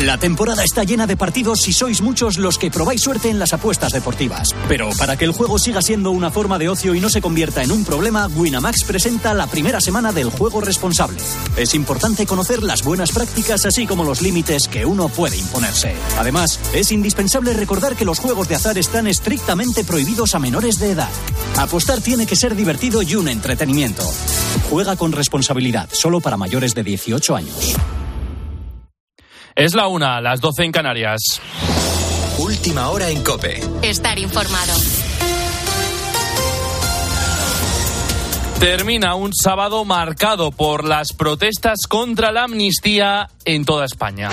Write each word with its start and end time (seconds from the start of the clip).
La 0.00 0.16
temporada 0.16 0.64
está 0.64 0.82
llena 0.82 1.06
de 1.06 1.14
partidos 1.14 1.68
y 1.68 1.74
sois 1.74 2.00
muchos 2.00 2.38
los 2.38 2.56
que 2.56 2.70
probáis 2.70 3.02
suerte 3.02 3.28
en 3.28 3.38
las 3.38 3.52
apuestas 3.52 3.92
deportivas. 3.92 4.54
Pero 4.66 4.88
para 4.98 5.18
que 5.18 5.26
el 5.26 5.32
juego 5.32 5.58
siga 5.58 5.82
siendo 5.82 6.10
una 6.10 6.30
forma 6.30 6.58
de 6.58 6.70
ocio 6.70 6.94
y 6.94 7.00
no 7.00 7.10
se 7.10 7.20
convierta 7.20 7.62
en 7.62 7.70
un 7.70 7.84
problema, 7.84 8.26
Winamax 8.26 8.84
presenta 8.84 9.34
la 9.34 9.46
primera 9.46 9.78
semana 9.78 10.10
del 10.10 10.30
juego 10.30 10.62
responsable. 10.62 11.18
Es 11.58 11.74
importante 11.74 12.24
conocer 12.24 12.62
las 12.62 12.82
buenas 12.82 13.12
prácticas 13.12 13.66
así 13.66 13.86
como 13.86 14.02
los 14.02 14.22
límites 14.22 14.68
que 14.68 14.86
uno 14.86 15.10
puede 15.10 15.36
imponerse. 15.36 15.94
Además, 16.18 16.58
es 16.72 16.92
indispensable 16.92 17.52
recordar 17.52 17.94
que 17.94 18.06
los 18.06 18.20
juegos 18.20 18.48
de 18.48 18.54
azar 18.54 18.78
están 18.78 19.06
estrictamente 19.06 19.84
prohibidos 19.84 20.34
a 20.34 20.38
menores 20.38 20.78
de 20.78 20.92
edad. 20.92 21.10
Apostar 21.58 22.00
tiene 22.00 22.24
que 22.24 22.36
ser 22.36 22.56
divertido 22.56 23.02
y 23.02 23.16
un 23.16 23.28
entretenimiento. 23.28 24.10
Juega 24.70 24.96
con 24.96 25.12
responsabilidad, 25.12 25.90
solo 25.92 26.22
para 26.22 26.38
mayores 26.38 26.74
de 26.74 26.84
18 26.84 27.36
años. 27.36 27.76
Es 29.60 29.74
la 29.74 29.88
una, 29.88 30.22
las 30.22 30.40
12 30.40 30.64
en 30.64 30.72
Canarias. 30.72 31.20
Última 32.38 32.88
hora 32.88 33.10
en 33.10 33.22
Cope. 33.22 33.60
Estar 33.82 34.18
informado. 34.18 34.72
Termina 38.58 39.16
un 39.16 39.34
sábado 39.34 39.84
marcado 39.84 40.50
por 40.50 40.84
las 40.84 41.08
protestas 41.12 41.80
contra 41.86 42.32
la 42.32 42.44
amnistía 42.44 43.28
en 43.44 43.66
toda 43.66 43.84
España. 43.84 44.30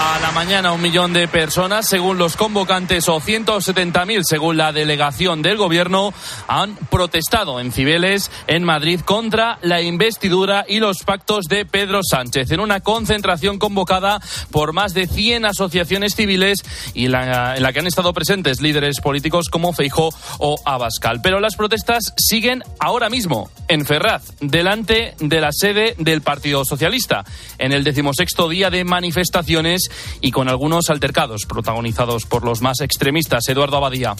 A 0.00 0.18
la 0.18 0.26
mañana 0.38 0.70
un 0.70 0.80
millón 0.80 1.12
de 1.12 1.26
personas, 1.26 1.88
según 1.88 2.16
los 2.16 2.36
convocantes, 2.36 3.08
o 3.08 3.20
170.000 3.20 4.22
según 4.22 4.56
la 4.56 4.70
delegación 4.70 5.42
del 5.42 5.56
gobierno, 5.56 6.14
han 6.46 6.76
protestado 6.76 7.58
en 7.58 7.72
Cibeles, 7.72 8.30
en 8.46 8.62
Madrid, 8.62 9.00
contra 9.00 9.58
la 9.62 9.82
investidura 9.82 10.64
y 10.68 10.78
los 10.78 11.02
pactos 11.02 11.46
de 11.46 11.66
Pedro 11.66 12.02
Sánchez, 12.08 12.52
en 12.52 12.60
una 12.60 12.78
concentración 12.78 13.58
convocada 13.58 14.20
por 14.52 14.72
más 14.72 14.94
de 14.94 15.08
100 15.08 15.44
asociaciones 15.44 16.14
civiles 16.14 16.62
y 16.94 17.08
la, 17.08 17.56
en 17.56 17.62
la 17.64 17.72
que 17.72 17.80
han 17.80 17.88
estado 17.88 18.12
presentes 18.12 18.60
líderes 18.60 19.00
políticos 19.00 19.48
como 19.50 19.72
Feijó 19.72 20.10
o 20.38 20.60
Abascal. 20.64 21.20
Pero 21.20 21.40
las 21.40 21.56
protestas 21.56 22.14
siguen 22.16 22.62
ahora 22.78 23.10
mismo 23.10 23.50
en 23.66 23.84
Ferraz, 23.84 24.34
delante 24.40 25.14
de 25.18 25.40
la 25.40 25.50
sede 25.50 25.96
del 25.98 26.22
Partido 26.22 26.64
Socialista, 26.64 27.24
en 27.58 27.72
el 27.72 27.82
decimosexto 27.82 28.48
día 28.48 28.70
de 28.70 28.84
manifestaciones 28.84 29.90
con 30.30 30.48
algunos 30.48 30.90
altercados 30.90 31.46
protagonizados 31.46 32.26
por 32.26 32.44
los 32.44 32.62
más 32.62 32.80
extremistas. 32.80 33.48
Eduardo 33.48 33.76
Abadía. 33.76 34.14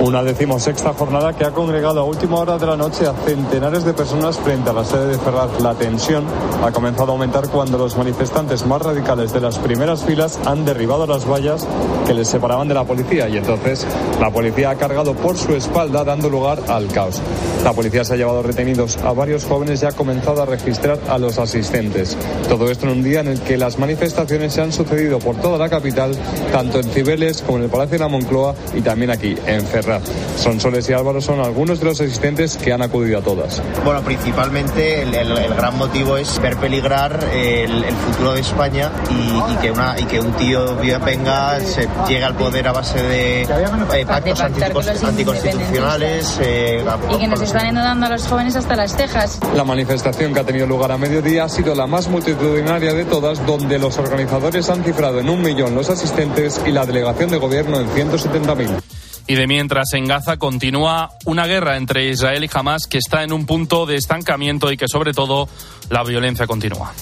Una 0.00 0.22
decimosexta 0.22 0.92
jornada 0.92 1.32
que 1.32 1.44
ha 1.44 1.52
congregado 1.52 2.00
a 2.00 2.04
última 2.04 2.36
hora 2.36 2.58
de 2.58 2.66
la 2.66 2.76
noche 2.76 3.06
a 3.06 3.14
centenares 3.14 3.82
de 3.84 3.94
personas 3.94 4.38
frente 4.38 4.68
a 4.68 4.74
la 4.74 4.84
sede 4.84 5.06
de 5.06 5.18
Ferraz. 5.18 5.58
La 5.62 5.74
tensión 5.74 6.24
ha 6.62 6.70
comenzado 6.70 7.12
a 7.12 7.14
aumentar 7.14 7.48
cuando 7.48 7.78
los 7.78 7.96
manifestantes 7.96 8.66
más 8.66 8.82
radicales 8.82 9.32
de 9.32 9.40
las 9.40 9.58
primeras 9.58 10.04
filas 10.04 10.38
han 10.44 10.66
derribado 10.66 11.06
las 11.06 11.26
vallas 11.26 11.66
que 12.06 12.12
les 12.12 12.28
separaban 12.28 12.68
de 12.68 12.74
la 12.74 12.84
policía 12.84 13.26
y 13.28 13.38
entonces 13.38 13.86
la 14.20 14.30
policía 14.30 14.70
ha 14.70 14.76
cargado 14.76 15.14
por 15.14 15.38
su 15.38 15.54
espalda 15.54 16.04
dando 16.04 16.28
lugar 16.28 16.62
al 16.68 16.88
caos. 16.88 17.22
La 17.64 17.72
policía 17.72 18.04
se 18.04 18.14
ha 18.14 18.16
llevado 18.16 18.42
retenidos 18.42 18.98
a 18.98 19.12
varios 19.12 19.46
jóvenes 19.46 19.82
y 19.82 19.86
ha 19.86 19.92
comenzado 19.92 20.42
a 20.42 20.46
registrar 20.46 21.00
a 21.08 21.16
los 21.16 21.38
asistentes. 21.38 22.18
Todo 22.50 22.70
esto 22.70 22.86
en 22.86 22.92
un 22.92 23.02
día 23.02 23.20
en 23.20 23.28
el 23.28 23.40
que 23.40 23.56
las 23.56 23.78
manifestaciones 23.78 24.52
se 24.52 24.60
han 24.60 24.72
sucedido 24.72 25.18
por 25.20 25.35
toda 25.36 25.58
la 25.58 25.68
capital, 25.68 26.16
tanto 26.52 26.78
en 26.80 26.84
Cibeles 26.90 27.42
como 27.42 27.58
en 27.58 27.64
el 27.64 27.70
Palacio 27.70 27.92
de 27.98 28.04
la 28.04 28.08
Moncloa 28.08 28.54
y 28.74 28.80
también 28.80 29.10
aquí 29.10 29.36
en 29.46 29.62
Ferraz. 29.66 30.02
Sonsoles 30.36 30.88
y 30.88 30.92
Álvaro 30.92 31.20
son 31.20 31.40
algunos 31.40 31.78
de 31.80 31.86
los 31.86 32.00
asistentes 32.00 32.56
que 32.56 32.72
han 32.72 32.82
acudido 32.82 33.18
a 33.18 33.22
todas. 33.22 33.62
Bueno, 33.84 34.00
principalmente 34.02 35.02
el, 35.02 35.14
el- 35.14 35.36
el 35.36 35.54
gran 35.54 35.76
motivo 35.76 36.16
es 36.16 36.40
ver 36.40 36.56
peligrar 36.56 37.18
el, 37.32 37.84
el 37.84 37.94
futuro 37.94 38.32
de 38.32 38.40
España 38.40 38.90
y, 39.10 39.52
y 39.52 39.56
que 39.56 39.70
una, 39.70 39.94
y 39.98 40.04
que 40.04 40.20
un 40.20 40.32
tío 40.32 40.76
venga, 41.04 41.60
se 41.60 41.88
llegue 42.08 42.24
al 42.24 42.34
poder 42.34 42.68
a 42.68 42.72
base 42.72 43.02
de 43.02 43.42
eh, 43.42 44.06
pactos 44.06 44.40
anticos- 44.40 45.04
anticonstitucionales. 45.04 46.38
eh, 46.42 46.84
a- 46.88 47.14
y 47.14 47.18
que 47.18 47.26
nos 47.28 47.40
están 47.40 47.66
inundando 47.66 48.06
a 48.06 48.08
los 48.10 48.26
jóvenes 48.26 48.56
hasta 48.56 48.76
las 48.76 48.96
cejas. 48.96 49.38
La 49.54 49.64
manifestación 49.64 50.32
que 50.34 50.40
ha 50.40 50.44
tenido 50.44 50.66
lugar 50.66 50.92
a 50.92 50.98
mediodía 50.98 51.44
ha 51.44 51.48
sido 51.48 51.74
la 51.74 51.86
más 51.86 52.08
multitudinaria 52.08 52.92
de 52.94 53.04
todas, 53.04 53.44
donde 53.46 53.78
los 53.78 53.98
organizadores 53.98 54.68
han 54.70 54.82
cifrado 54.84 55.15
en 55.18 55.30
un 55.30 55.42
millón 55.42 55.74
los 55.74 55.90
asistentes 55.90 56.60
y 56.66 56.70
la 56.70 56.86
delegación 56.86 57.30
de 57.30 57.38
gobierno 57.38 57.80
en 57.80 57.88
170.000. 57.88 58.82
Y 59.28 59.34
de 59.34 59.46
mientras 59.46 59.92
en 59.94 60.06
Gaza 60.06 60.36
continúa 60.36 61.10
una 61.24 61.46
guerra 61.46 61.76
entre 61.76 62.08
Israel 62.08 62.44
y 62.44 62.50
Hamas 62.52 62.86
que 62.86 62.98
está 62.98 63.24
en 63.24 63.32
un 63.32 63.44
punto 63.44 63.84
de 63.84 63.96
estancamiento 63.96 64.70
y 64.70 64.76
que 64.76 64.86
sobre 64.88 65.12
todo 65.12 65.48
la 65.90 66.04
violencia 66.04 66.46
continúa. 66.46 66.92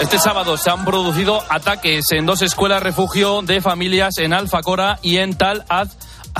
Este 0.00 0.18
sábado 0.18 0.56
se 0.56 0.70
han 0.70 0.84
producido 0.84 1.42
ataques 1.50 2.10
en 2.12 2.24
dos 2.26 2.42
escuelas 2.42 2.82
refugio 2.82 3.42
de 3.42 3.60
familias 3.60 4.16
en 4.18 4.32
Alfacora 4.32 4.98
y 5.02 5.18
en 5.18 5.34
Tal 5.34 5.64
Ad 5.68 5.88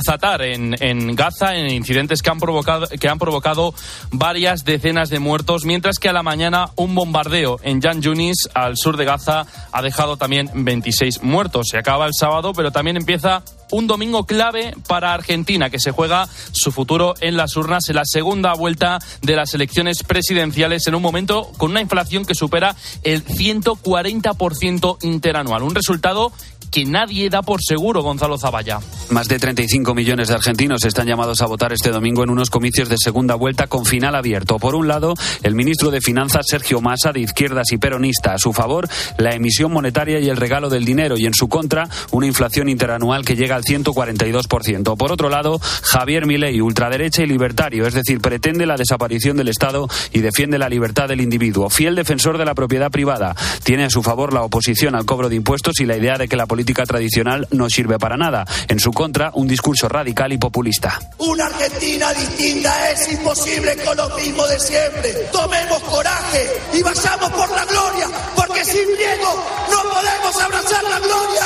Zatar, 0.03 0.41
en, 0.41 0.75
en 0.79 1.15
Gaza, 1.15 1.55
en 1.55 1.71
incidentes 1.71 2.21
que 2.21 2.29
han, 2.29 2.39
provocado, 2.39 2.87
que 2.87 3.09
han 3.09 3.19
provocado 3.19 3.73
varias 4.11 4.63
decenas 4.63 5.09
de 5.09 5.19
muertos, 5.19 5.65
mientras 5.65 5.99
que 5.99 6.09
a 6.09 6.13
la 6.13 6.23
mañana 6.23 6.69
un 6.75 6.95
bombardeo 6.95 7.59
en 7.63 7.81
Jan 7.81 8.01
Yunis, 8.01 8.49
al 8.53 8.77
sur 8.77 8.97
de 8.97 9.05
Gaza, 9.05 9.45
ha 9.71 9.81
dejado 9.81 10.17
también 10.17 10.49
26 10.53 11.23
muertos. 11.23 11.67
Se 11.69 11.77
acaba 11.77 12.05
el 12.05 12.13
sábado, 12.13 12.53
pero 12.53 12.71
también 12.71 12.97
empieza 12.97 13.43
un 13.71 13.87
domingo 13.87 14.25
clave 14.25 14.73
para 14.87 15.13
Argentina, 15.13 15.69
que 15.69 15.79
se 15.79 15.91
juega 15.91 16.27
su 16.51 16.71
futuro 16.71 17.15
en 17.21 17.37
las 17.37 17.55
urnas 17.55 17.89
en 17.89 17.95
la 17.95 18.05
segunda 18.05 18.53
vuelta 18.53 18.99
de 19.21 19.35
las 19.35 19.53
elecciones 19.53 20.03
presidenciales 20.03 20.85
en 20.87 20.95
un 20.95 21.01
momento 21.01 21.51
con 21.57 21.71
una 21.71 21.81
inflación 21.81 22.25
que 22.25 22.35
supera 22.35 22.75
el 23.03 23.25
140% 23.25 24.97
interanual. 25.01 25.63
Un 25.63 25.75
resultado 25.75 26.31
que 26.71 26.85
nadie 26.85 27.29
da 27.29 27.41
por 27.41 27.59
seguro, 27.61 28.01
Gonzalo 28.01 28.37
Zavalla. 28.37 28.79
Más 29.09 29.27
de 29.27 29.37
35 29.37 29.93
millones 29.93 30.29
de 30.29 30.35
argentinos 30.35 30.85
están 30.85 31.05
llamados 31.05 31.41
a 31.41 31.45
votar 31.45 31.73
este 31.73 31.91
domingo 31.91 32.23
en 32.23 32.29
unos 32.29 32.49
comicios 32.49 32.87
de 32.87 32.95
segunda 32.97 33.35
vuelta 33.35 33.67
con 33.67 33.85
final 33.85 34.15
abierto. 34.15 34.57
Por 34.57 34.75
un 34.75 34.87
lado, 34.87 35.13
el 35.43 35.53
ministro 35.53 35.91
de 35.91 35.99
Finanzas, 35.99 36.45
Sergio 36.47 36.79
Massa, 36.79 37.11
de 37.11 37.19
izquierdas 37.19 37.73
y 37.73 37.77
peronista, 37.77 38.33
a 38.33 38.37
su 38.37 38.53
favor, 38.53 38.87
la 39.17 39.35
emisión 39.35 39.73
monetaria 39.73 40.19
y 40.19 40.29
el 40.29 40.37
regalo 40.37 40.69
del 40.69 40.85
dinero, 40.85 41.17
y 41.17 41.25
en 41.25 41.33
su 41.33 41.49
contra, 41.49 41.89
una 42.11 42.25
inflación 42.25 42.69
interanual 42.69 43.25
que 43.25 43.35
llega 43.35 43.57
al 43.57 43.63
142%. 43.63 44.95
Por 44.95 45.11
otro 45.11 45.29
lado, 45.29 45.59
Javier 45.83 46.25
Milei, 46.25 46.61
ultraderecha 46.61 47.21
y 47.21 47.27
libertario, 47.27 47.85
es 47.85 47.93
decir, 47.93 48.21
pretende 48.21 48.65
la 48.65 48.77
desaparición 48.77 49.35
del 49.35 49.49
Estado 49.49 49.89
y 50.13 50.19
defiende 50.19 50.57
la 50.57 50.69
libertad 50.69 51.09
del 51.09 51.19
individuo. 51.19 51.69
Fiel 51.69 51.95
defensor 51.95 52.37
de 52.37 52.45
la 52.45 52.55
propiedad 52.55 52.91
privada, 52.91 53.35
tiene 53.63 53.83
a 53.83 53.89
su 53.89 54.01
favor 54.01 54.33
la 54.33 54.43
oposición 54.43 54.95
al 54.95 55.05
cobro 55.05 55.27
de 55.27 55.35
impuestos 55.35 55.81
y 55.81 55.85
la 55.85 55.97
idea 55.97 56.17
de 56.17 56.29
que 56.29 56.37
la 56.37 56.45
política 56.45 56.60
tradicional 56.65 57.47
no 57.51 57.69
sirve 57.69 57.97
para 57.99 58.17
nada. 58.17 58.45
En 58.67 58.79
su 58.79 58.91
contra, 58.91 59.31
un 59.33 59.47
discurso 59.47 59.87
radical 59.87 60.31
y 60.33 60.37
populista. 60.37 60.99
Una 61.17 61.45
Argentina 61.45 62.13
distinta 62.13 62.91
es 62.91 63.11
imposible 63.11 63.75
con 63.85 63.97
lo 63.97 64.09
mismo 64.15 64.45
de 64.47 64.59
siempre. 64.59 65.11
Tomemos 65.31 65.79
coraje 65.83 66.47
y 66.73 66.81
vayamos 66.81 67.29
por 67.31 67.49
la 67.51 67.65
gloria, 67.65 68.07
porque 68.35 68.63
sin 68.65 68.87
miedo 68.87 69.43
no 69.71 69.89
podemos 69.89 70.41
abrazar 70.41 70.83
la 70.83 70.99
gloria. 70.99 71.45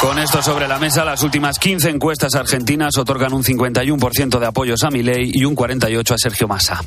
Con 0.00 0.18
esto 0.18 0.42
sobre 0.42 0.68
la 0.68 0.78
mesa, 0.78 1.04
las 1.04 1.22
últimas 1.22 1.58
15 1.58 1.90
encuestas 1.90 2.34
argentinas 2.34 2.96
otorgan 2.98 3.32
un 3.32 3.42
51% 3.42 4.38
de 4.38 4.46
apoyos 4.46 4.82
a 4.84 4.90
Milei 4.90 5.30
y 5.32 5.44
un 5.44 5.56
48% 5.56 6.14
a 6.14 6.18
Sergio 6.18 6.46
Massa. 6.46 6.82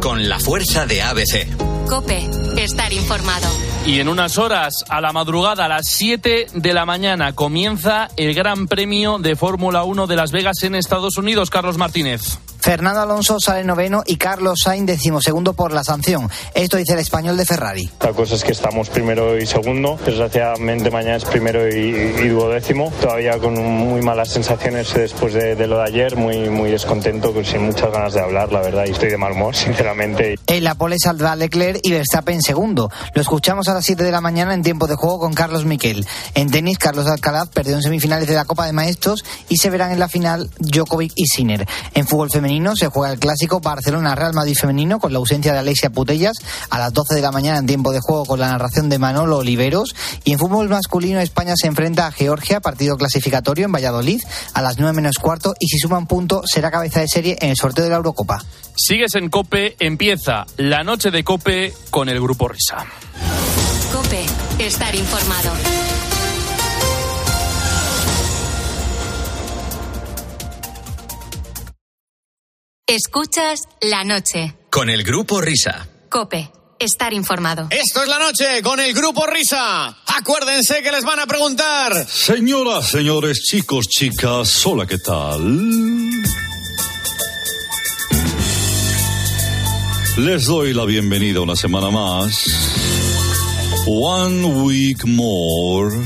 Con 0.00 0.28
la 0.28 0.38
fuerza 0.38 0.86
de 0.86 1.02
ABC. 1.02 1.69
Cope, 1.90 2.24
estar 2.56 2.92
informado. 2.92 3.48
Y 3.84 3.98
en 3.98 4.08
unas 4.08 4.38
horas, 4.38 4.84
a 4.88 5.00
la 5.00 5.12
madrugada, 5.12 5.64
a 5.64 5.68
las 5.68 5.88
7 5.88 6.46
de 6.54 6.72
la 6.72 6.86
mañana, 6.86 7.32
comienza 7.34 8.06
el 8.16 8.32
Gran 8.32 8.68
Premio 8.68 9.18
de 9.18 9.34
Fórmula 9.34 9.82
1 9.82 10.06
de 10.06 10.14
Las 10.14 10.30
Vegas 10.30 10.62
en 10.62 10.76
Estados 10.76 11.18
Unidos. 11.18 11.50
Carlos 11.50 11.78
Martínez. 11.78 12.38
Fernando 12.60 13.00
Alonso 13.00 13.38
sale 13.40 13.64
noveno 13.64 14.02
y 14.06 14.16
Carlos 14.16 14.60
Sainz 14.64 14.86
decimosegundo 14.86 15.54
por 15.54 15.72
la 15.72 15.82
sanción. 15.84 16.28
Esto 16.54 16.76
dice 16.76 16.92
el 16.94 16.98
español 17.00 17.36
de 17.36 17.44
Ferrari. 17.44 17.90
La 18.00 18.12
cosa 18.12 18.34
es 18.34 18.44
que 18.44 18.52
estamos 18.52 18.88
primero 18.90 19.38
y 19.38 19.46
segundo. 19.46 19.98
Desgraciadamente 20.04 20.90
mañana 20.90 21.16
es 21.16 21.24
primero 21.24 21.68
y, 21.68 21.72
y 22.22 22.28
duodécimo. 22.28 22.92
Todavía 23.00 23.38
con 23.38 23.54
muy 23.54 24.02
malas 24.02 24.28
sensaciones 24.30 24.92
después 24.94 25.32
de, 25.34 25.56
de 25.56 25.66
lo 25.66 25.78
de 25.78 25.84
ayer. 25.84 26.16
Muy, 26.16 26.50
muy 26.50 26.70
descontento, 26.70 27.32
con- 27.32 27.44
sin 27.44 27.62
muchas 27.64 27.90
ganas 27.90 28.12
de 28.14 28.20
hablar, 28.20 28.52
la 28.52 28.60
verdad. 28.60 28.84
Y 28.86 28.90
estoy 28.90 29.08
de 29.10 29.16
mal 29.16 29.32
humor, 29.32 29.56
sinceramente. 29.56 30.38
En 30.46 30.64
la 30.64 30.74
pole 30.74 30.96
saldrá 30.98 31.34
Leclerc 31.36 31.80
y 31.82 31.92
Verstappen 31.92 32.42
segundo. 32.42 32.90
Lo 33.14 33.22
escuchamos 33.22 33.68
a 33.68 33.74
las 33.74 33.84
7 33.86 34.04
de 34.04 34.12
la 34.12 34.20
mañana 34.20 34.52
en 34.54 34.62
tiempo 34.62 34.86
de 34.86 34.96
juego 34.96 35.18
con 35.18 35.32
Carlos 35.32 35.64
Miquel. 35.64 36.06
En 36.34 36.50
tenis, 36.50 36.76
Carlos 36.78 37.06
Alcaraz 37.06 37.48
perdió 37.48 37.74
en 37.76 37.82
semifinales 37.82 38.28
de 38.28 38.34
la 38.34 38.44
Copa 38.44 38.66
de 38.66 38.72
Maestros 38.72 39.24
y 39.48 39.56
se 39.56 39.70
verán 39.70 39.92
en 39.92 39.98
la 39.98 40.08
final 40.08 40.50
Djokovic 40.58 41.12
y 41.16 41.26
Sinner. 41.26 41.66
En 41.94 42.06
fútbol 42.06 42.30
femenino, 42.30 42.49
femenino 42.50 42.74
se 42.74 42.88
juega 42.88 43.12
el 43.12 43.20
clásico 43.20 43.60
Barcelona-Real 43.60 44.34
Madrid 44.34 44.56
femenino 44.60 44.98
con 44.98 45.12
la 45.12 45.20
ausencia 45.20 45.52
de 45.52 45.60
Alexia 45.60 45.90
Putellas 45.90 46.36
a 46.68 46.80
las 46.80 46.92
12 46.92 47.14
de 47.14 47.20
la 47.20 47.30
mañana 47.30 47.58
en 47.58 47.66
tiempo 47.66 47.92
de 47.92 48.00
juego 48.00 48.26
con 48.26 48.40
la 48.40 48.48
narración 48.48 48.88
de 48.88 48.98
Manolo 48.98 49.38
Oliveros. 49.38 49.94
Y 50.24 50.32
en 50.32 50.40
fútbol 50.40 50.68
masculino 50.68 51.20
España 51.20 51.54
se 51.56 51.68
enfrenta 51.68 52.08
a 52.08 52.10
Georgia, 52.10 52.58
partido 52.58 52.96
clasificatorio 52.96 53.66
en 53.66 53.72
Valladolid 53.72 54.20
a 54.52 54.62
las 54.62 54.78
9 54.78 54.94
menos 54.94 55.18
cuarto 55.18 55.54
y 55.60 55.68
si 55.68 55.78
suman 55.78 56.08
punto 56.08 56.42
será 56.44 56.72
cabeza 56.72 56.98
de 56.98 57.06
serie 57.06 57.36
en 57.40 57.50
el 57.50 57.56
sorteo 57.56 57.84
de 57.84 57.90
la 57.90 57.96
Eurocopa. 57.96 58.42
Sigues 58.74 59.14
en 59.14 59.30
Cope, 59.30 59.76
empieza 59.78 60.44
la 60.56 60.82
noche 60.82 61.12
de 61.12 61.22
Cope 61.22 61.72
con 61.90 62.08
el 62.08 62.20
Grupo 62.20 62.48
Risa. 62.48 62.84
Cope, 63.92 64.26
estar 64.58 64.92
informado. 64.96 65.52
Escuchas 72.90 73.68
la 73.82 74.02
noche. 74.02 74.56
Con 74.68 74.90
el 74.90 75.04
Grupo 75.04 75.40
Risa. 75.40 75.86
Cope, 76.08 76.50
estar 76.80 77.12
informado. 77.12 77.68
Esto 77.70 78.02
es 78.02 78.08
la 78.08 78.18
noche 78.18 78.60
con 78.64 78.80
el 78.80 78.92
Grupo 78.92 79.28
Risa. 79.28 79.96
Acuérdense 80.06 80.82
que 80.82 80.90
les 80.90 81.04
van 81.04 81.20
a 81.20 81.26
preguntar. 81.28 81.94
Señoras, 82.08 82.88
señores, 82.88 83.44
chicos, 83.44 83.86
chicas, 83.86 84.66
hola, 84.66 84.86
¿qué 84.88 84.98
tal? 84.98 85.40
Les 90.16 90.46
doy 90.46 90.74
la 90.74 90.84
bienvenida 90.84 91.42
una 91.42 91.54
semana 91.54 91.90
más. 91.90 92.44
One 93.86 94.46
week 94.64 95.04
more. 95.04 95.96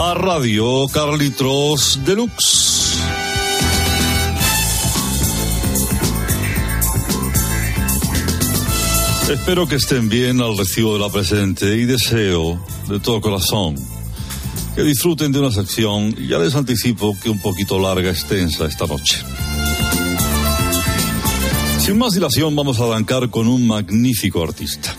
A 0.00 0.14
Radio 0.14 0.86
Carlitos 0.86 1.98
Deluxe. 2.04 2.61
Espero 9.32 9.66
que 9.66 9.76
estén 9.76 10.10
bien 10.10 10.42
al 10.42 10.58
recibo 10.58 10.92
de 10.92 11.00
la 11.00 11.08
presente 11.08 11.74
y 11.74 11.86
deseo 11.86 12.62
de 12.86 13.00
todo 13.00 13.22
corazón 13.22 13.76
que 14.74 14.82
disfruten 14.82 15.32
de 15.32 15.40
una 15.40 15.50
sección, 15.50 16.14
ya 16.16 16.38
les 16.38 16.54
anticipo 16.54 17.16
que 17.18 17.30
un 17.30 17.40
poquito 17.40 17.78
larga, 17.78 18.10
extensa 18.10 18.66
esta 18.66 18.86
noche. 18.86 19.22
Sin 21.78 21.96
más 21.96 22.12
dilación 22.12 22.54
vamos 22.54 22.78
a 22.78 22.84
arrancar 22.84 23.30
con 23.30 23.48
un 23.48 23.66
magnífico 23.66 24.44
artista. 24.44 24.94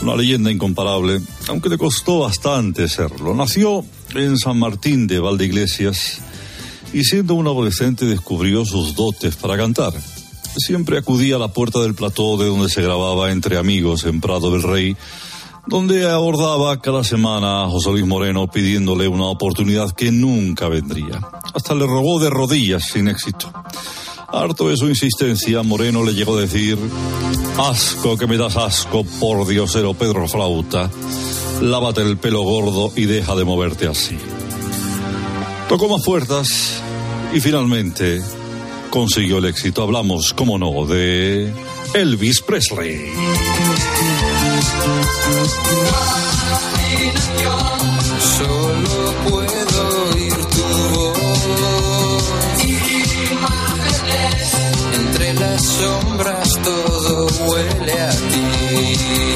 Una 0.00 0.16
leyenda 0.16 0.50
incomparable, 0.50 1.20
aunque 1.48 1.68
le 1.68 1.76
costó 1.76 2.20
bastante 2.20 2.88
serlo. 2.88 3.34
Nació 3.34 3.84
en 4.14 4.38
San 4.38 4.58
Martín 4.58 5.06
de 5.06 5.18
Valdeiglesias 5.18 6.22
y 6.94 7.04
siendo 7.04 7.34
un 7.34 7.46
adolescente 7.46 8.06
descubrió 8.06 8.64
sus 8.64 8.94
dotes 8.94 9.36
para 9.36 9.58
cantar 9.58 9.92
siempre 10.58 10.98
acudía 10.98 11.36
a 11.36 11.38
la 11.38 11.48
puerta 11.48 11.80
del 11.80 11.94
plató 11.94 12.36
de 12.36 12.46
donde 12.46 12.68
se 12.68 12.82
grababa 12.82 13.30
Entre 13.30 13.58
Amigos 13.58 14.04
en 14.04 14.20
Prado 14.20 14.50
del 14.50 14.62
Rey, 14.62 14.96
donde 15.66 16.08
abordaba 16.08 16.80
cada 16.80 17.04
semana 17.04 17.64
a 17.64 17.68
José 17.68 17.90
Luis 17.90 18.06
Moreno 18.06 18.48
pidiéndole 18.48 19.08
una 19.08 19.26
oportunidad 19.26 19.90
que 19.92 20.12
nunca 20.12 20.68
vendría. 20.68 21.20
Hasta 21.54 21.74
le 21.74 21.86
rogó 21.86 22.20
de 22.20 22.30
rodillas 22.30 22.84
sin 22.84 23.08
éxito. 23.08 23.52
Harto 24.28 24.68
de 24.68 24.76
su 24.76 24.88
insistencia, 24.88 25.62
Moreno 25.62 26.02
le 26.02 26.14
llegó 26.14 26.36
a 26.36 26.40
decir, 26.40 26.78
asco 27.58 28.16
que 28.16 28.26
me 28.26 28.36
das 28.36 28.56
asco, 28.56 29.04
por 29.20 29.46
diosero 29.46 29.94
Pedro 29.94 30.26
Flauta, 30.28 30.90
lávate 31.60 32.02
el 32.02 32.16
pelo 32.16 32.42
gordo 32.42 32.92
y 32.96 33.06
deja 33.06 33.34
de 33.34 33.44
moverte 33.44 33.86
así. 33.86 34.16
Tocó 35.68 35.88
más 35.88 36.04
puertas 36.04 36.80
y 37.32 37.40
finalmente 37.40 38.22
consiguió 38.96 39.38
el 39.38 39.44
éxito. 39.44 39.82
Hablamos, 39.82 40.32
como 40.32 40.58
no, 40.58 40.86
de 40.86 41.52
Elvis 41.92 42.40
Presley. 42.40 43.12
Solo 48.38 49.14
puedo 49.28 50.12
oír 50.14 50.34
tu 50.34 50.64
voz. 50.94 51.18
Entre 54.94 55.34
las 55.34 55.62
sombras 55.62 56.48
todo 56.64 57.26
huele 57.46 58.00
a 58.00 58.10
ti. 58.10 59.35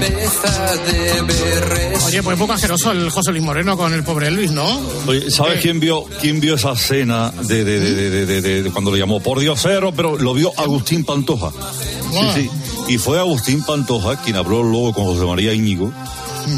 Cabeza 0.00 0.76
debe 0.86 1.96
Oye, 2.06 2.22
pues 2.22 2.38
poco 2.38 2.52
asqueroso 2.54 2.92
el 2.92 3.10
José 3.10 3.30
Luis 3.30 3.42
Moreno 3.44 3.76
con 3.76 3.92
el 3.92 4.02
pobre 4.02 4.28
Elvis, 4.28 4.50
¿no? 4.50 4.66
Oye, 5.06 5.30
¿sabes 5.30 5.60
quién 5.60 5.78
vio 5.80 6.04
quién 6.20 6.40
vio 6.40 6.54
esa 6.54 6.72
escena 6.72 7.30
de, 7.30 7.64
de, 7.64 7.80
de, 7.80 8.10
de, 8.10 8.26
de- 8.26 8.40
de- 8.42 8.62
de 8.64 8.70
cuando 8.70 8.90
le 8.92 8.98
llamó 8.98 9.20
por 9.20 9.38
Diosero? 9.38 9.92
Pero 9.92 10.16
lo 10.18 10.34
vio 10.34 10.52
Agustín 10.56 11.04
Pantoja. 11.04 11.50
Sí, 12.10 12.26
sí. 12.34 12.50
Y 12.88 12.98
fue 12.98 13.18
Agustín 13.18 13.62
Pantoja 13.62 14.20
quien 14.22 14.36
habló 14.36 14.62
luego 14.62 14.92
con 14.92 15.04
José 15.04 15.24
María 15.26 15.52
Íñigo 15.52 15.92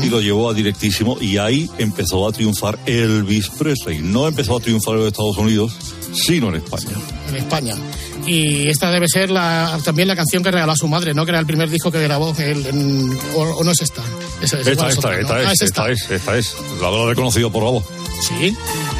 y 0.02 0.08
lo 0.08 0.20
llevó 0.20 0.48
a 0.48 0.54
directísimo 0.54 1.18
y 1.20 1.36
ahí 1.38 1.68
empezó 1.78 2.26
a 2.26 2.32
triunfar 2.32 2.78
Elvis 2.86 3.48
Presley. 3.50 3.98
No 4.00 4.26
empezó 4.28 4.56
a 4.56 4.60
triunfar 4.60 4.94
en 4.94 5.00
los 5.00 5.08
Estados 5.08 5.36
Unidos, 5.36 5.72
sino 6.14 6.48
en 6.48 6.54
España. 6.56 6.96
en 7.28 7.36
España. 7.36 7.74
Y 8.26 8.69
esta 8.69 8.90
debe 8.90 9.08
ser 9.08 9.30
la, 9.30 9.78
también 9.84 10.06
la 10.08 10.14
canción 10.16 10.42
que 10.42 10.50
regaló 10.50 10.72
a 10.72 10.76
su 10.76 10.86
madre, 10.88 11.12
¿no? 11.14 11.24
Que 11.24 11.32
era 11.32 11.40
el 11.40 11.46
primer 11.46 11.69
disco 11.69 11.90
que 11.90 12.00
grabó 12.02 12.34
él 12.38 12.64
en- 12.66 13.19
o, 13.34 13.40
o 13.42 13.64
no 13.64 13.70
es 13.72 13.80
esta. 13.82 14.02
Esa 14.40 14.60
es, 14.60 14.66
Esta, 14.69 14.88
es 14.88 14.94
esta, 14.96 15.19
esta, 15.19 15.34
Ah, 15.34 15.52
es, 15.52 15.60
esta 15.62 15.90
es, 15.90 16.10
esta 16.10 16.36
es. 16.38 16.54
La 16.80 16.88
habrá 16.88 17.06
reconocido 17.06 17.50
por 17.50 17.64
la 17.64 17.70
voz. 17.70 17.84
Sí. 18.20 18.56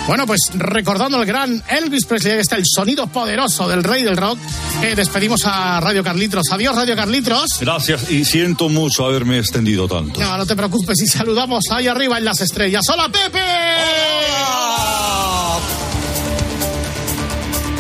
Bueno, 0.09 0.27
pues 0.27 0.41
recordando 0.55 1.21
el 1.21 1.27
gran 1.27 1.63
Elvis 1.69 2.07
Presley, 2.07 2.33
ahí 2.33 2.41
está 2.41 2.57
el 2.57 2.65
sonido 2.67 3.07
poderoso 3.07 3.69
del 3.69 3.85
rey 3.85 4.03
del 4.03 4.17
rock. 4.17 4.37
Eh, 4.83 4.95
despedimos 4.97 5.43
a 5.47 5.79
Radio 5.81 6.03
Carlitos. 6.03 6.43
Adiós, 6.51 6.75
Radio 6.75 6.97
Carlitos. 6.97 7.59
Gracias 7.61 8.11
y 8.11 8.25
siento 8.25 8.69
mucho 8.69 9.05
haberme 9.07 9.39
extendido 9.39 9.87
tanto. 9.87 10.19
No, 10.19 10.37
no 10.37 10.45
te 10.47 10.57
preocupes 10.57 11.01
y 11.01 11.07
saludamos 11.07 11.63
ahí 11.71 11.87
arriba 11.87 12.19
en 12.19 12.25
las 12.25 12.41
estrellas. 12.41 12.83
¡Hola, 12.93 13.09
Pepe! 13.09 13.39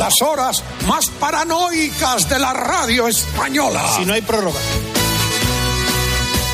Las 0.00 0.22
horas 0.22 0.64
más 0.86 1.10
paranoicas 1.10 2.26
de 2.26 2.38
la 2.38 2.54
radio 2.54 3.06
española. 3.06 3.84
Si 3.98 4.06
no 4.06 4.14
hay 4.14 4.22
prórroga. 4.22 4.58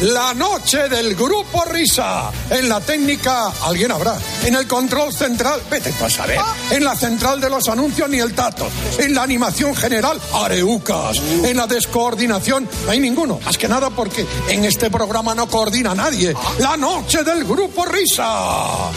La 0.00 0.34
noche 0.34 0.88
del 0.88 1.14
grupo 1.14 1.64
Risa. 1.64 2.32
En 2.50 2.68
la 2.68 2.80
técnica, 2.80 3.52
alguien 3.62 3.92
habrá. 3.92 4.18
En 4.42 4.56
el 4.56 4.66
control 4.66 5.12
central, 5.12 5.62
vete 5.70 5.92
para 5.92 6.10
saber. 6.10 6.40
En 6.70 6.82
la 6.82 6.96
central 6.96 7.40
de 7.40 7.48
los 7.48 7.68
anuncios, 7.68 8.08
ni 8.10 8.18
el 8.18 8.34
tato. 8.34 8.66
En 8.98 9.14
la 9.14 9.22
animación 9.22 9.76
general, 9.76 10.20
areucas. 10.34 11.16
En 11.44 11.56
la 11.56 11.68
descoordinación, 11.68 12.68
no 12.84 12.90
hay 12.90 12.98
ninguno. 12.98 13.38
Más 13.44 13.56
que 13.56 13.68
nada 13.68 13.90
porque 13.90 14.26
en 14.48 14.64
este 14.64 14.90
programa 14.90 15.36
no 15.36 15.46
coordina 15.46 15.94
nadie. 15.94 16.34
La 16.58 16.76
noche 16.76 17.22
del 17.22 17.44
grupo 17.44 17.84
Risa. 17.84 18.90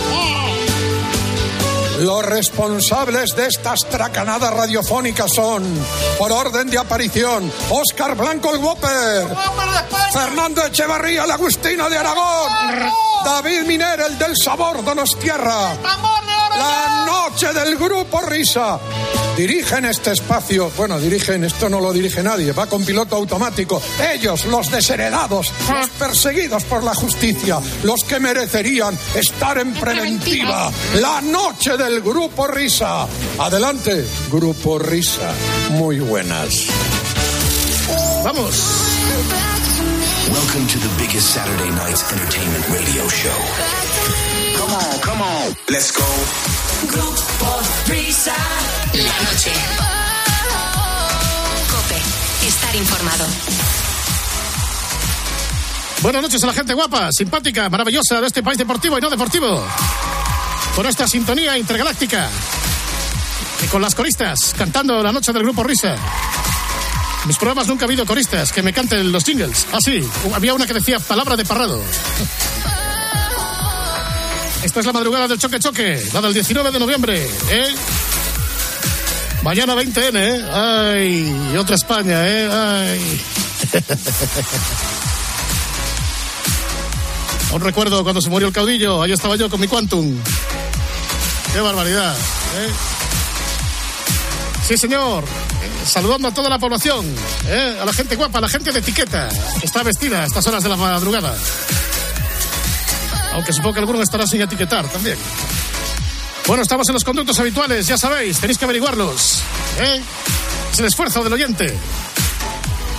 Los 1.99 2.25
responsables 2.25 3.35
de 3.35 3.47
estas 3.47 3.79
tracanadas 3.89 4.53
radiofónicas 4.53 5.31
son, 5.33 5.63
por 6.17 6.31
orden 6.31 6.69
de 6.69 6.77
aparición, 6.77 7.51
Óscar 7.69 8.15
Blanco 8.15 8.53
el 8.53 8.63
Whopper, 8.63 9.27
Fernando 10.13 10.65
Echevarría 10.65 11.25
la 11.25 11.33
Agustina 11.33 11.89
de 11.89 11.97
Aragón, 11.97 12.51
David 13.25 13.63
Miner 13.65 13.99
el 13.99 14.17
del 14.17 14.37
Sabor 14.37 14.83
Donostierra, 14.83 15.73
la 16.59 17.05
noche 17.05 17.53
del 17.53 17.77
Grupo 17.77 18.21
Risa. 18.21 18.79
Dirigen 19.37 19.85
este 19.85 20.11
espacio, 20.11 20.69
bueno, 20.75 20.99
dirigen, 20.99 21.45
esto 21.45 21.69
no 21.69 21.79
lo 21.79 21.93
dirige 21.93 22.21
nadie, 22.21 22.51
va 22.51 22.67
con 22.67 22.83
piloto 22.83 23.15
automático. 23.15 23.81
Ellos, 24.13 24.45
los 24.45 24.69
desheredados, 24.69 25.53
los 25.71 25.89
perseguidos 25.91 26.65
por 26.65 26.83
la 26.83 26.93
justicia, 26.93 27.59
los 27.83 28.03
que 28.03 28.19
merecerían 28.19 28.97
estar 29.15 29.57
en 29.57 29.73
preventiva. 29.73 30.69
La 30.95 31.21
noche 31.21 31.77
del 31.77 32.01
Grupo 32.01 32.47
Risa. 32.47 33.07
Adelante, 33.39 34.05
Grupo 34.29 34.77
Risa. 34.77 35.31
Muy 35.71 35.99
buenas. 35.99 36.65
Vamos. 38.25 38.55
Welcome 40.29 40.67
to 40.67 40.77
the 40.79 40.95
biggest 40.97 41.33
Saturday 41.33 41.69
night's 41.71 42.11
entertainment 42.11 42.67
radio 42.69 43.07
show. 43.07 43.88
Let's 45.67 45.91
go. 45.91 46.03
Grupo 46.91 47.61
Risa. 47.87 48.35
La 48.93 49.31
noche. 49.31 49.51
Cope, 51.71 52.47
estar 52.47 52.75
informado. 52.75 53.25
Buenas 56.01 56.21
noches 56.21 56.43
a 56.43 56.47
la 56.47 56.53
gente 56.53 56.73
guapa, 56.75 57.11
simpática, 57.11 57.67
maravillosa 57.69 58.21
de 58.21 58.27
este 58.27 58.43
país 58.43 58.59
deportivo 58.59 58.97
y 58.97 59.01
no 59.01 59.09
deportivo. 59.09 59.63
Con 60.75 60.85
esta 60.85 61.07
sintonía 61.07 61.57
intergaláctica. 61.57 62.29
Y 63.63 63.67
con 63.67 63.81
las 63.81 63.95
coristas, 63.95 64.53
cantando 64.55 65.01
la 65.01 65.11
noche 65.11 65.33
del 65.33 65.43
grupo 65.43 65.63
Risa. 65.63 65.93
En 65.93 67.27
mis 67.27 67.37
programas 67.37 67.67
nunca 67.67 67.85
ha 67.85 67.87
habido 67.87 68.05
coristas 68.05 68.51
que 68.51 68.61
me 68.61 68.71
canten 68.71 69.11
los 69.11 69.23
jingles. 69.23 69.65
Ah, 69.71 69.79
sí, 69.83 70.07
había 70.33 70.53
una 70.53 70.67
que 70.67 70.73
decía 70.73 70.99
palabra 70.99 71.35
de 71.35 71.45
parrado. 71.45 71.81
Esta 74.63 74.79
es 74.81 74.85
la 74.85 74.93
madrugada 74.93 75.27
del 75.27 75.39
choque 75.39 75.57
choque, 75.59 76.03
la 76.13 76.21
del 76.21 76.33
19 76.33 76.71
de 76.71 76.79
noviembre, 76.79 77.27
¿eh? 77.49 77.75
Mañana 79.41 79.73
20N, 79.73 80.15
¿eh? 80.15 80.45
Ay, 80.51 81.33
y 81.53 81.57
otra 81.57 81.75
España, 81.75 82.27
¿eh? 82.27 82.49
Ay. 82.51 83.21
Aún 87.51 87.61
recuerdo 87.61 88.03
cuando 88.03 88.21
se 88.21 88.29
murió 88.29 88.49
el 88.49 88.53
caudillo, 88.53 89.01
ahí 89.01 89.13
estaba 89.13 89.35
yo 89.37 89.49
con 89.49 89.59
mi 89.61 89.67
Quantum. 89.67 90.13
Qué 91.53 91.61
barbaridad, 91.61 92.13
¿eh? 92.15 92.69
Sí, 94.67 94.77
señor. 94.77 95.23
Eh, 95.23 95.27
saludando 95.85 96.27
a 96.27 96.33
toda 96.33 96.49
la 96.49 96.59
población, 96.59 97.05
¿eh? 97.47 97.77
a 97.81 97.85
la 97.85 97.93
gente 97.93 98.15
guapa, 98.15 98.37
a 98.37 98.41
la 98.41 98.49
gente 98.49 98.71
de 98.71 98.77
etiqueta, 98.79 99.29
que 99.59 99.65
está 99.65 99.81
vestida 99.83 100.21
a 100.21 100.25
estas 100.25 100.45
horas 100.45 100.61
de 100.61 100.69
la 100.69 100.75
madrugada. 100.75 101.33
Aunque 103.33 103.53
supongo 103.53 103.73
que 103.73 103.79
alguno 103.79 104.01
estará 104.01 104.25
sin 104.25 104.41
etiquetar 104.41 104.87
también. 104.89 105.17
Bueno, 106.47 106.63
estamos 106.63 106.87
en 106.89 106.93
los 106.93 107.03
conductos 107.03 107.39
habituales, 107.39 107.85
ya 107.85 107.97
sabéis, 107.97 108.39
tenéis 108.39 108.57
que 108.57 108.65
averiguarlos. 108.65 109.43
¿eh? 109.79 110.01
Es 110.73 110.79
el 110.79 110.85
esfuerzo 110.85 111.23
del 111.23 111.33
oyente. 111.33 111.77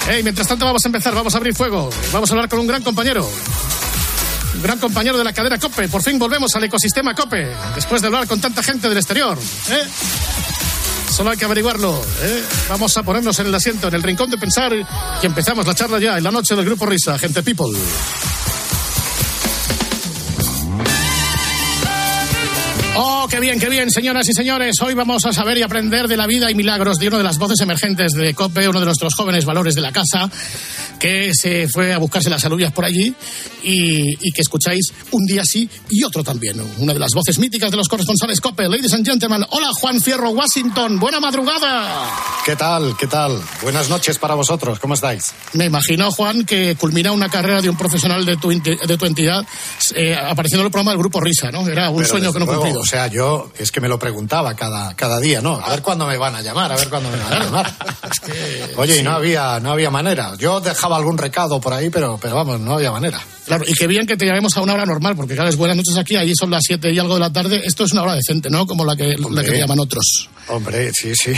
Hey, 0.08 0.22
mientras 0.22 0.46
tanto 0.46 0.64
vamos 0.64 0.84
a 0.84 0.88
empezar, 0.88 1.14
vamos 1.14 1.34
a 1.34 1.38
abrir 1.38 1.54
fuego. 1.54 1.90
Vamos 2.12 2.30
a 2.30 2.34
hablar 2.34 2.49
con 2.49 2.60
un 2.60 2.66
gran 2.66 2.82
compañero. 2.82 3.28
Un 4.54 4.62
gran 4.62 4.78
compañero 4.78 5.18
de 5.18 5.25
la 5.25 5.32
cadena 5.32 5.58
COPE. 5.58 5.88
Por 5.88 6.02
fin 6.02 6.18
volvemos 6.18 6.54
al 6.54 6.64
ecosistema 6.64 7.14
COPE. 7.14 7.50
Después 7.75 8.00
de 8.00 8.06
hablar 8.08 8.26
con 8.26 8.40
tanta 8.40 8.62
gente 8.62 8.88
del 8.88 8.99
exterior. 8.99 9.38
¿eh? 9.70 9.84
Solo 11.10 11.30
hay 11.30 11.37
que 11.37 11.44
averiguarlo. 11.44 12.02
¿eh? 12.22 12.44
Vamos 12.68 12.96
a 12.96 13.02
ponernos 13.02 13.38
en 13.40 13.46
el 13.46 13.54
asiento, 13.54 13.88
en 13.88 13.94
el 13.94 14.02
rincón 14.02 14.30
de 14.30 14.38
pensar 14.38 14.72
y 14.75 15.26
empezamos 15.26 15.66
la 15.66 15.75
charla 15.75 15.99
ya 15.99 16.16
en 16.16 16.25
la 16.25 16.30
noche 16.30 16.54
del 16.54 16.64
Grupo 16.64 16.87
Risa, 16.87 17.18
gente 17.18 17.42
people. 17.42 17.76
Oh, 22.97 23.26
qué 23.30 23.38
bien, 23.40 23.59
qué 23.59 23.68
bien, 23.68 23.90
señoras 23.90 24.28
y 24.28 24.32
señores. 24.32 24.76
Hoy 24.82 24.94
vamos 24.94 25.25
a 25.25 25.32
saber 25.32 25.56
y 25.59 25.62
aprender 25.62 26.09
de 26.09 26.16
la 26.16 26.26
vida 26.26 26.50
y 26.50 26.54
milagros 26.54 26.99
de 26.99 27.09
una 27.09 27.18
de 27.18 27.25
las 27.25 27.38
voces 27.38 27.61
emergentes 27.61 28.12
de 28.12 28.35
COPE, 28.35 28.68
uno 28.68 28.80
de 28.80 28.87
nuestros 28.87 29.14
jóvenes 29.14 29.44
valores 29.44 29.75
de 29.75 29.80
la 29.80 29.92
casa, 29.92 30.28
que 30.99 31.30
se 31.32 31.68
fue 31.68 31.94
a 31.94 31.99
buscarse 31.99 32.28
las 32.28 32.44
alubias 32.44 32.73
por 32.73 32.85
allí 32.85 33.14
y, 33.62 34.11
y 34.12 34.32
que 34.32 34.42
escucháis 34.42 34.92
un 35.12 35.25
día 35.25 35.44
sí 35.44 35.68
y 35.88 36.02
otro 36.02 36.25
también. 36.25 36.61
Una 36.78 36.92
de 36.92 36.99
las 36.99 37.12
voces 37.14 37.38
míticas 37.38 37.70
de 37.70 37.76
los 37.76 37.88
corresponsales 37.88 38.40
COPE. 38.40 38.68
Ladies 38.68 38.92
and 38.92 39.06
gentlemen, 39.06 39.47
hola 39.50 39.70
Juan 39.73 40.00
Fierro, 40.00 40.30
Washington. 40.30 40.99
Buena 40.99 41.20
madrugada. 41.20 42.11
¿Qué 42.44 42.56
tal? 42.56 42.97
¿Qué 42.99 43.06
tal? 43.06 43.40
Buenas 43.62 43.88
noches 43.88 44.18
para 44.18 44.35
vosotros. 44.35 44.78
¿Cómo 44.80 44.94
estáis? 44.94 45.32
Me 45.54 45.66
imagino, 45.66 46.11
Juan, 46.11 46.44
que 46.44 46.75
culmina 46.75 47.12
una 47.12 47.28
carrera 47.28 47.62
de 47.62 47.70
un 47.70 47.76
profesional 47.76 48.26
de 48.26 48.37
tu, 48.37 48.50
de 48.50 48.99
tu 48.99 49.06
entidad 49.06 49.47
eh, 49.94 50.14
apareciendo 50.14 50.62
en 50.62 50.66
el 50.66 50.73
programa 50.73 50.90
del 50.90 50.99
Grupo 50.99 51.20
Risa, 51.20 51.50
¿no? 51.50 51.66
Era 51.66 51.88
un 51.90 51.99
Pero 51.99 52.09
sueño 52.09 52.32
que 52.32 52.40
no 52.40 52.44
luego, 52.44 52.61
cumplido. 52.62 52.79
O 52.80 52.87
sea, 52.87 53.08
yo 53.08 53.52
es 53.58 53.70
que 53.70 53.80
me 53.80 53.88
lo 53.88 53.99
preguntaba 53.99 54.54
cada, 54.54 54.94
cada 54.96 55.20
día, 55.20 55.42
¿no? 55.42 55.60
A 55.62 55.68
ver 55.68 55.82
cuándo 55.82 56.06
me 56.06 56.16
van 56.16 56.34
a 56.34 56.40
llamar, 56.40 56.72
a 56.72 56.76
ver 56.76 56.88
cuándo 56.88 57.10
me 57.10 57.18
van 57.18 57.32
a 57.32 57.44
llamar. 57.44 57.75
Oye, 58.76 59.00
y 59.00 59.02
no 59.02 59.12
había, 59.12 59.60
no 59.60 59.72
había 59.72 59.90
manera. 59.90 60.34
Yo 60.38 60.60
dejaba 60.60 60.96
algún 60.96 61.18
recado 61.18 61.60
por 61.60 61.75
ahí, 61.75 61.90
pero, 61.90 62.18
pero 62.20 62.37
vamos, 62.37 62.58
no 62.58 62.75
había 62.75 62.90
manera. 62.90 63.20
Claro, 63.44 63.64
y 63.66 63.75
qué 63.75 63.87
bien 63.87 64.06
que 64.06 64.16
te 64.16 64.25
llamemos 64.25 64.56
a 64.56 64.62
una 64.62 64.75
hora 64.75 64.87
normal, 64.87 65.14
porque 65.14 65.34
claro, 65.34 65.50
es 65.50 65.56
buenas 65.56 65.76
noches 65.76 65.96
aquí, 65.99 66.16
ahí 66.16 66.32
son 66.34 66.50
las 66.50 66.62
7 66.66 66.90
y 66.90 66.99
algo 66.99 67.14
de 67.14 67.20
la 67.20 67.32
tarde. 67.32 67.60
Esto 67.64 67.84
es 67.84 67.92
una 67.92 68.02
hora 68.02 68.14
decente, 68.14 68.49
¿no? 68.49 68.66
Como 68.66 68.84
la 68.84 68.96
que, 68.96 69.16
la 69.30 69.44
que 69.44 69.58
llaman 69.58 69.80
otros. 69.80 70.30
Hombre, 70.49 70.90
sí, 70.94 71.14
sí. 71.14 71.32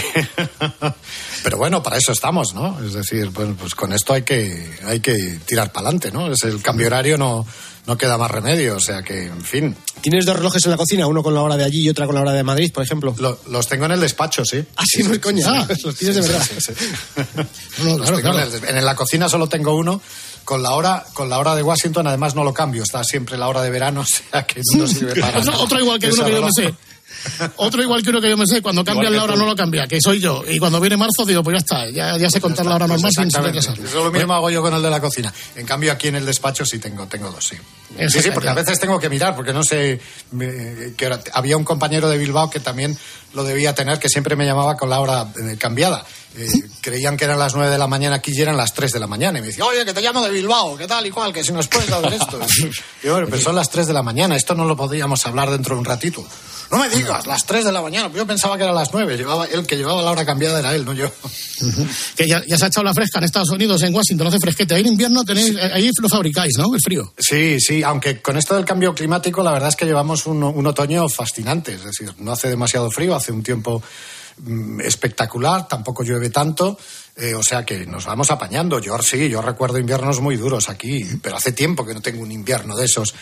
Pero 1.42 1.58
bueno, 1.58 1.82
para 1.82 1.96
eso 1.96 2.12
estamos, 2.12 2.54
¿no? 2.54 2.78
Es 2.84 2.92
decir, 2.92 3.30
pues, 3.32 3.48
pues 3.58 3.74
con 3.74 3.92
esto 3.92 4.12
hay 4.12 4.22
que, 4.22 4.78
hay 4.86 5.00
que 5.00 5.40
tirar 5.44 5.72
para 5.72 5.88
adelante, 5.88 6.12
¿no? 6.12 6.30
Es 6.30 6.44
el 6.44 6.62
cambio 6.62 6.86
horario 6.86 7.18
no, 7.18 7.44
no 7.86 7.98
queda 7.98 8.16
más 8.18 8.30
remedio, 8.30 8.76
o 8.76 8.80
sea 8.80 9.02
que, 9.02 9.24
en 9.26 9.42
fin. 9.42 9.76
¿Tienes 10.00 10.24
dos 10.24 10.36
relojes 10.36 10.64
en 10.64 10.70
la 10.70 10.76
cocina? 10.76 11.06
Uno 11.06 11.22
con 11.22 11.34
la 11.34 11.42
hora 11.42 11.56
de 11.56 11.64
allí 11.64 11.82
y 11.82 11.88
otra 11.88 12.06
con 12.06 12.14
la 12.14 12.20
hora 12.22 12.32
de 12.32 12.42
Madrid, 12.42 12.72
por 12.72 12.82
ejemplo. 12.84 13.14
los 13.48 13.68
tengo 13.68 13.84
en 13.86 13.92
el 13.92 14.00
despacho, 14.00 14.44
sí. 14.44 14.64
Ah, 14.76 14.84
sí, 14.86 15.02
no 15.02 15.12
es 15.12 15.18
coña. 15.18 15.44
Ah, 15.48 15.66
los 15.84 15.94
tienes 15.96 16.16
de 16.16 16.22
verdad. 16.22 16.46
No, 17.84 17.96
claro, 17.98 18.20
claro. 18.20 18.38
En, 18.42 18.64
el- 18.68 18.76
en 18.78 18.84
la 18.84 18.94
cocina 18.94 19.28
solo 19.28 19.48
tengo 19.48 19.74
uno. 19.74 20.00
Con 20.44 20.60
la 20.60 20.72
hora, 20.72 21.06
con 21.12 21.28
la 21.30 21.38
hora 21.38 21.54
de 21.54 21.62
Washington, 21.62 22.08
además 22.08 22.34
no 22.34 22.42
lo 22.42 22.52
cambio. 22.52 22.82
Está 22.82 23.04
siempre 23.04 23.36
la 23.38 23.46
hora 23.48 23.62
de 23.62 23.70
verano, 23.70 24.00
o 24.02 24.04
sea 24.04 24.44
que 24.44 24.60
no 24.76 24.86
sirve 24.88 25.20
para 25.20 25.38
nada. 25.38 25.58
otro 25.58 25.78
igual 25.78 26.00
que 26.00 26.08
uno 26.10 26.24
que 26.24 26.30
yo 26.30 26.36
reloj. 26.36 26.50
sé. 26.54 26.74
Otro 27.56 27.82
igual 27.82 28.02
que 28.02 28.10
uno 28.10 28.20
que 28.20 28.28
yo 28.30 28.36
me 28.36 28.46
sé, 28.46 28.60
cuando 28.62 28.84
cambian 28.84 29.14
la 29.14 29.24
hora 29.24 29.34
tú. 29.34 29.38
no 29.40 29.46
lo 29.46 29.56
cambia, 29.56 29.86
que 29.86 29.98
soy 30.02 30.20
yo. 30.20 30.42
Y 30.48 30.58
cuando 30.58 30.80
viene 30.80 30.96
marzo 30.96 31.24
digo, 31.26 31.42
pues 31.42 31.54
ya 31.54 31.58
está, 31.58 31.90
ya, 31.90 32.16
ya 32.16 32.30
sé 32.30 32.40
contar 32.40 32.66
la 32.66 32.76
hora 32.76 32.86
normal 32.86 33.10
sin 33.12 33.24
exactamente. 33.24 33.60
retrasar. 33.60 33.84
Eso 33.84 34.04
lo 34.04 34.10
mismo 34.12 34.32
hago 34.34 34.50
yo 34.50 34.62
con 34.62 34.74
el 34.74 34.82
de 34.82 34.90
la 34.90 35.00
cocina. 35.00 35.32
En 35.56 35.66
cambio, 35.66 35.92
aquí 35.92 36.08
en 36.08 36.16
el 36.16 36.26
despacho 36.26 36.64
sí 36.64 36.78
tengo, 36.78 37.06
tengo 37.06 37.30
dos, 37.30 37.44
sí. 37.46 37.56
Sí, 38.08 38.22
sí, 38.22 38.30
porque 38.32 38.48
a 38.48 38.54
veces 38.54 38.78
tengo 38.80 38.98
que 38.98 39.08
mirar, 39.10 39.36
porque 39.36 39.52
no 39.52 39.62
sé. 39.62 40.00
me- 40.30 40.94
que 40.96 41.06
hora- 41.06 41.20
había 41.34 41.56
un 41.56 41.64
compañero 41.64 42.08
de 42.08 42.16
Bilbao 42.18 42.48
que 42.50 42.58
también 42.60 42.96
lo 43.34 43.44
debía 43.44 43.74
tener, 43.74 43.98
que 43.98 44.08
siempre 44.08 44.34
me 44.36 44.44
llamaba 44.46 44.76
con 44.76 44.88
la 44.90 45.00
hora 45.00 45.26
eh, 45.38 45.56
cambiada. 45.58 46.04
Eh, 46.36 46.48
creían 46.80 47.16
que 47.16 47.24
eran 47.24 47.38
las 47.38 47.54
9 47.54 47.70
de 47.70 47.78
la 47.78 47.86
mañana 47.86 48.16
aquí 48.16 48.32
y 48.34 48.40
eran 48.40 48.56
las 48.56 48.72
3 48.72 48.92
de 48.92 49.00
la 49.00 49.06
mañana. 49.06 49.38
Y 49.38 49.42
me 49.42 49.48
decía, 49.48 49.64
oye, 49.64 49.84
que 49.84 49.92
te 49.92 50.00
llamo 50.00 50.22
de 50.22 50.30
Bilbao, 50.30 50.76
¿qué 50.76 50.86
tal 50.86 51.06
y 51.06 51.10
cual? 51.10 51.32
Que 51.32 51.44
si 51.44 51.52
nos 51.52 51.68
puedes 51.68 51.90
dar 51.90 52.12
esto. 52.12 52.40
Y 53.02 53.06
yo, 53.06 53.12
bueno, 53.12 53.26
pero 53.30 53.42
son 53.42 53.54
las 53.54 53.68
3 53.70 53.86
de 53.86 53.92
la 53.92 54.02
mañana, 54.02 54.36
esto 54.36 54.54
no 54.54 54.64
lo 54.64 54.76
podríamos 54.76 55.26
hablar 55.26 55.50
dentro 55.50 55.74
de 55.74 55.80
un 55.80 55.84
ratito. 55.84 56.24
No 56.72 56.78
me 56.78 56.88
digas, 56.88 57.26
las 57.26 57.44
3 57.44 57.66
de 57.66 57.72
la 57.72 57.82
mañana. 57.82 58.10
Yo 58.14 58.26
pensaba 58.26 58.56
que 58.56 58.62
eran 58.62 58.74
las 58.74 58.94
9. 58.94 59.18
Llevaba, 59.18 59.44
el 59.44 59.66
que 59.66 59.76
llevaba 59.76 60.00
la 60.00 60.10
hora 60.10 60.24
cambiada 60.24 60.58
era 60.58 60.74
él, 60.74 60.86
no 60.86 60.94
yo. 60.94 61.12
Que 62.16 62.26
ya, 62.26 62.42
ya 62.46 62.56
se 62.56 62.64
ha 62.64 62.68
echado 62.68 62.82
la 62.82 62.94
fresca 62.94 63.18
en 63.18 63.24
Estados 63.24 63.50
Unidos, 63.50 63.82
en 63.82 63.94
Washington, 63.94 64.28
hace 64.28 64.38
fresquete. 64.40 64.74
Ahí 64.74 64.80
en 64.80 64.86
invierno 64.86 65.22
tenéis, 65.22 65.54
ahí 65.56 65.90
lo 66.00 66.08
fabricáis, 66.08 66.56
¿no? 66.56 66.74
El 66.74 66.80
frío. 66.82 67.12
Sí, 67.18 67.60
sí, 67.60 67.82
aunque 67.82 68.22
con 68.22 68.38
esto 68.38 68.54
del 68.54 68.64
cambio 68.64 68.94
climático 68.94 69.42
la 69.42 69.52
verdad 69.52 69.68
es 69.68 69.76
que 69.76 69.84
llevamos 69.84 70.24
un, 70.24 70.42
un 70.42 70.66
otoño 70.66 71.06
fascinante, 71.10 71.74
es 71.74 71.84
decir, 71.84 72.10
no 72.18 72.32
hace 72.32 72.48
demasiado 72.48 72.90
frío, 72.90 73.14
hace 73.14 73.32
un 73.32 73.42
tiempo 73.42 73.82
espectacular, 74.80 75.68
tampoco 75.68 76.02
llueve 76.02 76.30
tanto, 76.30 76.78
eh, 77.16 77.34
o 77.34 77.42
sea 77.42 77.64
que 77.64 77.86
nos 77.86 78.06
vamos 78.06 78.30
apañando. 78.30 78.78
Yo 78.78 78.96
sí, 79.02 79.28
yo 79.28 79.42
recuerdo 79.42 79.78
inviernos 79.78 80.20
muy 80.20 80.36
duros 80.36 80.68
aquí, 80.68 81.04
pero 81.22 81.36
hace 81.36 81.52
tiempo 81.52 81.84
que 81.84 81.94
no 81.94 82.00
tengo 82.00 82.22
un 82.22 82.32
invierno 82.32 82.76
de 82.76 82.86
esos 82.86 83.14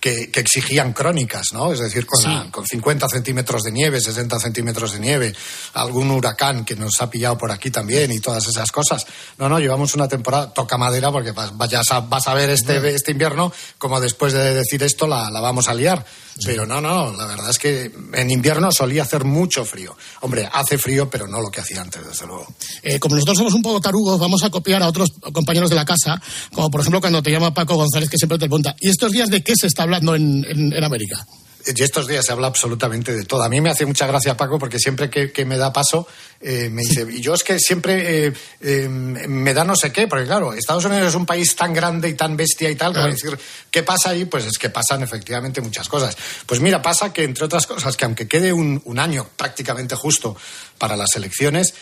que, 0.00 0.30
que 0.30 0.40
exigían 0.40 0.92
crónicas, 0.92 1.46
¿no? 1.52 1.72
Es 1.72 1.78
decir, 1.80 2.04
con, 2.06 2.22
la- 2.22 2.50
con 2.50 2.66
50 2.66 3.08
centímetros 3.08 3.62
de 3.62 3.72
nieve, 3.72 4.00
60 4.00 4.38
centímetros 4.38 4.92
de 4.92 5.00
nieve, 5.00 5.34
algún 5.74 6.10
huracán 6.10 6.64
que 6.64 6.76
nos 6.76 7.00
ha 7.00 7.08
pillado 7.08 7.38
por 7.38 7.50
aquí 7.50 7.70
también 7.70 8.12
y 8.12 8.20
todas 8.20 8.46
esas 8.46 8.70
cosas. 8.70 9.06
No, 9.38 9.48
no, 9.48 9.58
llevamos 9.58 9.94
una 9.94 10.06
temporada, 10.06 10.52
toca 10.52 10.76
madera 10.76 11.10
porque 11.10 11.32
vas, 11.32 11.52
a, 11.90 12.00
vas 12.00 12.28
a 12.28 12.34
ver 12.34 12.50
este, 12.50 12.94
este 12.94 13.12
invierno 13.12 13.52
como 13.78 13.98
después 14.00 14.32
de 14.34 14.54
decir 14.54 14.82
esto 14.82 15.06
la, 15.06 15.30
la 15.30 15.40
vamos 15.40 15.68
a 15.68 15.74
liar. 15.74 16.04
Pero 16.44 16.66
no, 16.66 16.82
no, 16.82 17.12
la 17.16 17.24
verdad 17.26 17.48
es 17.48 17.58
que 17.58 17.90
en 18.12 18.30
invierno 18.30 18.70
solía 18.70 19.04
hacer 19.04 19.24
mucho 19.24 19.64
frío. 19.64 19.96
Hombre, 20.20 20.46
hace 20.52 20.76
frío, 20.76 21.08
pero 21.08 21.26
no 21.26 21.40
lo 21.40 21.50
que 21.50 21.62
hacía 21.62 21.80
antes, 21.80 22.06
desde 22.06 22.26
luego. 22.26 22.46
Eh, 22.82 22.98
como 23.00 23.16
somos 23.36 23.54
un 23.54 23.62
poco 23.62 23.80
tarugos, 23.80 24.18
vamos 24.18 24.42
a 24.42 24.50
copiar 24.50 24.82
a 24.82 24.88
otros 24.88 25.10
compañeros 25.32 25.70
de 25.70 25.76
la 25.76 25.84
casa, 25.84 26.20
como 26.52 26.70
por 26.70 26.80
ejemplo 26.80 27.00
cuando 27.00 27.22
te 27.22 27.30
llama 27.30 27.54
Paco 27.54 27.76
González, 27.76 28.08
que 28.10 28.18
siempre 28.18 28.38
te 28.38 28.46
pregunta, 28.46 28.74
¿y 28.80 28.88
estos 28.88 29.12
días 29.12 29.30
de 29.30 29.42
qué 29.42 29.54
se 29.56 29.66
está 29.66 29.82
hablando 29.84 30.14
en, 30.14 30.44
en- 30.48 30.84
América? 30.84 31.26
Y 31.68 31.82
estos 31.82 32.06
días 32.06 32.24
se 32.24 32.30
habla 32.30 32.46
absolutamente 32.46 33.12
de 33.16 33.24
todo. 33.24 33.42
A 33.42 33.48
mí 33.48 33.60
me 33.60 33.70
hace 33.70 33.86
mucha 33.86 34.06
gracia 34.06 34.36
Paco 34.36 34.56
porque 34.58 34.78
siempre 34.78 35.10
que 35.10 35.44
me 35.44 35.56
da 35.56 35.72
paso 35.72 36.06
eh, 36.40 36.68
me 36.70 36.82
dice, 36.82 37.06
y 37.10 37.20
yo 37.20 37.34
es 37.34 37.42
que 37.42 37.58
siempre 37.58 38.26
eh, 38.26 38.32
eh, 38.60 38.88
me 38.88 39.54
da 39.54 39.64
no 39.64 39.74
sé 39.74 39.90
qué, 39.92 40.06
porque 40.06 40.26
claro, 40.26 40.52
Estados 40.52 40.84
Unidos 40.84 41.08
es 41.08 41.14
un 41.14 41.26
país 41.26 41.56
tan 41.56 41.72
grande 41.72 42.08
y 42.08 42.14
tan 42.14 42.36
bestia 42.36 42.70
y 42.70 42.76
tal, 42.76 42.92
que 42.92 42.98
va 43.00 43.06
a 43.06 43.08
decir, 43.10 43.38
¿qué 43.70 43.82
pasa 43.82 44.10
ahí? 44.10 44.24
Pues 44.26 44.44
es 44.44 44.58
que 44.58 44.70
pasan 44.70 45.02
efectivamente 45.02 45.60
muchas 45.60 45.88
cosas. 45.88 46.16
Pues 46.46 46.60
mira, 46.60 46.82
pasa 46.82 47.12
que 47.12 47.24
entre 47.24 47.44
otras 47.44 47.66
cosas, 47.66 47.96
que 47.96 48.04
aunque 48.04 48.28
quede 48.28 48.52
un, 48.52 48.80
un 48.84 48.98
año 48.98 49.28
prácticamente 49.36 49.94
justo 49.96 50.36
para 50.78 50.96
las 50.96 51.16
elecciones, 51.16 51.74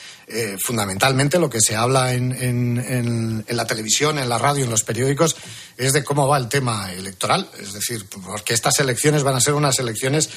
fundamentalmente 0.63 1.39
lo 1.39 1.51
que 1.51 1.61
se 1.61 1.77
habla 1.77 2.15
en, 2.15 2.33
en- 2.33 2.79
en- 2.79 3.45
en 3.47 3.57
la 3.57 3.67
televisión, 3.67 4.19
en 4.19 4.29
la 4.29 4.39
radio, 4.39 4.65
en 4.65 4.71
los 4.71 4.83
periódicos, 4.85 5.37
es 5.77 5.93
de 5.93 6.03
cómo 6.05 6.27
va 6.29 6.39
el 6.39 6.49
tema 6.49 6.93
electoral. 6.93 7.49
Es 7.61 7.73
decir, 7.73 8.07
porque 8.09 8.55
estas 8.55 8.79
elecciones 8.79 9.23
van 9.23 9.35
a 9.37 9.41
ser 9.41 9.55
unas 9.55 9.79
elecciones 9.79 10.31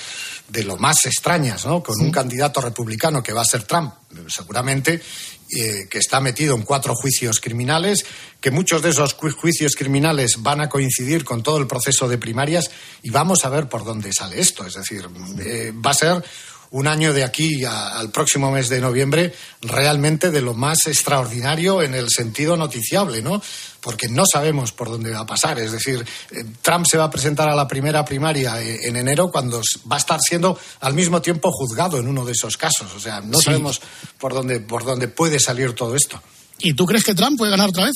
de 0.49 0.63
lo 0.63 0.77
más 0.77 1.05
extrañas, 1.05 1.65
¿no? 1.65 1.83
Con 1.83 1.95
un 2.01 2.11
candidato 2.11 2.59
republicano 2.61 3.21
que 3.23 3.33
va 3.33 3.41
a 3.41 3.45
ser 3.45 3.63
Trump, 3.63 3.93
seguramente, 4.27 5.01
eh, 5.49 5.87
que 5.89 5.97
está 5.99 6.19
metido 6.19 6.55
en 6.55 6.63
cuatro 6.63 6.93
juicios 6.95 7.39
criminales, 7.39 8.05
que 8.41 8.51
muchos 8.51 8.81
de 8.81 8.89
esos 8.89 9.17
ju- 9.17 9.31
juicios 9.33 9.75
criminales 9.75 10.35
van 10.39 10.61
a 10.61 10.69
coincidir 10.69 11.23
con 11.23 11.43
todo 11.43 11.57
el 11.57 11.67
proceso 11.67 12.07
de 12.07 12.17
primarias 12.17 12.69
y 13.01 13.09
vamos 13.09 13.45
a 13.45 13.49
ver 13.49 13.69
por 13.69 13.85
dónde 13.85 14.11
sale 14.13 14.39
esto. 14.39 14.65
Es 14.65 14.73
decir, 14.73 15.07
eh, 15.39 15.71
va 15.73 15.91
a 15.91 15.93
ser 15.93 16.23
un 16.71 16.87
año 16.87 17.13
de 17.13 17.23
aquí 17.23 17.63
a- 17.65 17.97
al 17.97 18.11
próximo 18.11 18.51
mes 18.51 18.67
de 18.69 18.81
noviembre 18.81 19.33
realmente 19.61 20.31
de 20.31 20.41
lo 20.41 20.53
más 20.53 20.79
extraordinario 20.87 21.81
en 21.81 21.93
el 21.93 22.09
sentido 22.09 22.57
noticiable, 22.57 23.21
¿no? 23.21 23.41
Porque 23.81 24.09
no 24.09 24.23
sabemos 24.31 24.71
por 24.73 24.89
dónde 24.89 25.11
va 25.11 25.19
a 25.21 25.25
pasar. 25.25 25.59
Es 25.59 25.71
decir, 25.71 26.05
eh, 26.31 26.43
Trump 26.61 26.85
se 26.85 26.97
va 26.97 27.05
a 27.05 27.09
presentar 27.09 27.47
a 27.49 27.55
la 27.55 27.67
primera 27.67 28.03
primaria 28.03 28.61
eh, 28.61 28.79
en 28.83 28.95
enero 28.97 29.29
cuando 29.31 29.61
va 29.89 29.95
a 29.95 29.99
estar 29.99 30.19
siendo 30.21 30.59
al 30.81 30.93
mismo 30.93 31.21
tiempo 31.21 31.49
juzgado 31.51 31.97
en 31.99 32.07
uno 32.07 32.25
de 32.25 32.33
esos 32.33 32.57
casos. 32.57 32.91
O 32.95 32.99
sea, 32.99 33.21
no 33.21 33.37
Sí. 33.37 33.45
sabemos 33.45 33.81
por 34.19 34.33
dónde, 34.33 34.59
por 34.59 34.83
dónde 34.83 35.07
puede 35.07 35.39
salir 35.39 35.73
todo 35.73 35.95
esto. 35.95 36.21
¿Y 36.59 36.73
tú 36.73 36.85
crees 36.85 37.03
que 37.03 37.13
Trump 37.15 37.37
puede 37.37 37.51
ganar 37.51 37.69
otra 37.69 37.85
vez? 37.85 37.93